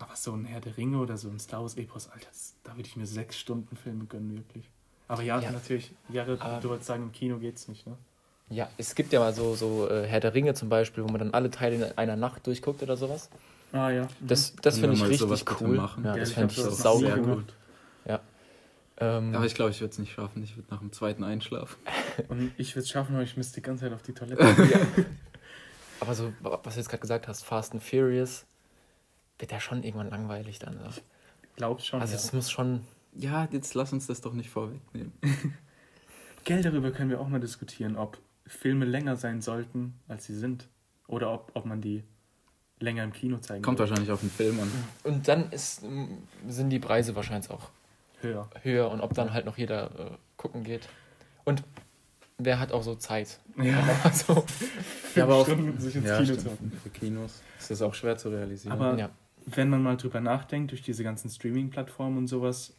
Aber 0.00 0.14
so 0.14 0.32
ein 0.32 0.44
Herr 0.44 0.60
der 0.60 0.76
Ringe 0.76 0.98
oder 0.98 1.16
so 1.16 1.28
ein 1.28 1.40
Star 1.40 1.60
Wars 1.62 1.76
Epos, 1.76 2.08
Alter, 2.08 2.26
das, 2.28 2.54
da 2.62 2.72
würde 2.76 2.86
ich 2.88 2.96
mir 2.96 3.04
sechs 3.06 3.36
Stunden 3.36 3.76
Filme 3.76 4.04
gönnen, 4.04 4.36
wirklich. 4.36 4.68
Aber 5.08 5.22
ja, 5.22 5.40
Ja. 5.40 5.50
natürlich, 5.50 5.92
Jared, 6.08 6.40
Aber- 6.40 6.60
du 6.60 6.68
wolltest 6.68 6.86
sagen, 6.86 7.02
im 7.04 7.12
Kino 7.12 7.38
geht's 7.38 7.66
nicht, 7.66 7.84
ne? 7.86 7.96
Ja, 8.50 8.68
es 8.78 8.94
gibt 8.94 9.12
ja 9.12 9.18
mal 9.20 9.34
so, 9.34 9.54
so 9.56 9.88
äh, 9.90 10.06
Herr 10.06 10.20
der 10.20 10.34
Ringe 10.34 10.54
zum 10.54 10.68
Beispiel, 10.68 11.02
wo 11.04 11.08
man 11.08 11.18
dann 11.18 11.34
alle 11.34 11.50
Teile 11.50 11.74
in 11.76 11.98
einer 11.98 12.16
Nacht 12.16 12.46
durchguckt 12.46 12.82
oder 12.82 12.96
sowas. 12.96 13.28
Ah 13.72 13.90
ja. 13.90 14.06
Das, 14.20 14.54
das 14.62 14.80
Können 14.80 14.96
finde 14.96 15.14
ich 15.14 15.20
richtig 15.20 15.60
cool. 15.60 15.76
machen? 15.76 16.04
Ja, 16.04 16.12
Ja, 16.14 16.20
das 16.20 16.28
ich 16.30 16.34
fände 16.36 16.52
ich 16.52 16.58
sowas 16.60 16.78
sau 16.78 17.00
immer. 17.00 17.16
gut. 17.18 17.54
Ähm, 19.00 19.32
Aber 19.32 19.46
ich 19.46 19.54
glaube, 19.54 19.70
ich 19.70 19.80
würde 19.80 19.92
es 19.92 19.98
nicht 20.00 20.12
schaffen. 20.12 20.42
Ich 20.42 20.56
würde 20.56 20.66
nach 20.72 20.80
dem 20.80 20.90
zweiten 20.90 21.22
einschlafen. 21.22 21.76
Und 22.28 22.50
ich 22.56 22.74
würde 22.74 22.82
es 22.82 22.88
schaffen, 22.88 23.14
aber 23.14 23.22
ich 23.22 23.36
müsste 23.36 23.60
die 23.60 23.62
ganze 23.62 23.84
Zeit 23.84 23.92
auf 23.92 24.02
die 24.02 24.12
Toilette. 24.12 24.44
aber 26.00 26.14
so, 26.14 26.32
was 26.40 26.74
du 26.74 26.80
jetzt 26.80 26.88
gerade 26.88 27.00
gesagt 27.00 27.28
hast, 27.28 27.44
Fast 27.44 27.72
and 27.72 27.82
Furious, 27.82 28.46
wird 29.38 29.52
ja 29.52 29.60
schon 29.60 29.82
irgendwann 29.82 30.10
langweilig 30.10 30.58
dann. 30.58 30.78
So. 30.90 31.00
Glaub 31.56 31.80
schon. 31.82 32.00
Also 32.00 32.14
ja. 32.14 32.18
es 32.18 32.32
muss 32.32 32.50
schon. 32.50 32.82
Ja, 33.14 33.48
jetzt 33.50 33.74
lass 33.74 33.92
uns 33.92 34.06
das 34.06 34.20
doch 34.20 34.32
nicht 34.32 34.50
vorwegnehmen. 34.50 35.12
Gell, 36.44 36.62
darüber 36.62 36.90
können 36.90 37.10
wir 37.10 37.20
auch 37.20 37.28
mal 37.28 37.40
diskutieren, 37.40 37.96
ob 37.96 38.18
Filme 38.46 38.84
länger 38.84 39.16
sein 39.16 39.42
sollten, 39.42 39.98
als 40.08 40.26
sie 40.26 40.34
sind. 40.34 40.68
Oder 41.06 41.32
ob, 41.32 41.50
ob 41.54 41.64
man 41.64 41.80
die 41.80 42.04
länger 42.80 43.02
im 43.02 43.12
Kino 43.12 43.38
zeigen 43.38 43.62
Kommt 43.62 43.78
will. 43.78 43.88
wahrscheinlich 43.88 44.12
auf 44.12 44.20
den 44.20 44.30
Film 44.30 44.60
an. 44.60 44.70
Und 45.04 45.26
dann 45.26 45.50
ist, 45.50 45.82
m, 45.82 46.18
sind 46.46 46.70
die 46.70 46.78
Preise 46.78 47.16
wahrscheinlich 47.16 47.50
auch 47.50 47.70
höher. 48.20 48.48
höher 48.62 48.90
und 48.90 49.00
ob 49.00 49.14
dann 49.14 49.32
halt 49.32 49.46
noch 49.46 49.58
jeder 49.58 49.90
äh, 49.98 50.10
gucken 50.36 50.64
geht. 50.64 50.88
Und 51.44 51.64
wer 52.38 52.58
hat 52.58 52.72
auch 52.72 52.82
so 52.82 52.94
Zeit? 52.94 53.38
Ja, 53.60 53.82
Also, 54.04 54.44
Ja, 55.14 55.24
aber 55.24 55.36
auf, 55.36 55.46
Stunden 55.46 55.78
sich 55.80 55.96
ins 55.96 56.06
ja, 56.06 56.16
Kino 56.22 56.34
stimmt. 56.38 56.40
zu 56.72 56.78
Für 56.82 56.90
Kinos 56.90 57.42
ist 57.58 57.70
das 57.70 57.82
auch 57.82 57.94
schwer 57.94 58.16
zu 58.16 58.28
realisieren. 58.30 58.72
Aber- 58.72 58.96
ja. 58.98 59.10
wenn 59.46 59.68
man 59.68 59.82
mal 59.82 59.96
drüber 59.96 60.20
nachdenkt, 60.20 60.70
durch 60.70 60.82
diese 60.82 61.02
ganzen 61.04 61.28
Streaming-Plattformen 61.30 62.18
und 62.18 62.26
sowas, 62.28 62.74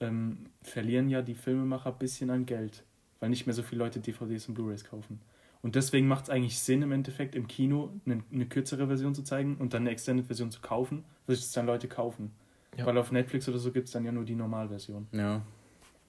ähm, 0.00 0.46
verlieren 0.62 1.08
ja 1.08 1.22
die 1.22 1.34
Filmemacher 1.34 1.90
ein 1.90 1.98
bisschen 1.98 2.30
an 2.30 2.46
Geld, 2.46 2.84
weil 3.20 3.30
nicht 3.30 3.46
mehr 3.46 3.54
so 3.54 3.62
viele 3.62 3.80
Leute 3.80 4.00
DVDs 4.00 4.48
und 4.48 4.54
Blu-rays 4.54 4.84
kaufen. 4.84 5.20
Und 5.62 5.74
deswegen 5.74 6.08
macht 6.08 6.24
es 6.24 6.30
eigentlich 6.30 6.58
Sinn, 6.58 6.80
im 6.80 6.92
Endeffekt 6.92 7.34
im 7.34 7.46
Kino 7.46 7.90
eine, 8.06 8.22
eine 8.32 8.46
kürzere 8.46 8.86
Version 8.86 9.14
zu 9.14 9.22
zeigen 9.22 9.56
und 9.56 9.74
dann 9.74 9.82
eine 9.82 9.90
Extended-Version 9.90 10.50
zu 10.50 10.60
kaufen, 10.60 11.04
weil 11.26 11.34
es 11.36 11.52
dann 11.52 11.66
Leute 11.66 11.86
kaufen. 11.86 12.30
Ja. 12.78 12.86
Weil 12.86 12.96
auf 12.96 13.12
Netflix 13.12 13.46
oder 13.48 13.58
so 13.58 13.70
gibt 13.72 13.88
es 13.88 13.92
dann 13.92 14.04
ja 14.06 14.12
nur 14.12 14.24
die 14.24 14.34
Normalversion. 14.36 15.06
ja. 15.12 15.42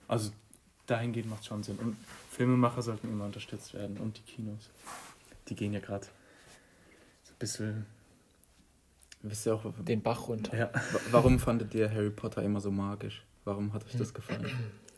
Also 0.07 0.31
dahingehend 0.87 1.29
macht 1.29 1.41
es 1.41 1.47
schon 1.47 1.63
Sinn. 1.63 1.77
Und 1.77 1.95
Filmemacher 2.31 2.81
sollten 2.81 3.09
immer 3.09 3.25
unterstützt 3.25 3.73
werden 3.73 3.97
und 3.97 4.17
die 4.17 4.21
Kinos. 4.21 4.69
Die 5.49 5.55
gehen 5.55 5.73
ja 5.73 5.79
gerade 5.81 6.05
so 7.23 7.33
ein 7.33 7.37
bisschen. 7.39 7.85
Wisst 9.21 9.45
ihr 9.45 9.53
auch, 9.53 9.65
den 9.79 10.01
Bach 10.01 10.27
runter. 10.29 10.57
Ja. 10.57 10.71
warum 11.11 11.37
fandet 11.39 11.75
ihr 11.75 11.91
Harry 11.91 12.09
Potter 12.09 12.41
immer 12.41 12.59
so 12.61 12.71
magisch? 12.71 13.23
Warum 13.43 13.73
hat 13.73 13.85
euch 13.85 13.97
das 13.97 14.13
gefallen? 14.13 14.49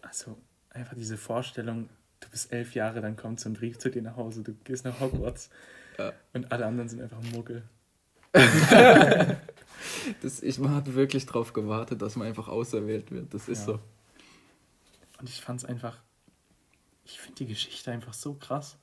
Also 0.02 0.38
einfach 0.70 0.96
diese 0.96 1.18
Vorstellung, 1.18 1.90
du 2.20 2.30
bist 2.30 2.54
elf 2.54 2.76
Jahre, 2.76 3.02
dann 3.02 3.16
kommt 3.18 3.40
so 3.40 3.50
ein 3.50 3.54
Brief 3.54 3.80
zu 3.80 3.90
dir 3.90 4.02
nach 4.02 4.16
Hause, 4.16 4.44
du 4.44 4.54
gehst 4.64 4.86
nach 4.86 5.00
Hogwarts 5.00 5.50
Ja. 5.98 6.14
und 6.34 6.52
alle 6.52 6.66
anderen 6.66 6.88
sind 6.90 7.02
einfach 7.02 7.22
Muggel. 7.34 7.64
Das, 10.22 10.42
ich 10.42 10.58
man 10.60 10.74
hat 10.76 10.94
wirklich 10.96 11.26
drauf 11.26 11.52
gewartet, 11.54 12.02
dass 12.02 12.16
man 12.16 12.28
einfach 12.28 12.48
auserwählt 12.48 13.12
wird. 13.12 13.34
Das 13.34 13.48
ist 13.50 13.60
Ja. 13.68 13.74
so. 13.74 13.80
Und 15.20 15.30
ich 15.30 15.42
fand 15.42 15.60
es 15.62 15.66
einfach, 15.66 15.98
ich 17.06 17.20
finde 17.20 17.36
die 17.36 17.48
Geschichte 17.48 17.92
einfach 17.92 18.14
so 18.14 18.34
krass. 18.36 18.78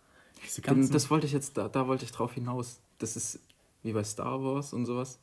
Diese 0.45 0.63
ganzen, 0.63 0.93
das 0.93 1.11
wollte 1.11 1.27
ich 1.27 1.33
jetzt, 1.33 1.57
da, 1.57 1.69
da 1.69 1.87
wollte 1.87 2.05
ich 2.05 2.13
drauf 2.13 2.33
hinaus. 2.35 2.81
Das 2.99 3.17
ist 3.17 3.41
wie 3.83 3.93
bei 3.93 4.05
Star 4.05 4.43
Wars 4.43 4.73
und 4.73 4.87
sowas, 4.87 5.19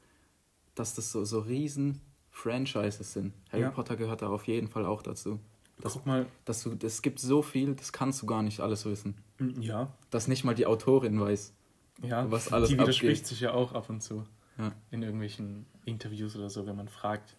dass 0.75 0.93
das 0.95 1.11
so, 1.11 1.25
so 1.25 1.39
riesen 1.39 2.01
Franchises 2.31 3.13
sind. 3.13 3.33
Harry 3.51 3.63
Ja. 3.63 3.71
Potter 3.71 3.95
gehört 3.95 4.21
da 4.21 4.29
auf 4.29 4.45
jeden 4.47 4.67
Fall 4.67 4.85
auch 4.85 5.01
dazu. 5.01 5.39
Das, 5.79 5.93
guck 5.93 6.05
mal, 6.07 6.25
dass 6.45 6.63
du, 6.63 6.75
es 6.83 7.01
gibt 7.03 7.19
so 7.19 7.41
viel, 7.43 7.75
das 7.75 7.91
kannst 7.93 8.21
du 8.21 8.25
gar 8.25 8.41
nicht 8.41 8.59
alles 8.61 8.85
wissen. 8.85 9.15
mm, 9.39 9.61
ja, 9.61 9.91
Dass 10.09 10.27
nicht 10.27 10.43
mal 10.43 10.55
die 10.55 10.65
Autorin 10.65 11.19
weiß. 11.19 11.53
ja, 12.01 12.29
Was 12.31 12.51
alles 12.51 12.69
die 12.69 12.75
widerspricht 12.79 13.21
abgeht. 13.21 13.27
sich 13.27 13.39
ja 13.41 13.53
auch 13.53 13.73
ab 13.73 13.89
und 13.89 14.01
zu 14.01 14.25
Ja. 14.57 14.71
in 14.89 15.03
irgendwelchen 15.03 15.65
Interviews 15.85 16.35
oder 16.35 16.49
so, 16.49 16.65
wenn 16.65 16.75
man 16.75 16.87
fragt. 16.87 17.35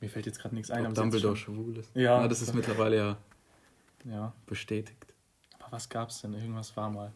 Mir 0.00 0.08
fällt 0.08 0.24
jetzt 0.26 0.40
gerade 0.40 0.54
nichts 0.54 0.70
ein. 0.70 0.86
Ob 0.86 0.94
Dumbledore 0.94 1.36
schwul 1.36 1.76
ist. 1.76 1.90
Ja. 1.94 2.20
Na, 2.20 2.28
das 2.28 2.40
ist 2.42 2.54
mittlerweile 2.54 2.96
ja 2.96 3.18
Ja, 4.04 4.32
bestätigt. 4.46 5.14
aber 5.58 5.72
was 5.72 5.88
gab's 5.88 6.20
denn? 6.22 6.34
Irgendwas 6.34 6.76
war 6.76 6.90
mal. 6.90 7.12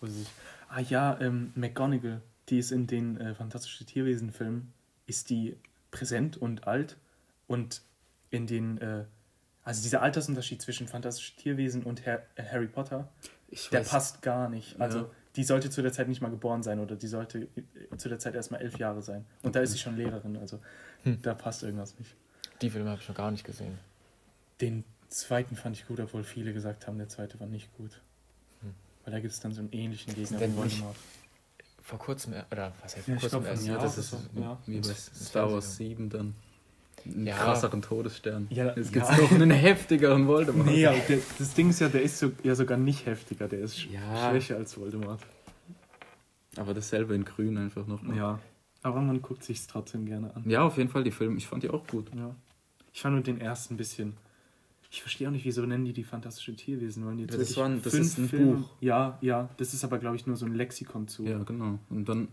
Wo 0.00 0.06
sie 0.06 0.20
sich, 0.20 0.28
ah 0.68 0.80
ja, 0.80 1.20
ähm, 1.20 1.52
McGonagall, 1.54 2.20
die 2.48 2.58
ist 2.58 2.72
in 2.72 2.86
den 2.86 3.20
äh, 3.20 3.34
Fantastische 3.34 3.84
Tierwesen-Filmen, 3.84 4.72
ist 5.06 5.30
die 5.30 5.56
präsent 5.90 6.36
und 6.36 6.66
alt 6.66 6.96
Und 7.46 7.82
in 8.30 8.46
den, 8.46 8.78
äh, 8.78 9.04
also 9.62 9.82
dieser 9.82 10.00
Altersunterschied 10.02 10.60
zwischen 10.62 10.88
Fantastische 10.88 11.36
Tierwesen 11.36 11.82
und 11.82 12.06
Her 12.06 12.26
äh, 12.36 12.42
Harry 12.44 12.66
Potter, 12.66 13.08
Ich 13.50 13.68
der 13.68 13.84
weiß- 13.84 13.90
passt 13.90 14.22
gar 14.22 14.48
nicht. 14.48 14.80
Also 14.80 14.98
Ja. 15.00 15.10
die 15.36 15.44
sollte 15.44 15.68
zu 15.70 15.82
der 15.82 15.92
Zeit 15.92 16.08
nicht 16.08 16.20
mal 16.22 16.30
geboren 16.30 16.62
sein 16.62 16.80
oder 16.80 16.96
die 16.96 17.06
sollte 17.08 17.46
äh, 17.90 17.96
zu 17.98 18.08
der 18.08 18.18
Zeit 18.18 18.34
erst 18.34 18.50
mal 18.50 18.58
elf 18.58 18.78
Jahre 18.78 19.02
sein. 19.02 19.24
Und 19.42 19.54
da 19.54 19.60
ist 19.60 19.72
sie 19.72 19.78
schon 19.78 19.96
Lehrerin, 19.96 20.36
also 20.38 20.58
da 21.04 21.34
passt 21.34 21.62
irgendwas 21.62 21.98
nicht. 21.98 22.14
Die 22.62 22.70
Filme 22.70 22.88
habe 22.90 23.00
ich 23.02 23.08
noch 23.08 23.16
gar 23.16 23.30
nicht 23.30 23.44
gesehen. 23.44 23.78
Den 24.60 24.84
zweiten 25.12 25.56
fand 25.56 25.76
ich 25.76 25.86
gut, 25.86 26.00
obwohl 26.00 26.24
viele 26.24 26.52
gesagt 26.52 26.86
haben, 26.86 26.98
der 26.98 27.08
zweite 27.08 27.38
war 27.40 27.46
nicht 27.46 27.72
gut. 27.76 28.00
Hm. 28.62 28.74
Weil 29.04 29.12
da 29.14 29.20
gibt 29.20 29.32
es 29.32 29.40
dann 29.40 29.52
so 29.52 29.60
einen 29.60 29.72
ähnlichen 29.72 30.14
Gegner 30.14 30.38
denn 30.38 30.56
wie 30.56 30.60
nicht- 30.62 30.72
Voldemort. 30.80 30.96
Vor 31.82 31.98
kurzem, 31.98 32.32
er- 32.34 32.46
oder 32.50 32.72
was 32.82 32.96
heißt 32.96 33.08
Ja, 33.08 33.14
vor 33.18 33.20
kurzem 33.30 33.42
glaub? 33.44 33.56
Ja, 33.66 33.72
Ja, 33.74 33.78
das 33.78 33.98
ist 33.98 34.10
so, 34.10 34.16
ja. 34.40 34.58
wie 34.66 34.78
bei 34.80 34.94
Star 34.94 35.52
Wars 35.52 35.70
ich 35.70 35.88
7 35.88 36.08
dann. 36.10 36.34
Einen 37.04 37.26
Ja. 37.26 37.36
krasseren 37.36 37.82
Todesstern. 37.82 38.46
Ja, 38.50 38.66
Jetzt 38.76 38.94
ja. 38.94 39.02
gibt's 39.02 39.18
noch 39.20 39.32
einen 39.32 39.50
heftigeren 39.50 40.28
Voldemort. 40.28 40.68
Nee, 40.68 40.86
aber 40.86 40.98
der, 40.98 41.18
das 41.38 41.52
Ding 41.54 41.70
ist 41.70 41.80
ja, 41.80 41.88
der 41.88 42.02
ist 42.02 42.18
so, 42.18 42.30
ja 42.44 42.54
sogar 42.54 42.78
nicht 42.78 43.06
heftiger, 43.06 43.48
der 43.48 43.58
ist 43.60 43.84
Ja. 43.86 44.30
schwächer 44.30 44.56
als 44.56 44.76
Voldemort. 44.78 45.20
Aber 46.56 46.74
dasselbe 46.74 47.14
in 47.14 47.24
grün 47.24 47.58
einfach 47.58 47.86
noch. 47.86 48.02
mal. 48.02 48.16
Ja. 48.16 48.38
Aber 48.82 49.00
man 49.00 49.20
guckt 49.22 49.42
sich 49.42 49.66
trotzdem 49.66 50.06
gerne 50.06 50.34
an. 50.36 50.48
ja, 50.48 50.62
auf 50.62 50.76
jeden 50.76 50.90
Fall 50.90 51.02
die 51.04 51.10
Filme. 51.10 51.36
Ich 51.38 51.46
fand 51.48 51.62
die 51.64 51.70
auch 51.70 51.86
gut. 51.86 52.06
Ja. 52.14 52.34
Ich 52.92 53.00
fand 53.00 53.14
nur 53.14 53.24
den 53.24 53.40
ersten 53.40 53.74
ein 53.74 53.76
bisschen. 53.78 54.16
Ich 54.94 55.00
verstehe 55.00 55.26
auch 55.26 55.32
nicht, 55.32 55.46
wieso 55.46 55.64
nennen 55.64 55.86
die 55.86 55.94
die 55.94 56.04
fantastischen 56.04 56.54
Tierwesen, 56.58 57.06
weil 57.06 57.16
die 57.16 57.26
das 57.26 57.38
wirklich 57.38 57.56
waren- 57.56 57.80
das 57.82 57.94
fünf 57.94 58.06
ist 58.06 58.18
ein 58.18 58.28
Filme- 58.28 58.56
Buch. 58.56 58.70
Ja, 58.80 59.16
ja, 59.22 59.48
das 59.56 59.72
ist 59.72 59.84
aber 59.84 59.98
glaube 59.98 60.16
ich 60.16 60.26
nur 60.26 60.36
so 60.36 60.44
ein 60.44 60.52
Lexikon 60.54 61.08
zu. 61.08 61.24
Ja, 61.24 61.42
genau. 61.44 61.78
Und 61.88 62.06
dann, 62.10 62.28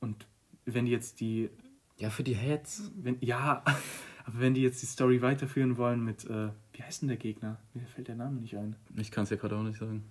Und 0.00 0.26
wenn 0.66 0.84
die 0.84 0.92
jetzt 0.92 1.20
die, 1.20 1.48
ja, 1.96 2.10
für 2.10 2.22
die 2.24 2.34
Heads. 2.36 2.90
wenn 2.94 3.16
ja, 3.22 3.62
aber 4.26 4.38
wenn 4.40 4.52
die 4.52 4.60
jetzt 4.60 4.82
die 4.82 4.86
Story 4.86 5.22
weiterführen 5.22 5.78
wollen 5.78 6.04
mit, 6.04 6.24
äh, 6.26 6.50
wie 6.74 6.82
heißt 6.82 7.00
denn 7.02 7.08
der 7.08 7.16
Gegner? 7.16 7.58
Mir 7.72 7.86
fällt 7.86 8.08
der 8.08 8.16
Name 8.16 8.38
nicht 8.40 8.56
ein. 8.58 8.76
Ich 8.96 9.10
kann 9.10 9.24
es 9.24 9.30
ja 9.30 9.36
gerade 9.38 9.56
auch 9.56 9.62
nicht 9.62 9.78
sagen. 9.78 10.04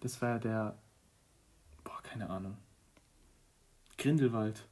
Das 0.00 0.20
war 0.20 0.30
ja 0.30 0.38
der, 0.40 0.78
boah, 1.84 2.00
keine 2.02 2.28
Ahnung. 2.28 2.56
Grindelwald. 3.98 4.66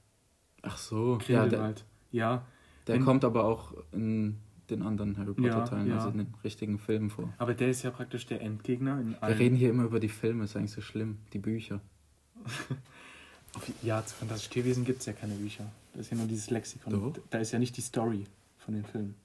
Ach 0.63 0.77
so. 0.77 1.13
Ja, 1.13 1.19
der, 1.19 1.39
Grindelwald. 1.41 1.85
Ja, 2.11 2.45
der 2.87 2.97
Wenn- 2.97 3.05
kommt 3.05 3.25
aber 3.25 3.45
auch 3.45 3.75
in 3.93 4.39
den 4.71 4.83
anderen 4.83 5.17
Harry 5.19 5.35
Ja, 5.43 5.55
Potter-Teilen, 5.59 5.89
ja. 5.89 5.97
also 5.97 6.09
in 6.11 6.19
den 6.19 6.35
richtigen 6.45 6.79
Filmen 6.79 7.11
vor. 7.11 7.33
aber 7.39 7.55
der 7.55 7.71
ist 7.71 7.83
ja 7.83 7.91
praktisch 7.91 8.27
der 8.27 8.41
Endgegner 8.41 9.01
in 9.01 9.11
Wir 9.13 9.23
allen. 9.23 9.39
reden 9.39 9.57
hier 9.57 9.71
immer 9.71 9.85
über 9.85 10.01
die 10.01 10.09
Filme, 10.09 10.45
ist 10.45 10.57
eigentlich 10.57 10.73
so 10.73 10.81
schlimm. 10.81 11.19
Die 11.33 11.39
Bücher. 11.39 11.81
Ja, 13.83 14.05
zu 14.07 14.15
Fantastische 14.15 14.51
Tierwesen 14.51 14.85
gibt 14.85 15.01
es 15.01 15.07
ja 15.07 15.13
keine 15.13 15.35
Bücher. 15.35 15.65
Das 15.93 16.03
ist 16.03 16.11
ja 16.13 16.17
nur 16.17 16.27
dieses 16.29 16.51
Lexikon. 16.51 16.93
Doch. 16.93 17.19
Da 17.31 17.39
ist 17.39 17.51
ja 17.51 17.59
nicht 17.59 17.77
die 17.77 17.81
Story 17.81 18.25
von 18.59 18.75
den 18.75 18.85
Filmen. 18.85 19.17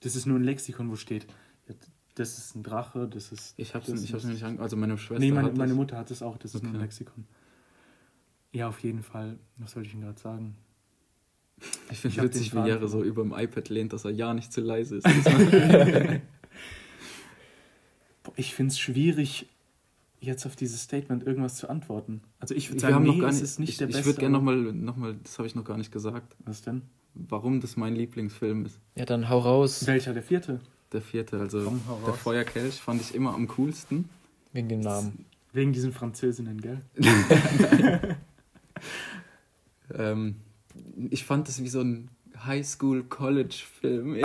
Das 0.00 0.16
ist 0.16 0.24
nur 0.24 0.38
ein 0.38 0.42
Lexikon, 0.44 0.90
wo 0.90 0.96
steht, 0.96 1.26
ja, 1.68 1.74
das 2.14 2.38
ist 2.38 2.56
ein 2.56 2.62
Drache, 2.62 3.08
das 3.08 3.30
ist. 3.30 3.52
Ich 3.58 3.74
hab's, 3.74 3.88
das 3.88 4.02
ich 4.02 4.14
hab's 4.14 4.24
mir 4.24 4.32
nicht 4.32 4.42
ange... 4.42 4.58
Also 4.60 4.74
meine 4.76 4.96
Schwester 4.96 5.20
Nee, 5.20 5.32
meine, 5.32 5.48
hat 5.48 5.56
meine. 5.58 5.74
Mutter 5.74 5.98
hat 5.98 6.10
es 6.10 6.22
auch, 6.22 6.38
das 6.38 6.54
ist 6.54 6.62
nur 6.62 6.72
ein 6.72 6.76
Okay. 6.76 6.84
Lexikon. 6.84 7.26
Ja, 8.52 8.68
auf 8.68 8.78
jeden 8.80 9.02
Fall. 9.02 9.38
Was 9.58 9.72
sollte 9.72 9.88
ich 9.88 9.92
denn 9.92 10.00
gerade 10.02 10.18
sagen? 10.18 10.56
Ich 11.90 11.98
finde 11.98 12.22
witzig, 12.22 12.54
wie 12.54 12.66
Jere 12.66 12.88
so 12.88 13.02
über 13.02 13.22
dem 13.22 13.32
iPad 13.32 13.68
lehnt, 13.68 13.92
dass 13.92 14.04
er 14.04 14.10
ja 14.10 14.34
nicht 14.34 14.52
zu 14.52 14.60
leise 14.60 14.96
ist. 14.96 15.06
Ich 18.38 18.54
finde 18.54 18.72
es 18.72 18.78
schwierig, 18.78 19.46
jetzt 20.20 20.44
auf 20.44 20.56
dieses 20.56 20.82
Statement 20.82 21.24
irgendwas 21.26 21.54
zu 21.54 21.70
antworten. 21.70 22.20
Also 22.38 22.54
ich 22.54 22.68
würde 22.68 22.74
Wir 22.76 22.80
sagen, 22.80 22.94
haben 22.96 23.02
nee, 23.04 23.10
noch 23.12 23.20
gar 23.20 23.28
es 23.30 23.36
nicht, 23.36 23.44
ist 23.44 23.58
nicht 23.60 23.68
ich, 23.70 23.76
der 23.78 23.88
ich 23.88 23.94
beste. 23.94 24.06
würde 24.06 24.20
gerne 24.20 24.32
nochmal, 24.32 24.56
noch 24.56 24.96
mal, 24.96 25.14
das 25.22 25.38
habe 25.38 25.46
ich 25.46 25.54
noch 25.54 25.64
gar 25.64 25.78
nicht 25.78 25.90
gesagt, 25.92 26.36
Was 26.44 26.60
denn? 26.60 26.82
warum 27.14 27.60
das 27.60 27.76
mein 27.78 27.94
Lieblingsfilm 27.94 28.66
ist. 28.66 28.78
Ja, 28.94 29.06
dann 29.06 29.30
hau 29.30 29.38
raus. 29.38 29.86
Welcher? 29.86 30.12
Der 30.12 30.22
vierte? 30.22 30.60
Der 30.92 31.00
vierte, 31.00 31.38
also 31.40 31.62
Komm, 31.62 31.80
hau 31.88 31.98
der. 32.04 32.14
Feuerkelch 32.14 32.74
fand 32.74 33.00
ich 33.00 33.14
immer 33.14 33.32
am 33.32 33.48
coolsten. 33.48 34.08
Wegen 34.52 34.68
dem 34.68 34.80
Namen. 34.80 35.24
Wegen 35.52 35.72
diesen 35.72 35.92
Französinnen, 35.92 36.60
gell? 36.60 36.82
Ähm, 39.94 40.34
ich 41.10 41.24
fand 41.24 41.48
das 41.48 41.62
wie 41.62 41.68
so 41.68 41.80
ein 41.80 42.10
Highschool-College-Film. 42.44 44.16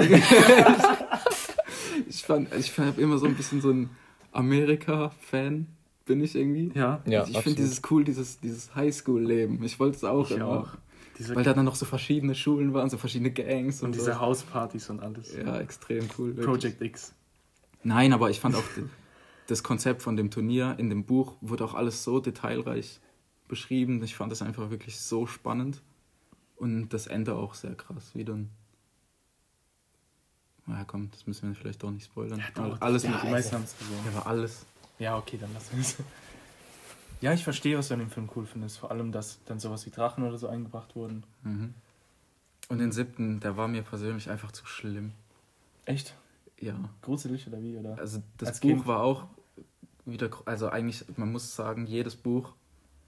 ich 2.10 2.24
fand, 2.24 2.54
ich 2.56 2.78
habe 2.78 3.02
immer 3.02 3.18
so 3.18 3.26
ein 3.26 3.36
bisschen 3.36 3.62
so 3.62 3.72
ein 3.72 3.90
Amerika-Fan, 4.32 5.68
bin 6.06 6.22
ich 6.24 6.36
irgendwie. 6.36 6.72
Ja. 6.78 7.02
Ja, 7.06 7.26
ich 7.28 7.38
finde 7.40 7.62
dieses 7.62 7.82
cool, 7.90 8.04
dieses, 8.04 8.40
dieses 8.40 8.76
Highschool-Leben. 8.76 9.64
Ich 9.64 9.80
wollte 9.80 9.98
es 9.98 10.04
auch 10.04 10.30
Ich 10.30 10.38
immer. 10.38 10.48
auch. 10.48 10.70
Diese, 11.18 11.36
Weil 11.36 11.44
da 11.44 11.54
dann 11.54 11.66
noch 11.66 11.76
so 11.76 11.86
verschiedene 11.86 12.34
Schulen 12.36 12.74
waren, 12.74 12.90
so 12.90 12.98
verschiedene 12.98 13.32
Gangs 13.32 13.82
und, 13.82 13.90
und 13.90 13.94
so. 13.94 14.00
diese 14.00 14.20
Hauspartys 14.20 14.90
und 14.90 15.02
alles. 15.02 15.36
Ja, 15.36 15.60
extrem 15.60 16.08
cool. 16.18 16.30
wirklich. 16.30 16.46
Project 16.46 16.82
X. 16.82 17.14
Nein, 17.84 18.14
aber 18.14 18.30
ich 18.30 18.40
fand 18.40 18.56
auch 18.56 18.64
das 19.48 19.64
Konzept 19.64 20.02
von 20.02 20.16
dem 20.16 20.32
Turnier 20.32 20.76
in 20.80 20.90
dem 20.90 21.04
Buch 21.06 21.36
wurde 21.42 21.66
auch 21.66 21.74
alles 21.74 22.04
so 22.04 22.20
detailreich 22.20 23.00
beschrieben. 23.48 24.02
Ich 24.04 24.16
fand 24.16 24.32
das 24.32 24.42
einfach 24.42 24.70
wirklich 24.72 25.00
so 25.00 25.28
spannend. 25.28 25.82
Und 26.62 26.90
das 26.90 27.08
Ende 27.08 27.34
auch 27.34 27.56
sehr 27.56 27.74
krass, 27.74 28.12
wie 28.14 28.24
dann. 28.24 28.52
Na 30.68 30.78
ja, 30.78 30.84
komm, 30.86 31.10
das 31.10 31.26
müssen 31.26 31.50
wir 31.50 31.56
vielleicht 31.56 31.82
doch 31.82 31.90
nicht 31.90 32.06
spoilern. 32.06 32.40
Aber 32.54 32.78
alles 32.84 33.02
ja, 33.02 33.10
mit 33.10 33.24
die 33.24 33.30
meisten 33.32 33.56
haben 33.56 33.64
es 33.64 33.76
gesehen. 33.76 33.98
ja, 34.06 34.12
aber 34.12 34.28
alles. 34.28 34.66
Ja, 35.00 35.18
okay, 35.18 35.40
dann 35.42 35.52
lassen 35.56 35.72
wir 35.74 35.82
es. 35.82 35.98
Ja, 37.20 37.34
ich 37.34 37.44
verstehe, 37.44 37.80
was 37.80 37.88
du 37.88 37.96
an 37.96 38.00
dem 38.02 38.12
Film 38.12 38.30
cool 38.36 38.46
findest. 38.46 38.78
Vor 38.78 38.92
allem, 38.92 39.12
dass 39.12 39.40
dann 39.46 39.60
sowas 39.60 39.88
wie 39.88 39.90
Drachen 39.90 40.24
oder 40.24 40.38
so 40.38 40.48
eingebracht 40.48 40.96
wurden. 40.96 41.24
Mhm. 41.42 41.74
Und 42.70 42.78
den 42.78 42.92
siebten, 42.92 43.40
der 43.40 43.58
war 43.58 43.68
mir 43.68 43.82
persönlich 43.82 44.30
einfach 44.30 44.52
zu 44.52 44.68
schlimm. 44.68 45.14
Echt? 45.86 46.16
Ja. 46.60 46.76
Gruselig 47.02 47.48
oder 47.48 47.60
wie? 47.64 47.76
Oder? 47.76 47.98
Also 47.98 48.22
das 48.38 48.50
Als 48.50 48.60
Buch 48.60 48.70
Kind? 48.70 48.86
war 48.86 49.02
auch 49.02 49.26
wieder, 50.06 50.30
also 50.46 50.70
eigentlich, 50.70 51.06
man 51.18 51.32
muss 51.32 51.56
sagen, 51.56 51.88
jedes 51.88 52.16
Buch 52.16 52.54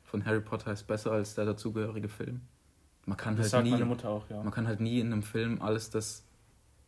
von 0.06 0.26
Harry 0.26 0.42
Potter 0.42 0.74
ist 0.74 0.88
besser 0.88 1.12
als 1.12 1.36
der 1.36 1.46
dazugehörige 1.46 2.10
Film. 2.10 2.42
Man 3.06 3.18
kann 3.18 3.36
das 3.36 3.52
halt 3.54 3.66
nie, 3.66 3.74
auch, 3.74 4.30
ja. 4.30 4.42
man 4.44 4.52
kann 4.52 4.68
halt 4.68 4.80
nie 4.80 5.00
in 5.00 5.12
einem 5.12 5.24
Film 5.24 5.62
alles 5.62 5.90
das 5.90 6.24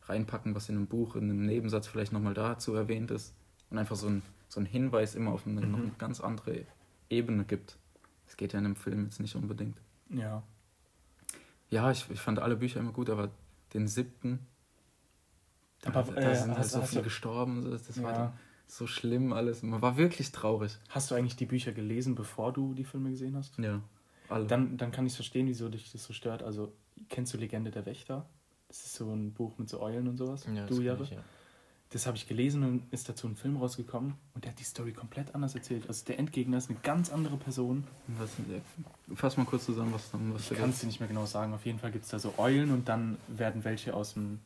reinpacken, 0.03 0.55
was 0.55 0.69
in 0.69 0.75
einem 0.77 0.87
Buch, 0.87 1.15
in 1.15 1.23
einem 1.23 1.45
Nebensatz 1.45 1.87
vielleicht 1.87 2.13
nochmal 2.13 2.33
dazu 2.33 2.73
erwähnt 2.73 3.11
ist 3.11 3.33
und 3.69 3.77
einfach 3.77 3.95
so 3.97 4.07
ein, 4.07 4.21
so 4.47 4.59
ein 4.61 4.65
Hinweis 4.65 5.15
immer 5.15 5.31
auf 5.31 5.45
eine, 5.45 5.61
noch 5.61 5.77
Mhm. 5.79 5.83
eine 5.85 5.93
ganz 5.97 6.21
andere 6.21 6.65
Ebene 7.09 7.43
gibt. 7.43 7.77
Das 8.27 8.37
geht 8.37 8.53
ja 8.53 8.59
in 8.59 8.65
einem 8.65 8.75
Film 8.75 9.03
jetzt 9.05 9.19
nicht 9.19 9.35
unbedingt. 9.35 9.77
Ja. 10.09 10.43
Ja, 11.69 11.91
ich, 11.91 12.09
ich 12.09 12.19
fand 12.21 12.39
alle 12.39 12.55
Bücher 12.55 12.79
immer 12.79 12.91
gut, 12.93 13.09
aber 13.09 13.29
den 13.73 13.87
siebten, 13.87 14.39
da, 15.81 15.89
Aber, 15.93 16.13
da 16.13 16.31
äh, 16.31 16.35
sind 16.35 16.55
halt 16.55 16.65
so 16.65 16.81
viele 16.81 17.01
du- 17.01 17.05
gestorben, 17.05 17.61
so, 17.61 17.71
das 17.71 18.01
war 18.01 18.11
ja. 18.11 18.17
dann 18.17 18.33
so 18.67 18.87
schlimm 18.87 19.33
alles. 19.33 19.61
Man 19.63 19.81
war 19.81 19.97
wirklich 19.97 20.31
traurig. 20.31 20.77
Hast 20.89 21.11
du 21.11 21.15
eigentlich 21.15 21.35
die 21.35 21.45
Bücher 21.45 21.71
gelesen, 21.73 22.15
bevor 22.15 22.53
du 22.53 22.73
die 22.73 22.83
Filme 22.85 23.09
gesehen 23.11 23.35
hast? 23.35 23.57
Ja, 23.59 23.81
alle. 24.29 24.45
Dann, 24.45 24.77
dann 24.77 24.91
kann 24.91 25.05
ich 25.05 25.13
verstehen, 25.15 25.47
wieso 25.47 25.69
dich 25.69 25.91
das 25.91 26.03
so 26.03 26.13
stört. 26.13 26.43
Also, 26.43 26.73
kennst 27.09 27.33
du 27.33 27.37
Legende 27.37 27.71
der 27.71 27.85
Wächter? 27.85 28.25
Das 28.67 28.85
ist 28.85 28.95
so 28.95 29.11
ein 29.11 29.33
Buch 29.33 29.57
mit 29.57 29.69
so 29.69 29.81
Eulen 29.81 30.07
und 30.07 30.17
sowas. 30.17 30.45
Ja, 30.53 30.65
das 30.65 30.75
du, 30.75 30.81
Jahre? 30.81 31.03
ich, 31.03 31.11
ja. 31.11 31.17
Das 31.91 32.07
habe 32.07 32.17
ich 32.17 32.27
gelesen 32.27 32.63
und 32.63 32.83
ist 32.91 33.07
dazu 33.07 33.27
ein 33.27 33.35
Film 33.35 33.57
rausgekommen 33.57 34.15
und 34.33 34.43
der 34.43 34.51
hat 34.51 34.59
die 34.59 34.63
Story 34.63 34.91
komplett 34.91 35.33
anders 35.35 35.53
erzählt. 35.55 35.87
Also 35.87 36.03
der 36.05 36.17
Endgegner 36.19 36.57
ist 36.57 36.69
eine 36.69 36.79
ganz 36.81 37.11
andere 37.11 37.37
Person. 37.37 37.85
was, 38.07 38.31
fass 39.13 39.37
mal 39.37 39.45
kurz 39.45 39.65
zusammen, 39.65 39.93
was, 39.93 40.11
dann- 40.11 40.33
was 40.33 40.49
Ich 40.51 40.57
kann 40.57 40.71
es 40.71 40.79
dir 40.79 40.87
nicht 40.87 40.99
mehr 40.99 41.07
genau 41.07 41.25
sagen. 41.27 41.53
Auf 41.53 41.65
jeden 41.65 41.77
Fall 41.79 41.91
gibt 41.91 42.03
es 42.05 42.09
da 42.11 42.17
so 42.19 42.33
Eulen 42.37 42.71
und 42.71 42.89
dann 42.89 43.17
werden 43.27 43.63
welche 43.63 43.93
aus 43.93 44.15
dem 44.15 44.39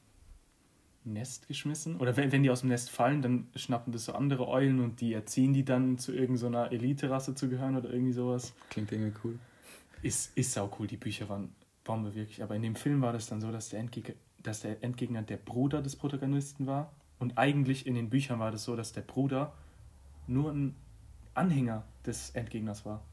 Nest 1.05 1.47
geschmissen. 1.47 1.95
Oder 1.97 2.15
wenn, 2.17 2.31
wenn 2.31 2.43
die 2.43 2.49
aus 2.51 2.59
dem 2.59 2.69
Nest 2.69 2.89
fallen, 2.91 3.21
dann 3.21 3.47
schnappen 3.55 3.93
das 3.93 4.05
so 4.05 4.13
andere 4.13 4.47
Eulen 4.47 4.79
und 4.81 4.99
die 5.01 5.13
erziehen 5.13 5.53
die 5.53 5.63
dann 5.63 5.97
zu 5.97 6.11
irgendeiner 6.13 6.71
Elite-Rasse 6.71 7.35
zu 7.35 7.49
gehören 7.49 7.75
oder 7.77 7.89
irgendwie 7.89 8.13
sowas. 8.13 8.53
Klingt 8.69 8.91
irgendwie 8.91 9.13
cool. 9.23 9.39
Ist, 10.01 10.35
ist 10.37 10.53
sau 10.53 10.69
cool, 10.79 10.87
die 10.87 10.97
Bücher 10.97 11.27
waren 11.29 11.53
Bombe 11.83 12.13
wirklich. 12.15 12.41
Aber 12.43 12.55
in 12.55 12.61
dem 12.61 12.75
Film 12.75 13.01
war 13.01 13.13
das 13.13 13.27
dann 13.27 13.41
so, 13.41 13.51
dass 13.51 13.69
der, 13.69 13.79
Endgegner, 13.79 14.15
dass 14.41 14.61
der 14.61 14.83
Endgegner 14.83 15.21
der 15.21 15.37
Bruder 15.37 15.81
des 15.81 15.95
Protagonisten 15.95 16.67
war. 16.67 16.91
Und 17.19 17.37
eigentlich 17.37 17.85
in 17.85 17.95
den 17.95 18.09
Büchern 18.09 18.39
war 18.39 18.51
das 18.51 18.63
so, 18.63 18.75
dass 18.75 18.93
der 18.93 19.01
Bruder 19.01 19.53
nur 20.27 20.51
ein 20.51 20.75
Anhänger 21.33 21.83
des 22.05 22.29
Endgegners 22.31 22.85
war. 22.85 23.03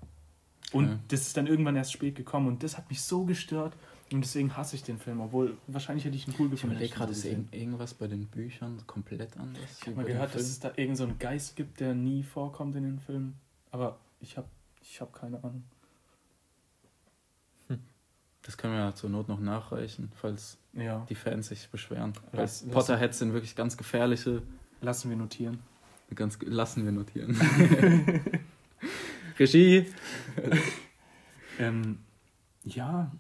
Und 0.72 0.84
Okay. 0.86 0.98
das 1.08 1.20
ist 1.22 1.36
dann 1.36 1.46
irgendwann 1.46 1.76
erst 1.76 1.92
spät 1.92 2.14
gekommen 2.16 2.48
und 2.48 2.62
das 2.62 2.76
hat 2.76 2.88
mich 2.90 3.00
so 3.00 3.24
gestört 3.24 3.76
und 4.12 4.20
deswegen 4.22 4.56
hasse 4.56 4.74
ich 4.74 4.82
den 4.82 4.98
Film, 4.98 5.20
obwohl 5.20 5.56
wahrscheinlich 5.68 6.04
hätte 6.04 6.16
ich 6.16 6.26
ihn 6.26 6.34
cool 6.38 6.46
Ich 6.46 6.50
gefunden. 6.52 6.76
hätte 6.76 6.92
gerade, 6.92 7.12
ich 7.12 7.24
ist 7.24 7.54
irgendwas 7.54 7.94
bei 7.94 8.08
den 8.08 8.26
Büchern 8.26 8.82
komplett 8.86 9.36
anders? 9.36 9.62
Ich 9.80 9.86
habe 9.86 9.96
mal 9.96 10.04
gehört, 10.04 10.34
dass 10.34 10.42
es 10.42 10.58
da 10.58 10.72
irgend 10.76 10.96
so 10.96 11.04
einen 11.04 11.18
Geist 11.20 11.54
gibt, 11.54 11.78
der 11.78 11.94
nie 11.94 12.24
vorkommt 12.24 12.74
in 12.74 12.82
den 12.82 12.98
Filmen. 12.98 13.34
Aber 13.70 13.98
ich 14.20 14.36
habe 14.36 14.48
ich 14.82 15.00
hab 15.00 15.12
keine 15.12 15.38
Ahnung. 15.44 15.62
Das 18.46 18.56
können 18.56 18.74
wir 18.74 18.80
ja 18.80 18.94
zur 18.94 19.10
Not 19.10 19.28
noch 19.28 19.40
nachreichen, 19.40 20.10
falls 20.14 20.56
Ja, 20.72 21.04
die 21.08 21.14
Fans 21.16 21.48
sich 21.48 21.68
beschweren. 21.68 22.12
Lass- 22.32 22.62
Potterheads 22.68 23.18
sind 23.18 23.32
wirklich 23.32 23.56
ganz 23.56 23.76
gefährliche, 23.76 24.42
lassen 24.80 25.10
wir 25.10 25.16
notieren. 25.16 25.58
ganz, 26.14 26.38
lassen 26.42 26.84
wir 26.84 26.92
notieren. 26.92 27.36
Regie! 29.38 29.86
Ähm, 31.58 32.00
ja, 32.64 33.10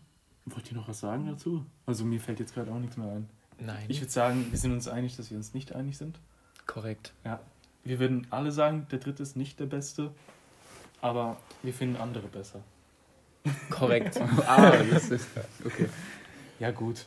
Wollt 0.44 0.70
ihr 0.70 0.76
noch 0.76 0.86
was 0.88 1.00
sagen 1.00 1.26
dazu? 1.26 1.64
Also 1.86 2.04
mir 2.04 2.20
fällt 2.20 2.38
jetzt 2.38 2.52
gerade 2.54 2.70
auch 2.70 2.78
nichts 2.78 2.96
mehr 2.98 3.08
ein. 3.10 3.28
Nein. 3.58 3.86
Ich 3.88 4.00
würde 4.02 4.12
sagen, 4.12 4.46
wir 4.50 4.58
sind 4.58 4.72
uns 4.72 4.86
einig, 4.88 5.16
dass 5.16 5.30
wir 5.30 5.38
uns 5.38 5.54
nicht 5.54 5.74
einig 5.74 5.96
sind. 5.96 6.20
Korrekt. 6.66 7.14
Ja. 7.24 7.40
Wir 7.82 7.98
würden 7.98 8.26
alle 8.30 8.52
sagen, 8.52 8.86
der 8.90 8.98
dritte 8.98 9.22
ist 9.22 9.36
nicht 9.36 9.58
der 9.58 9.64
beste, 9.66 10.12
aber 11.00 11.38
wir 11.62 11.72
finden 11.72 11.96
andere 11.96 12.28
besser. 12.28 12.60
Korrekt. 13.70 14.20
ah, 14.46 14.70
das 14.90 15.10
ist. 15.10 15.28
Okay. 15.64 15.88
Ja, 16.58 16.70
gut. 16.70 17.06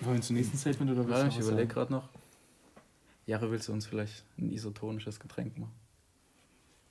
Wollen 0.00 0.16
wir 0.16 0.22
zum 0.22 0.36
nächsten 0.36 0.56
Statement 0.58 0.90
oder 0.90 1.06
willst 1.06 1.22
Ja, 1.22 1.28
ich 1.28 1.38
was 1.38 1.46
überlege 1.48 1.68
gerade 1.72 1.92
noch. 1.92 2.08
Jahre, 3.26 3.50
willst 3.50 3.68
du 3.68 3.72
uns 3.72 3.86
vielleicht 3.86 4.24
ein 4.38 4.52
isotonisches 4.52 5.18
Getränk 5.18 5.56
machen? 5.58 5.72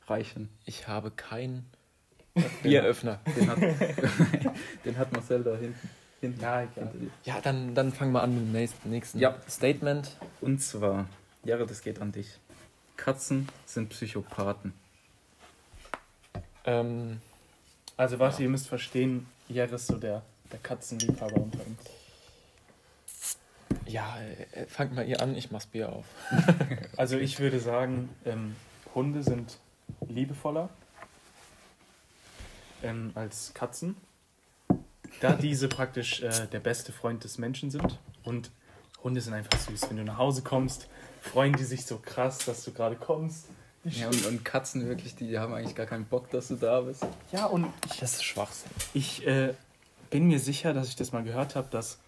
Reichen. 0.08 0.50
Ich 0.66 0.88
habe 0.88 1.12
keinen 1.12 1.66
Bieröffner. 2.64 3.20
Den 3.36 3.50
hat, 3.50 3.60
den 4.86 4.98
hat 4.98 5.12
Marcel 5.14 5.44
da 5.44 5.56
hinten. 5.56 5.90
hinten 6.22 6.42
Ja, 6.42 6.64
egal. 6.64 6.92
Ja, 7.24 7.40
dann, 7.42 7.76
dann 7.76 7.92
fangen 7.94 8.12
wir 8.14 8.24
an 8.24 8.34
mit 8.34 8.44
dem 8.46 8.52
nächsten, 8.52 8.90
nächsten 8.90 9.20
Ja. 9.20 9.36
Statement. 9.48 10.18
Und 10.42 10.60
zwar, 10.62 11.08
Jahre, 11.44 11.66
das 11.68 11.82
geht 11.82 12.02
an 12.02 12.12
dich. 12.12 12.40
Katzen 12.98 13.48
sind 13.66 13.90
Psychopathen. 13.90 14.74
Ähm, 16.66 17.20
Also 17.98 18.20
warte, 18.20 18.42
ihr 18.44 18.50
müsst 18.50 18.68
verstehen, 18.68 19.28
Jerry 19.48 19.76
ist 19.76 19.88
so 19.88 19.98
der, 19.98 20.24
der 20.52 20.60
Katzenliebhaber 20.60 21.36
unter 21.36 21.60
uns. 21.66 21.80
ja, 23.86 24.18
äh, 24.54 24.66
fangt 24.66 24.96
mal 24.96 25.08
ihr 25.08 25.22
an, 25.22 25.36
ich 25.36 25.52
mach's 25.52 25.68
Bier 25.68 25.90
auf. 25.90 26.06
Also 26.98 27.18
ich 27.18 27.40
würde 27.40 27.60
sagen, 27.60 28.10
ähm, 28.24 28.56
Hunde 28.94 29.24
sind 29.24 29.58
liebevoller 30.08 30.70
ähm, 32.84 33.12
als 33.16 33.52
Katzen, 33.56 33.96
da 35.20 35.34
diese 35.34 35.68
praktisch 35.68 36.22
äh, 36.22 36.48
der 36.52 36.60
beste 36.60 36.92
Freund 36.92 37.24
des 37.24 37.40
Menschen 37.40 37.72
sind. 37.72 38.00
Und 38.24 38.52
Hunde 39.04 39.22
sind 39.22 39.34
einfach 39.34 39.58
süß. 39.58 39.90
Wenn 39.90 39.98
du 39.98 40.04
nach 40.04 40.18
Hause 40.18 40.44
kommst, 40.44 40.88
freuen 41.22 41.54
die 41.54 41.64
sich 41.64 41.86
so 41.86 41.98
krass, 41.98 42.40
dass 42.40 42.64
du 42.64 42.72
gerade 42.72 42.96
kommst. 42.96 43.48
Ja, 43.86 44.08
und, 44.08 44.26
und 44.26 44.46
Katzen 44.46 44.88
wirklich, 44.88 45.16
die 45.16 45.38
haben 45.38 45.54
eigentlich 45.54 45.76
gar 45.76 45.86
keinen 45.86 46.06
Bock, 46.06 46.30
dass 46.32 46.48
du 46.48 46.56
da 46.56 46.82
bist. 46.82 47.06
ja, 47.32 47.46
und 47.46 47.68
ich, 47.92 48.00
Das 48.00 48.14
ist 48.14 48.24
Schwachsinn. 48.24 48.72
ich 48.94 49.28
äh, 49.28 49.54
bin 50.10 50.28
mir 50.28 50.40
sicher, 50.40 50.74
dass 50.74 50.88
ich 50.88 50.96
das 50.96 51.12
mal 51.12 51.24
gehört 51.24 51.56
habe, 51.56 51.68
dass 51.70 52.00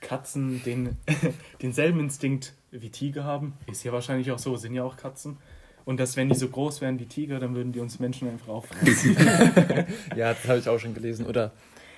Katzen 0.00 0.62
den, 0.64 0.96
denselben 1.62 2.00
Instinkt 2.00 2.54
wie 2.70 2.90
Tiger 2.90 3.24
haben. 3.24 3.54
Ist 3.70 3.84
ja 3.84 3.92
wahrscheinlich 3.92 4.32
auch 4.32 4.38
so, 4.38 4.56
sind 4.56 4.74
ja 4.74 4.82
auch 4.82 4.96
Katzen. 4.96 5.36
Und 5.84 5.98
dass 5.98 6.16
wenn 6.16 6.28
die 6.28 6.34
so 6.34 6.48
groß 6.48 6.80
wären 6.80 6.98
wie 6.98 7.06
Tiger, 7.06 7.40
dann 7.40 7.54
würden 7.54 7.72
die 7.72 7.80
uns 7.80 7.98
Menschen 7.98 8.28
einfach 8.28 8.48
auffressen. 8.48 9.16
Ja, 10.16 10.32
das 10.34 10.44
habe 10.46 10.58
ich 10.58 10.68
auch 10.68 10.78
schon 10.78 10.94
gelesen. 10.94 11.26
Oder 11.26 11.52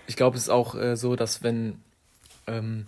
ich 0.07 0.17
glaube, 0.17 0.37
es 0.37 0.45
ist 0.45 0.49
auch 0.49 0.75
äh, 0.75 0.97
so, 0.97 1.17
dass 1.17 1.43
wenn 1.43 1.81
ähm, 2.47 2.87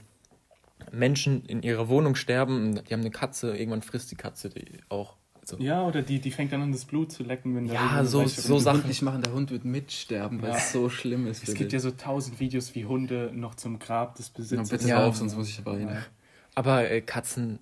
Menschen 0.93 1.45
in 1.47 1.63
ihrer 1.63 1.89
Wohnung 1.89 2.15
sterben, 2.15 2.83
die 2.85 2.93
haben 2.93 3.01
eine 3.01 3.11
Katze, 3.11 3.57
irgendwann 3.57 3.83
frisst 3.83 4.11
die 4.11 4.17
Katze 4.17 4.51
die 4.51 4.65
auch. 4.89 5.17
Also, 5.49 5.63
Ja, 5.63 5.87
oder 5.87 6.03
die, 6.03 6.19
die 6.19 6.31
fängt 6.33 6.53
dann 6.53 6.61
an, 6.63 6.73
das 6.73 6.85
Blut 6.85 7.13
zu 7.13 7.23
lecken, 7.23 7.55
wenn 7.55 7.67
der 7.67 7.75
Ja, 7.77 7.99
Hund 7.99 8.09
so- 8.09 8.27
so 8.27 8.59
Sachen. 8.59 8.87
Nicht 8.89 9.03
machen, 9.03 9.23
der 9.23 9.33
Hund 9.33 9.51
wird 9.53 9.65
mitsterben, 9.65 10.43
weil 10.43 10.51
Ja. 10.51 10.57
es 10.57 10.73
so 10.73 10.89
schlimm 10.89 11.27
ist. 11.29 11.47
Es 11.49 11.55
gibt 11.55 11.73
ja 11.73 11.79
so 11.79 11.93
tausend 11.93 12.41
Videos, 12.41 12.75
wie 12.75 12.85
Hunde 12.85 13.31
noch 13.33 13.55
zum 13.55 13.79
Grab 13.79 14.17
des 14.17 14.29
ja, 14.29 14.33
Besitzers. 14.37 14.69
bitte 14.71 14.89
Ja. 14.89 14.99
hör 14.99 15.07
auf, 15.07 15.17
sonst 15.17 15.37
muss 15.37 15.49
ich 15.49 15.65
weinen. 15.65 15.89
Ja. 15.89 16.03
Aber 16.57 16.91
äh, 16.91 17.01
Katzen, 17.01 17.61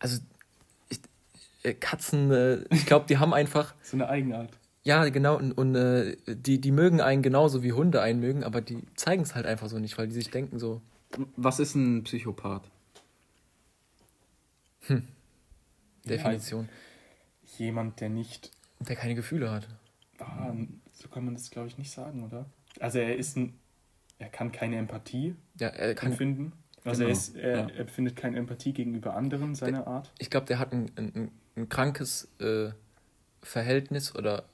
also 0.00 0.20
ich, 0.88 0.98
äh, 1.62 1.74
Katzen, 1.74 2.32
äh, 2.32 2.64
ich 2.70 2.84
glaube, 2.86 3.06
die 3.08 3.18
haben 3.18 3.32
einfach, 3.32 3.74
So 3.82 3.96
eine 3.96 4.08
Eigenart. 4.08 4.50
ja 4.82 5.08
genau, 5.08 5.36
und, 5.36 5.52
und 5.52 5.74
äh, 5.76 6.16
die, 6.26 6.60
die 6.60 6.72
mögen 6.72 7.00
einen 7.00 7.22
genauso 7.22 7.62
wie 7.62 7.72
Hunde 7.74 8.02
einen 8.02 8.18
mögen, 8.18 8.42
aber 8.42 8.60
die 8.60 8.78
zeigen 8.96 9.22
es 9.22 9.36
halt 9.36 9.46
einfach 9.46 9.68
so 9.68 9.78
nicht, 9.78 9.96
weil 9.98 10.08
die 10.08 10.14
sich 10.14 10.30
denken 10.30 10.58
so, 10.58 10.80
Was 11.36 11.60
ist 11.60 11.76
ein 11.76 12.02
Psychopath? 12.04 12.62
Definition, 16.08 16.68
Jemand, 17.58 18.00
der 18.00 18.08
nicht. 18.08 18.50
der 18.80 18.96
keine 18.96 19.14
Gefühle 19.14 19.50
hat. 19.50 19.68
Ah, 20.18 20.52
so 20.92 21.08
kann 21.08 21.24
man 21.24 21.34
das, 21.34 21.50
glaube 21.50 21.68
ich, 21.68 21.78
nicht 21.78 21.90
sagen, 21.90 22.24
oder? 22.24 22.46
Also 22.80 22.98
er 22.98 23.16
ist 23.16 23.36
ein. 23.36 23.58
Er 24.20 24.28
kann 24.28 24.50
keine 24.50 24.76
Empathie 24.76 25.36
Ja, 25.60 25.68
er 25.68 25.94
kann, 25.94 26.10
empfinden. 26.12 26.52
Also 26.84 27.00
Genau, 27.04 27.08
er, 27.08 27.12
ist, 27.12 27.36
er, 27.36 27.56
ja. 27.56 27.68
empfindet 27.76 28.16
keine 28.16 28.36
Empathie 28.38 28.72
gegenüber 28.72 29.14
anderen 29.14 29.54
seiner 29.54 29.86
Art. 29.86 30.12
ich 30.18 30.28
glaube, 30.30 30.46
der 30.46 30.58
hat 30.58 30.72
ein, 30.72 30.90
ein, 30.96 31.30
ein 31.56 31.68
krankes 31.68 32.28
äh, 32.40 32.70
Verhältnis 33.42 34.14
oder 34.16 34.44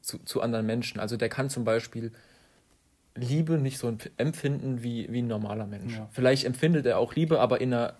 zu, 0.00 0.18
zu 0.18 0.40
anderen 0.42 0.66
Menschen. 0.66 0.98
Also 1.00 1.16
der 1.16 1.28
kann 1.28 1.50
zum 1.50 1.64
Beispiel 1.64 2.12
Liebe 3.14 3.58
nicht 3.58 3.78
so 3.78 3.96
empfinden 4.16 4.82
wie, 4.82 5.10
wie 5.12 5.22
ein 5.22 5.26
normaler 5.28 5.66
Mensch. 5.66 5.94
Ja. 5.96 6.08
Vielleicht 6.12 6.44
empfindet 6.44 6.84
er 6.86 6.98
auch 6.98 7.14
Liebe, 7.14 7.40
aber 7.40 7.60
in 7.60 7.72
einer 7.72 7.94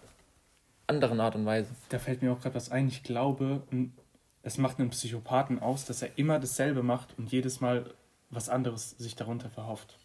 anderen 0.88 1.20
Art 1.20 1.34
und 1.36 1.47
Weise. 1.47 1.70
Da 1.88 1.99
fällt 1.99 2.22
mir 2.22 2.32
auch 2.32 2.40
gerade 2.40 2.55
was 2.55 2.70
ein. 2.70 2.88
Ich 2.88 3.03
glaube, 3.03 3.62
n- 3.70 3.92
es 4.47 4.59
macht 4.59 4.78
einen 4.78 4.90
Psychopathen 4.90 5.59
aus, 5.59 5.84
dass 5.86 6.03
er 6.03 6.16
immer 6.16 6.38
dasselbe 6.38 6.84
macht 6.84 7.09
und 7.18 7.32
jedes 7.32 7.61
Mal 7.61 7.92
was 8.30 8.49
anderes 8.49 8.90
sich 8.92 9.16
darunter 9.16 9.51
verhofft. 9.51 9.99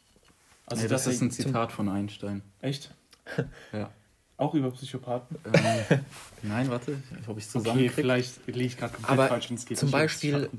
Also 0.65 0.81
Also 0.83 0.93
das 0.95 1.05
ist 1.07 1.21
ein 1.21 1.29
Zitat 1.31 1.71
von 1.71 1.87
Einstein. 1.89 2.41
Echt? 2.59 2.91
Ja. 3.71 3.91
Auch 4.37 4.55
über 4.55 4.71
Psychopathen? 4.71 5.37
ähm, 5.45 5.99
nein, 6.41 6.69
warte, 6.71 6.97
ob 7.27 7.37
ich 7.37 7.45
es 7.45 7.55
Okay, 7.55 7.87
vielleicht 7.89 8.47
liege 8.47 8.61
ich 8.61 8.77
gerade 8.77 8.93
komplett 8.93 9.11
Aber 9.11 9.27
falsch 9.27 9.51
und 9.51 9.59
es 9.59 9.65
geht 9.67 9.77
zum 9.77 9.91
Beispiel-. 9.91 10.49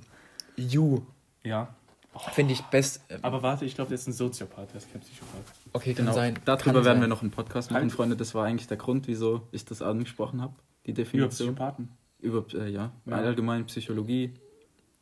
You 0.57 1.01
Ja. 1.43 1.75
finde 2.33 2.53
ich 2.53 2.61
best. 2.63 3.01
äh, 3.09 3.19
Aber 3.23 3.43
warte, 3.43 3.65
ich 3.65 3.75
glaube, 3.75 3.89
der 3.89 3.97
ist 3.97 4.07
ein 4.07 4.13
Soziopath, 4.13 4.71
der 4.71 4.77
ist 4.77 4.93
kein 4.93 5.01
Psychopath. 5.01 5.43
okay, 5.73 5.95
kann 5.95 6.05
Genau, 6.05 6.15
sein. 6.15 6.39
darüber 6.45 6.63
kann 6.65 6.75
werden 6.77 6.85
sein. 6.85 7.01
wir 7.01 7.09
noch 7.09 7.23
einen 7.23 7.33
Podcast 7.33 7.73
machen, 7.73 7.83
Halt. 7.83 7.93
Freunde. 7.93 8.15
Das 8.15 8.33
war 8.37 8.45
eigentlich 8.47 8.69
der 8.69 8.77
Grund, 8.77 9.09
wieso 9.09 9.49
ich 9.51 9.65
das 9.65 9.83
angesprochen 9.83 10.41
habe, 10.41 10.55
die 10.87 10.93
Über 10.93 11.03
Definition. 11.03 11.31
Psychopathen. 11.57 11.89
Über, 12.23 12.45
äh, 12.55 12.71
ja, 12.71 12.93
Ja. 13.05 13.17
allgemein 13.17 13.67
Psychologie. 13.67 14.33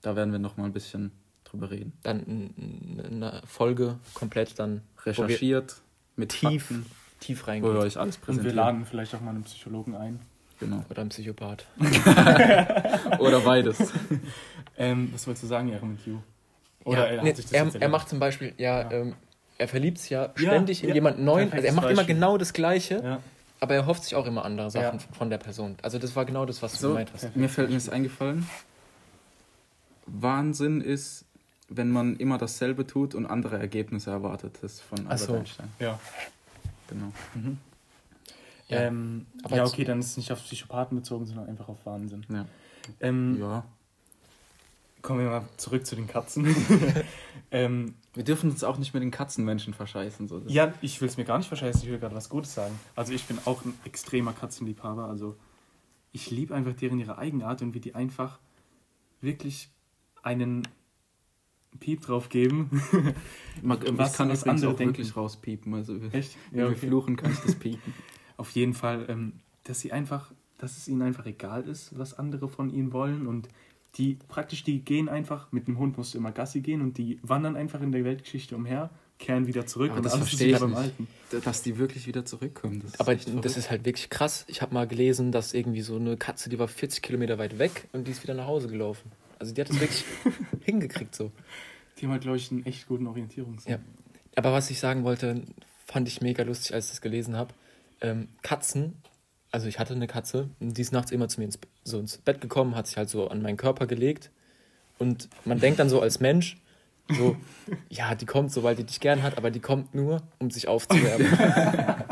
Da 0.03 0.17
werden 0.17 0.33
wir 0.33 0.39
noch 0.41 0.57
mal 0.57 0.65
ein 0.65 0.73
bisschen 0.73 1.13
drüber 1.45 1.71
reden. 1.71 1.93
Dann 2.03 2.51
eine 3.07 3.43
Folge 3.47 3.99
komplett 4.15 4.59
dann 4.59 4.81
Recherchiert, 5.05 5.77
mit 6.17 6.31
tief, 6.31 6.67
Fakten, 6.69 6.87
tief 7.21 7.43
wo 7.43 7.47
wir 7.47 7.53
reingehen. 7.53 7.77
euch 7.77 7.97
alles 7.99 8.17
Und 8.17 8.23
wir 8.23 8.27
präsentieren. 8.27 8.57
laden 8.57 8.87
vielleicht 8.87 9.15
auch 9.15 9.21
mal 9.21 9.31
einen 9.31 9.45
Psychologen 9.45 9.95
ein. 9.95 10.19
Genau. 10.59 10.85
Oder 10.91 11.03
ein 11.03 11.09
Psychopath. 11.11 11.67
Oder 13.19 13.41
beides. 13.41 13.79
Ähm, 14.77 15.11
was 15.13 15.27
wolltest 15.27 15.45
du 15.45 15.47
sagen, 15.49 15.69
Ehren 15.69 15.93
mit 15.93 16.07
You? 16.07 16.19
Oder 16.85 17.11
ja, 17.13 17.17
er, 17.19 17.23
nee, 17.23 17.35
er, 17.53 17.75
er 17.83 17.89
macht 17.89 18.09
zum 18.09 18.19
Beispiel, 18.19 18.55
ja, 18.57 18.83
Ja. 18.83 18.91
Ähm, 18.91 19.15
er 19.59 19.69
verliebt 19.69 19.99
sich 19.99 20.09
ja 20.11 20.23
Ja, 20.27 20.33
ständig 20.37 20.83
in 20.83 20.89
ja, 20.89 20.95
jemanden 20.95 21.25
neuen. 21.25 21.53
Also 21.53 21.67
er 21.67 21.73
macht 21.75 21.87
immer 21.87 21.97
Beispiel. 21.97 22.15
genau 22.15 22.39
das 22.39 22.55
Gleiche, 22.55 23.03
Ja. 23.05 23.21
Aber 23.61 23.75
er 23.75 23.87
hofft 23.87 24.05
sich 24.05 24.15
auch 24.15 24.27
immer 24.27 24.45
andere 24.45 24.71
Sachen 24.71 24.99
Ja. 24.99 25.05
von 25.17 25.31
der 25.31 25.39
Person. 25.39 25.77
Also 25.83 25.99
das 25.99 26.17
war 26.17 26.25
genau 26.25 26.45
das, 26.47 26.63
was 26.63 26.73
du 26.73 26.79
So, 26.79 26.89
gemeint 26.89 27.11
hast. 27.13 27.37
mir 27.37 27.49
fällt 27.49 27.69
mir 27.69 27.77
das 27.77 27.89
eingefallen. 27.89 28.47
Wahnsinn 30.07 30.81
ist, 30.81 31.25
wenn 31.69 31.91
man 31.91 32.17
immer 32.17 32.39
dasselbe 32.39 32.87
tut 32.87 33.15
und 33.15 33.27
andere 33.27 33.59
Ergebnisse 33.59 34.11
erwartet. 34.11 34.59
Das 34.63 34.73
ist 34.75 34.81
von 34.83 34.99
Albert 35.01 35.19
so. 35.21 35.35
Einstein. 35.35 35.69
Ja. 35.79 35.99
Genau. 36.89 37.13
Ja. 38.69 38.79
Ähm, 38.83 39.27
Aber 39.45 39.57
ja, 39.57 39.65
okay, 39.65 39.85
dann 39.85 40.01
ist 40.01 40.07
es 40.13 40.17
nicht 40.17 40.33
auf 40.33 40.43
Psychopathen 40.43 40.97
bezogen, 40.99 41.27
sondern 41.27 41.49
einfach 41.49 41.69
auf 41.69 41.85
Wahnsinn. 41.87 42.25
Ja. 42.29 42.47
Ähm, 43.01 43.37
ja. 43.39 43.65
Kommen 45.03 45.21
wir 45.21 45.31
mal 45.31 45.49
zurück 45.57 45.87
zu 45.87 45.97
den 45.97 46.07
Katzen. 46.07 46.55
ähm, 47.51 47.95
Wir 48.15 48.25
dürfen 48.25 48.51
uns 48.51 48.63
auch 48.65 48.79
nicht 48.79 48.93
mit 48.95 49.03
den 49.03 49.11
Katzenmenschen 49.11 49.73
verscheißen. 49.75 50.29
So. 50.29 50.41
Das- 50.41 50.53
ja, 50.53 50.75
ich 50.83 51.01
will 51.01 51.09
es 51.09 51.17
mir 51.17 51.25
gar 51.25 51.39
nicht 51.39 51.49
verscheißen, 51.49 51.83
ich 51.83 51.89
will 51.91 51.99
gerade 51.99 52.15
was 52.15 52.29
Gutes 52.29 52.55
sagen. 52.55 52.79
Also 52.97 53.13
ich 53.13 53.25
bin 53.25 53.39
auch 53.45 53.65
ein 53.65 53.73
extremer 53.85 54.33
Katzenliebhaber. 54.33 55.07
Also 55.07 55.37
ich 56.13 56.31
liebe 56.31 56.55
einfach 56.55 56.75
deren 56.75 56.99
ihre 56.99 57.19
Eigenart 57.19 57.63
und 57.63 57.73
wie 57.75 57.81
die 57.81 57.95
einfach 57.95 58.39
wirklich 59.21 59.71
einen 60.23 60.67
Piep 61.79 62.03
drauf 62.03 62.29
geben. 62.29 62.83
Man, 63.63 63.79
ich 63.83 63.97
was- 63.97 64.15
kann 64.15 64.29
übrigens 64.29 64.45
andere 64.45 64.73
auch 64.73 64.77
denken. 64.77 64.95
wirklich 64.97 65.17
rauspiepen. 65.17 65.73
Also 65.75 65.97
Echt? 66.13 66.37
wenn 66.51 66.61
Ja, 66.61 66.67
wir 66.69 66.77
okay. 66.77 66.89
fluchen, 66.89 67.17
kann 67.17 67.33
ich 67.33 67.39
das 67.41 67.55
piepen. 67.59 67.95
Auf 68.37 68.51
jeden 68.53 68.75
Fall, 68.75 69.07
ähm, 69.09 69.35
dass 69.65 69.81
sie 69.81 69.93
einfach, 69.93 70.33
dass 70.59 70.77
es 70.77 70.89
ihnen 70.89 71.03
einfach 71.03 71.27
egal 71.27 71.69
ist, 71.69 71.97
was 71.99 72.19
andere 72.19 72.49
von 72.49 72.71
ihnen 72.71 72.93
wollen 72.93 73.27
und 73.27 73.49
die 73.97 74.19
praktisch, 74.29 74.63
die 74.65 74.81
gehen 74.81 75.09
einfach, 75.09 75.51
mit 75.53 75.67
dem 75.67 75.79
Hund 75.79 75.99
musst 75.99 76.15
du 76.15 76.19
immer 76.19 76.33
Gassi 76.33 76.61
gehen 76.61 76.81
und 76.81 76.99
die 76.99 77.19
wandern 77.23 77.57
einfach 77.57 77.81
in 77.81 77.93
der 77.93 78.05
Weltgeschichte 78.05 78.55
umher, 78.57 78.91
kehren 79.19 79.47
wieder 79.47 79.67
zurück 79.67 79.91
Aber 79.91 79.99
und 79.99 80.05
das 80.07 80.15
alles 80.15 80.25
ist 80.25 80.31
verstehe 80.31 80.49
wieder 80.49 80.57
ich 80.57 80.63
beim 80.63 80.83
nicht. 80.83 80.95
Alten. 81.33 81.45
Dass 81.45 81.63
die 81.63 81.77
wirklich 81.79 82.07
wieder 82.07 82.25
zurückkommen. 82.25 82.81
Das 82.81 82.93
ist 82.93 83.01
Aber 83.01 83.15
das 83.15 83.25
verrückt. 83.25 83.45
ist 83.47 83.71
halt 83.71 83.85
wirklich 83.85 84.09
krass. 84.11 84.45
Ich 84.49 84.63
habe 84.63 84.73
mal 84.73 84.87
gelesen, 84.87 85.31
dass 85.33 85.53
irgendwie 85.53 85.83
so 85.83 85.97
eine 85.97 86.17
Katze, 86.17 86.49
die 86.49 86.59
war 86.59 86.69
40 86.69 87.03
Kilometer 87.03 87.39
weit 87.39 87.59
weg 87.59 87.89
und 87.93 88.07
die 88.07 88.13
ist 88.13 88.23
wieder 88.23 88.35
nach 88.35 88.47
Hause 88.47 88.69
gelaufen. 88.69 89.13
Also 89.39 89.53
die 89.53 89.61
hat 89.61 89.71
es 89.71 89.79
wirklich 89.81 90.05
hingekriegt 90.63 91.15
so. 91.15 91.31
Die 91.99 92.07
haben 92.07 92.13
halt, 92.13 92.23
glaube 92.23 92.39
ich, 92.39 92.51
einen 92.51 92.65
echt 92.65 92.87
guten 92.89 93.07
Orientierungssinn. 93.07 93.73
Ja. 93.73 93.79
Aber 94.37 94.53
was 94.53 94.71
ich 94.71 94.79
sagen 94.81 95.05
wollte, 95.05 95.43
fand 95.87 96.09
ich 96.09 96.21
mega 96.23 96.43
lustig, 96.43 96.75
als 96.75 96.87
ich 96.87 96.93
das 96.93 97.01
gelesen 97.01 97.37
habe. 97.37 97.53
Ähm, 98.01 98.29
Katzen, 98.43 98.95
also 99.51 99.67
ich 99.67 99.79
hatte 99.79 99.95
eine 99.95 100.07
Katze, 100.07 100.49
und 100.61 100.79
die 100.79 100.83
ist 100.83 100.93
nachts 100.93 101.11
immer 101.11 101.29
zu 101.29 101.41
mir 101.41 101.47
ins, 101.47 101.59
so 101.85 101.99
ins 101.99 102.19
Bett 102.19 102.41
gekommen, 102.41 102.75
hat 102.77 102.87
sich 102.87 102.97
halt 102.97 103.09
so 103.09 103.29
an 103.29 103.43
meinen 103.43 103.57
Körper 103.57 103.87
gelegt. 103.87 104.31
Und 104.99 105.29
man 105.45 105.59
denkt 105.61 105.79
dann 105.81 105.89
so 105.89 106.01
als 106.01 106.21
Mensch, 106.21 106.59
So, 107.09 107.37
ja, 107.89 108.15
die 108.15 108.27
kommt, 108.27 108.53
sobald 108.53 108.79
die 108.79 108.85
dich 108.85 109.01
gern 109.01 109.23
hat, 109.23 109.37
aber 109.39 109.51
die 109.51 109.61
kommt 109.61 109.95
nur, 109.95 110.23
um 110.39 110.51
sich 110.51 110.69
aufzuwärmen. 110.69 111.27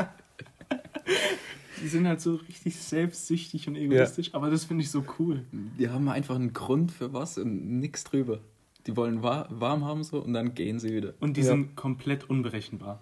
Die 1.81 1.87
sind 1.87 2.07
halt 2.07 2.19
so 2.19 2.35
richtig 2.35 2.75
selbstsüchtig 2.75 3.69
und 3.69 3.75
egoistisch, 3.77 4.33
aber 4.33 4.49
das 4.49 4.65
finde 4.65 4.83
ich 4.83 4.91
so 4.91 5.05
cool. 5.17 5.45
Die 5.53 5.87
haben 5.89 6.09
einfach 6.09 6.35
einen 6.35 6.51
Grund 6.51 6.91
für 6.91 7.13
was 7.13 7.37
und 7.37 7.79
nichts 7.79 8.03
drüber. 8.03 8.39
Die 8.85 8.97
wollen 8.97 9.23
wa 9.23 9.47
warm 9.49 9.85
haben 9.85 10.03
so 10.03 10.21
und 10.21 10.33
dann 10.33 10.53
gehen 10.55 10.79
sie 10.79 10.93
wieder. 10.93 11.13
Und 11.21 11.37
die 11.37 11.41
Ja. 11.41 11.47
sind 11.47 11.77
komplett 11.77 12.29
unberechenbar. 12.29 13.01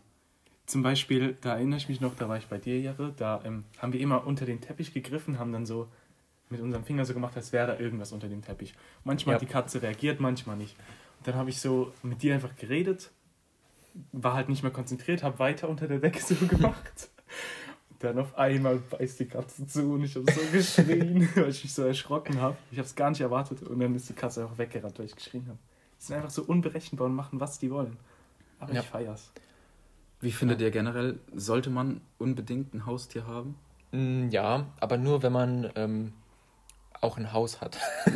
Zum 0.67 0.83
Beispiel, 0.83 1.35
da 1.41 1.55
erinnere 1.55 1.77
ich 1.79 1.89
mich 1.89 2.01
noch, 2.01 2.13
da 2.13 2.29
war 2.29 2.37
ich 2.37 2.45
bei 2.47 2.59
dir, 2.59 2.79
Jahre, 2.79 3.13
da 3.17 3.41
ähm, 3.45 3.63
haben 3.79 3.93
wir 3.93 3.99
immer 3.99 4.27
unter 4.27 4.45
den 4.45 4.61
Teppich 4.61 4.93
gegriffen, 4.93 5.39
haben 5.39 5.53
dann 5.53 5.65
so 5.65 5.87
mit 6.49 6.61
unserem 6.61 6.83
Finger 6.85 7.05
so 7.05 7.13
gemacht, 7.13 7.35
als 7.35 7.51
wäre 7.51 7.67
da 7.67 7.79
irgendwas 7.79 8.11
unter 8.11 8.27
dem 8.29 8.41
Teppich. 8.41 8.73
Manchmal 9.03 9.33
Ja. 9.33 9.35
hat 9.35 9.41
die 9.47 9.51
Katze 9.51 9.81
reagiert, 9.81 10.19
manchmal 10.19 10.55
nicht. 10.57 10.75
Und 11.19 11.27
dann 11.27 11.35
habe 11.35 11.49
ich 11.49 11.59
so 11.59 11.91
mit 12.03 12.21
dir 12.23 12.33
einfach 12.35 12.55
geredet, 12.55 13.11
war 14.11 14.33
halt 14.33 14.47
nicht 14.49 14.63
mehr 14.63 14.71
konzentriert, 14.71 15.23
habe 15.23 15.39
weiter 15.39 15.67
unter 15.69 15.87
der 15.87 15.99
Decke 15.99 16.19
so 16.21 16.35
gemacht. 16.47 17.09
Und 17.89 18.03
dann 18.03 18.19
auf 18.19 18.37
einmal 18.37 18.77
beißt 18.77 19.19
die 19.19 19.25
Katze 19.25 19.65
zu 19.67 19.93
und 19.93 20.03
ich 20.03 20.15
habe 20.15 20.31
so 20.31 20.39
geschrien, 20.51 21.27
weil 21.35 21.49
ich 21.49 21.63
mich 21.63 21.73
so 21.73 21.83
erschrocken 21.83 22.39
habe. 22.39 22.55
Ich 22.71 22.77
habe 22.77 22.85
es 22.85 22.95
gar 22.95 23.09
nicht 23.09 23.21
erwartet 23.21 23.63
und 23.63 23.79
dann 23.79 23.95
ist 23.95 24.07
die 24.09 24.13
Katze 24.13 24.43
einfach 24.43 24.57
weggerannt, 24.57 24.97
weil 24.99 25.07
ich 25.07 25.15
geschrien 25.15 25.45
habe. 25.47 25.57
Die 25.99 26.03
sind 26.05 26.15
einfach 26.17 26.29
so 26.29 26.43
unberechenbar 26.43 27.07
und 27.07 27.15
machen, 27.15 27.39
was 27.39 27.57
die 27.59 27.71
wollen. 27.71 27.97
Aber 28.59 28.71
Ja. 28.73 28.81
ich 28.81 28.87
feier's. 28.87 29.31
Wie 30.21 30.31
findet 30.31 30.61
ihr 30.61 30.71
generell, 30.71 31.19
sollte 31.35 31.69
man 31.69 32.01
unbedingt 32.19 32.73
ein 32.73 32.85
Haustier 32.85 33.25
haben? 33.27 33.55
Mm, 33.91 34.29
ja, 34.29 34.67
aber 34.79 34.97
nur, 34.97 35.21
wenn 35.23 35.31
man 35.33 35.71
ähm, 35.75 36.13
auch 37.01 37.17
ein 37.17 37.33
Haus 37.33 37.61
hat. 37.61 37.77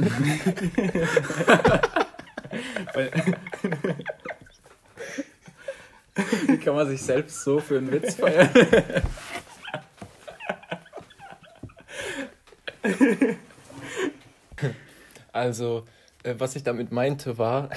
Wie 6.47 6.57
kann 6.57 6.75
man 6.75 6.87
sich 6.87 7.01
selbst 7.01 7.43
so 7.43 7.59
für 7.59 7.77
einen 7.77 7.91
Witz 7.91 8.15
feiern? 8.15 8.49
Also, 15.31 15.85
äh, 16.23 16.35
was 16.37 16.55
ich 16.55 16.63
damit 16.63 16.91
meinte, 16.91 17.37
war, 17.37 17.69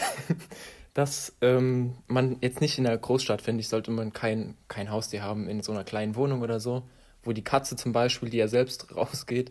dass 0.94 1.34
ähm, 1.40 1.94
man 2.06 2.38
jetzt 2.40 2.60
nicht 2.60 2.78
in 2.78 2.86
einer 2.86 2.98
Großstadt, 2.98 3.42
finde 3.42 3.60
ich, 3.60 3.68
sollte 3.68 3.90
man 3.90 4.12
kein, 4.12 4.56
kein 4.68 4.90
Haustier 4.90 5.22
haben 5.22 5.48
in 5.48 5.62
so 5.62 5.72
einer 5.72 5.84
kleinen 5.84 6.16
Wohnung 6.16 6.42
oder 6.42 6.60
so, 6.60 6.82
wo 7.22 7.32
die 7.32 7.44
Katze 7.44 7.76
zum 7.76 7.92
Beispiel, 7.92 8.30
die 8.30 8.38
ja 8.38 8.48
selbst 8.48 8.94
rausgeht, 8.96 9.50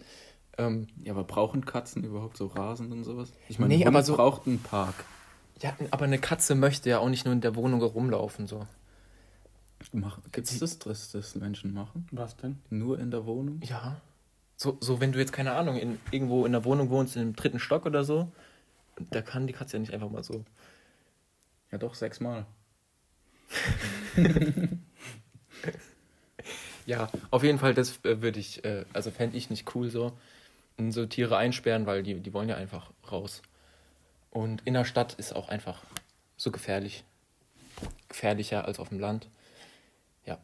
ähm, 0.58 0.88
Ja, 1.04 1.14
aber 1.14 1.24
brauchen 1.24 1.66
Katzen 1.66 2.04
überhaupt 2.04 2.38
so 2.38 2.48
Rasen 2.48 2.92
und 2.92 3.04
sowas? 3.04 3.32
Ich 3.50 3.60
meine, 3.60 3.76
Nee, 3.76 3.86
aber 3.86 4.04
so- 4.04 4.16
braucht 4.16 4.48
einen 4.48 4.60
Park. 4.60 4.96
ja, 5.62 5.76
aber 5.92 6.06
eine 6.06 6.20
Katze 6.20 6.56
möchte 6.56 6.90
ja 6.90 7.00
auch 7.00 7.10
nicht 7.10 7.26
nur 7.26 7.34
in 7.34 7.42
der 7.42 7.56
Wohnung 7.56 7.82
rumlaufen, 7.82 8.48
so. 8.48 8.66
Gibt 10.32 10.48
es 10.50 10.60
das, 10.60 10.80
dass 10.80 11.12
das 11.12 11.36
Menschen 11.36 11.74
machen? 11.74 12.08
was 12.12 12.38
denn? 12.38 12.58
Nur 12.70 13.00
in 13.00 13.12
der 13.12 13.26
Wohnung? 13.26 13.60
Ja. 13.64 14.00
So, 14.56 14.78
so 14.80 15.02
wenn 15.02 15.12
du 15.12 15.20
jetzt, 15.20 15.34
keine 15.34 15.54
Ahnung, 15.54 15.76
in, 15.78 16.00
irgendwo 16.12 16.46
in 16.46 16.52
der 16.54 16.64
Wohnung 16.64 16.90
wohnst, 16.90 17.16
im 17.18 17.36
dritten 17.36 17.60
Stock 17.60 17.86
oder 17.86 18.04
so, 18.06 18.32
da 19.12 19.22
kann 19.22 19.46
die 19.48 19.54
Katze 19.54 19.76
ja 19.78 19.80
nicht 19.82 19.94
einfach 19.94 20.10
mal 20.10 20.24
so. 20.24 20.46
Ja, 21.72 21.78
doch, 21.80 21.96
sechsmal. 21.96 22.46
Ja, 26.86 27.10
auf 27.32 27.44
jeden 27.44 27.60
Fall, 27.60 27.74
das 27.74 28.04
äh, 28.04 28.22
würde 28.22 28.40
ich, 28.40 28.66
äh, 28.66 28.84
also 28.92 29.10
fände 29.10 29.38
ich 29.38 29.50
nicht 29.50 29.74
cool 29.74 29.90
so, 29.90 30.12
so 30.90 31.06
Tiere 31.06 31.38
einsperren, 31.38 31.86
weil 31.86 32.04
die, 32.04 32.20
die 32.20 32.34
wollen 32.34 32.50
ja 32.50 32.56
einfach 32.56 32.92
raus. 33.12 33.42
Und 34.32 34.62
in 34.66 34.74
der 34.74 34.86
Stadt 34.86 35.14
ist 35.14 35.36
auch 35.36 35.50
einfach 35.50 35.82
so 36.38 36.52
gefährlich. 36.52 37.04
Gefährlicher 38.10 38.66
als 38.66 38.80
auf 38.80 38.90
dem 38.90 39.00
Land. 39.00 39.30
Ja. 40.26 40.40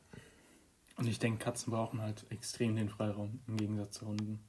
Und 0.98 1.08
ich 1.08 1.20
denke, 1.20 1.44
Katzen 1.44 1.72
brauchen 1.72 2.02
halt 2.02 2.26
extrem 2.30 2.76
den 2.76 2.90
Freiraum 2.90 3.40
im 3.48 3.58
Gegensatz 3.58 4.00
zu 4.00 4.08
Hunden. 4.08 4.40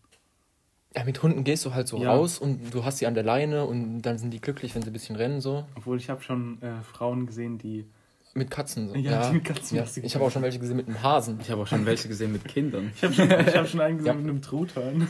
Ja, 0.95 1.05
mit 1.05 1.23
Hunden 1.23 1.45
gehst 1.45 1.65
du 1.65 1.73
halt 1.73 1.87
so 1.87 2.03
Ja. 2.03 2.13
raus 2.13 2.39
und 2.39 2.75
du 2.75 2.85
hast 2.85 2.99
sie 2.99 3.07
an 3.07 3.15
der 3.15 3.23
Leine 3.23 3.65
und 3.65 4.03
dann 4.03 4.19
sind 4.19 4.33
die 4.33 4.41
glücklich, 4.41 4.75
wenn 4.75 4.83
sie 4.83 4.91
ein 4.91 4.93
bisschen 4.93 5.15
rennen 5.17 5.41
so. 5.41 5.65
Obwohl 5.77 5.97
ich 5.99 6.11
habe 6.11 6.21
schon 6.23 6.61
äh, 6.63 6.83
Frauen 6.83 7.27
gesehen, 7.27 7.59
die. 7.59 7.87
Mit 8.33 8.51
Katzen 8.51 8.89
so. 8.89 8.95
Ja, 8.95 9.29
die 9.29 9.35
mit 9.35 9.45
Katzen 9.45 9.77
ja. 9.77 9.85
Ich 10.03 10.15
habe 10.15 10.25
auch 10.25 10.31
schon 10.31 10.43
welche 10.43 10.61
gesehen 10.61 10.77
mit 10.77 10.87
einem 10.87 11.03
Hasen. 11.03 11.41
Ich 11.41 11.51
habe 11.51 11.63
auch 11.63 11.67
schon 11.67 11.85
welche 11.85 12.07
gesehen 12.09 12.31
mit 12.33 12.45
Kindern. 12.45 12.93
Ich 12.95 13.03
habe 13.03 13.13
schon, 13.13 13.29
ich 13.31 13.57
hab 13.57 13.69
schon 13.69 13.81
einen 13.81 13.99
gesehen 13.99 14.07
Ja. 14.07 14.15
mit 14.15 14.31
einem 14.31 14.41
Truthahn. 14.43 15.09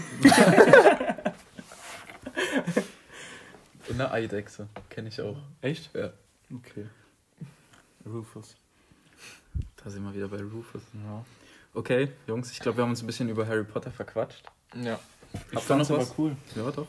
Und 3.88 3.94
eine 4.00 4.10
Eidechse. 4.10 4.68
Kenne 4.88 5.08
ich 5.08 5.20
auch. 5.20 5.36
Echt? 5.60 5.90
Ja. 5.94 6.12
Okay. 6.54 6.86
Rufus. 8.06 8.56
Da 9.82 9.90
sind 9.90 10.02
wir 10.04 10.14
wieder 10.14 10.28
bei 10.28 10.40
Rufus. 10.42 10.82
Ja. 10.94 11.24
Okay, 11.74 12.08
Jungs, 12.26 12.50
ich 12.50 12.60
glaube, 12.60 12.78
wir 12.78 12.82
haben 12.84 12.90
uns 12.90 13.02
ein 13.02 13.06
bisschen 13.06 13.28
über 13.28 13.46
Harry 13.46 13.64
Potter 13.64 13.90
verquatscht. 13.90 14.44
Ja. 14.74 14.98
Ich 15.50 15.56
Habt 15.56 15.70
ihr 15.70 15.76
noch 15.76 15.90
was? 15.90 16.14
cool. 16.18 16.36
Ja, 16.56 16.70
doch. 16.70 16.86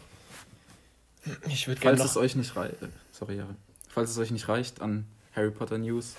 Ich 1.48 1.68
würde 1.68 1.80
gerne 1.80 1.98
Falls 1.98 2.10
es 2.12 2.16
noch... 2.16 2.24
euch 2.24 2.36
nicht 2.36 2.56
reicht, 2.56 2.76
sorry, 3.12 3.36
Jahre. 3.36 3.56
Falls 3.90 4.10
es 4.10 4.18
euch 4.18 4.32
nicht 4.32 4.48
reicht 4.48 4.82
an 4.82 5.06
Harry 5.36 5.52
Potter 5.52 5.78
News, 5.78 6.16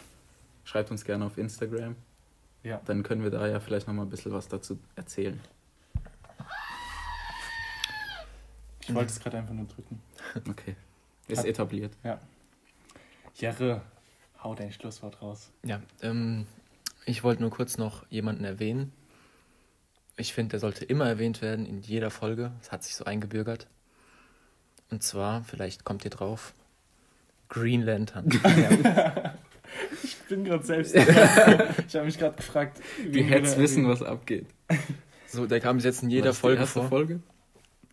schreibt 0.65 0.91
uns 0.91 1.05
gerne 1.05 1.25
auf 1.27 1.39
Instagram. 1.39 1.97
Ja. 2.63 2.81
Dann 2.85 3.03
können 3.03 3.23
wir 3.23 3.31
da 3.31 3.47
ja 3.47 3.61
vielleicht 3.61 3.87
noch 3.89 3.95
mal 3.95 4.03
ein 4.03 4.11
bisschen 4.11 4.33
was 4.33 4.49
dazu 4.49 4.79
erzählen. 4.97 5.41
Ich 8.81 8.95
wollte 8.95 9.11
es 9.13 9.21
gerade 9.21 9.39
einfach 9.39 9.55
nur 9.55 9.67
drücken. 9.67 10.01
Okay. 10.49 10.77
Ist 11.29 11.39
Hat- 11.41 11.47
etabliert. 11.47 11.93
Jere, 13.35 13.83
hau 14.43 14.55
dein 14.55 14.73
Schlusswort 14.73 15.23
raus. 15.23 15.51
Ja, 15.65 15.81
ähm, 16.03 16.47
ich 17.07 17.23
wollte 17.23 17.43
nur 17.43 17.51
kurz 17.51 17.79
noch 17.79 18.05
jemanden 18.11 18.45
erwähnen. 18.45 18.93
Ich 20.17 20.35
finde, 20.35 20.51
der 20.53 20.61
sollte 20.61 20.85
immer 20.85 21.07
erwähnt 21.09 21.41
werden 21.43 21.65
in 21.65 21.81
jeder 21.81 22.11
Folge. 22.11 22.53
Es 22.61 22.71
hat 22.71 22.83
sich 22.83 22.95
so 22.97 23.05
eingebürgert. 23.05 23.67
Und 24.91 25.03
zwar, 25.03 25.43
vielleicht 25.45 25.85
kommt 25.85 26.05
ihr 26.05 26.11
drauf, 26.11 26.55
Green 27.53 27.83
Lantern. 27.83 28.29
Ich 30.03 30.17
bin 30.29 30.45
gerade 30.45 30.65
selbst. 30.65 30.95
ich 30.95 31.03
habe 31.05 32.05
mich 32.05 32.19
gerade 32.19 32.37
gefragt, 32.37 32.81
Die 32.99 33.15
wir 33.15 33.25
hättest 33.25 33.57
da 33.57 33.61
wissen, 33.63 33.89
was 33.89 34.03
abgeht. 34.03 34.47
So, 35.27 35.47
der 35.47 35.61
kam 35.61 35.79
jetzt 35.79 36.03
in 36.03 36.11
jeder 36.11 36.27
das 36.27 36.37
die 36.37 36.41
Folge 36.43 36.61
erste 36.61 36.81
vor. 36.81 36.89
Folge? 36.89 37.21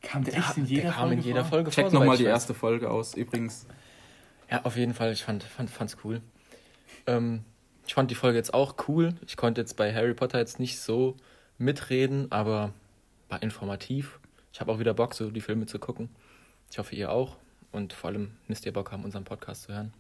Kam 0.02 0.24
der 0.24 0.34
Der, 0.34 0.44
echt 0.44 0.58
in 0.58 0.66
der 0.66 0.72
jeder 0.78 0.92
kam 0.92 1.08
Folge 1.08 1.16
in 1.16 1.22
jeder 1.22 1.42
vor? 1.42 1.50
Folge 1.50 1.72
Checkt 1.72 1.92
vor. 1.92 2.00
nochmal 2.00 2.18
die 2.18 2.24
weiß. 2.26 2.30
erste 2.30 2.54
Folge 2.54 2.90
aus. 2.90 3.14
Übrigens, 3.16 3.66
Ja, 4.52 4.64
auf 4.64 4.76
jeden 4.76 4.94
Fall. 4.94 5.12
Ich 5.14 5.24
fand, 5.24 5.44
fand, 5.44 5.70
fand's 5.70 5.98
cool. 6.04 6.22
Ähm, 7.08 7.44
ich 7.88 7.94
fand 7.94 8.12
die 8.12 8.16
Folge 8.16 8.38
jetzt 8.38 8.54
auch 8.54 8.76
cool. 8.88 9.14
Ich 9.26 9.38
konnte 9.38 9.62
jetzt 9.62 9.76
bei 9.78 9.94
Harry 9.94 10.14
Potter 10.14 10.38
jetzt 10.40 10.60
nicht 10.60 10.80
so 10.80 11.16
mitreden, 11.58 12.32
aber 12.32 12.74
war 13.30 13.42
informativ. 13.42 14.20
Ich 14.54 14.60
habe 14.60 14.72
auch 14.72 14.80
wieder 14.80 14.94
Bock, 14.94 15.14
so 15.14 15.32
die 15.32 15.42
Filme 15.42 15.66
zu 15.66 15.80
gucken. 15.80 16.10
Ich 16.72 16.78
hoffe, 16.78 16.96
ihr 16.96 17.12
auch. 17.12 17.38
Und 17.72 17.94
vor 17.94 18.10
allem 18.10 18.32
müsst 18.48 18.66
ihr 18.66 18.74
Bock 18.74 18.92
haben, 18.92 19.04
unseren 19.04 19.24
Podcast 19.24 19.64
zu 19.64 19.74
hören. 19.74 19.94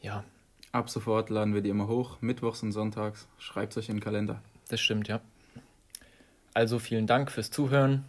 Ja, 0.00 0.24
ab 0.72 0.90
sofort 0.90 1.30
laden 1.30 1.54
wir 1.54 1.62
die 1.62 1.70
immer 1.70 1.88
hoch. 1.88 2.18
Mittwochs 2.20 2.62
und 2.62 2.72
sonntags. 2.72 3.26
Schreibt 3.38 3.76
euch 3.76 3.88
in 3.88 3.96
den 3.96 4.02
Kalender. 4.02 4.42
das 4.68 4.80
stimmt, 4.80 5.08
ja. 5.08 5.20
Also 6.52 6.78
vielen 6.78 7.06
Dank 7.06 7.32
fürs 7.32 7.50
Zuhören. 7.50 8.04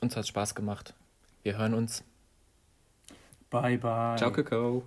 Uns 0.00 0.16
hat 0.16 0.26
Spaß 0.26 0.54
gemacht. 0.54 0.94
Wir 1.42 1.56
hören 1.56 1.74
uns. 1.74 2.04
Bye, 3.50 3.78
bye. 3.78 4.16
Ciao, 4.16 4.30
Kakao. 4.30 4.84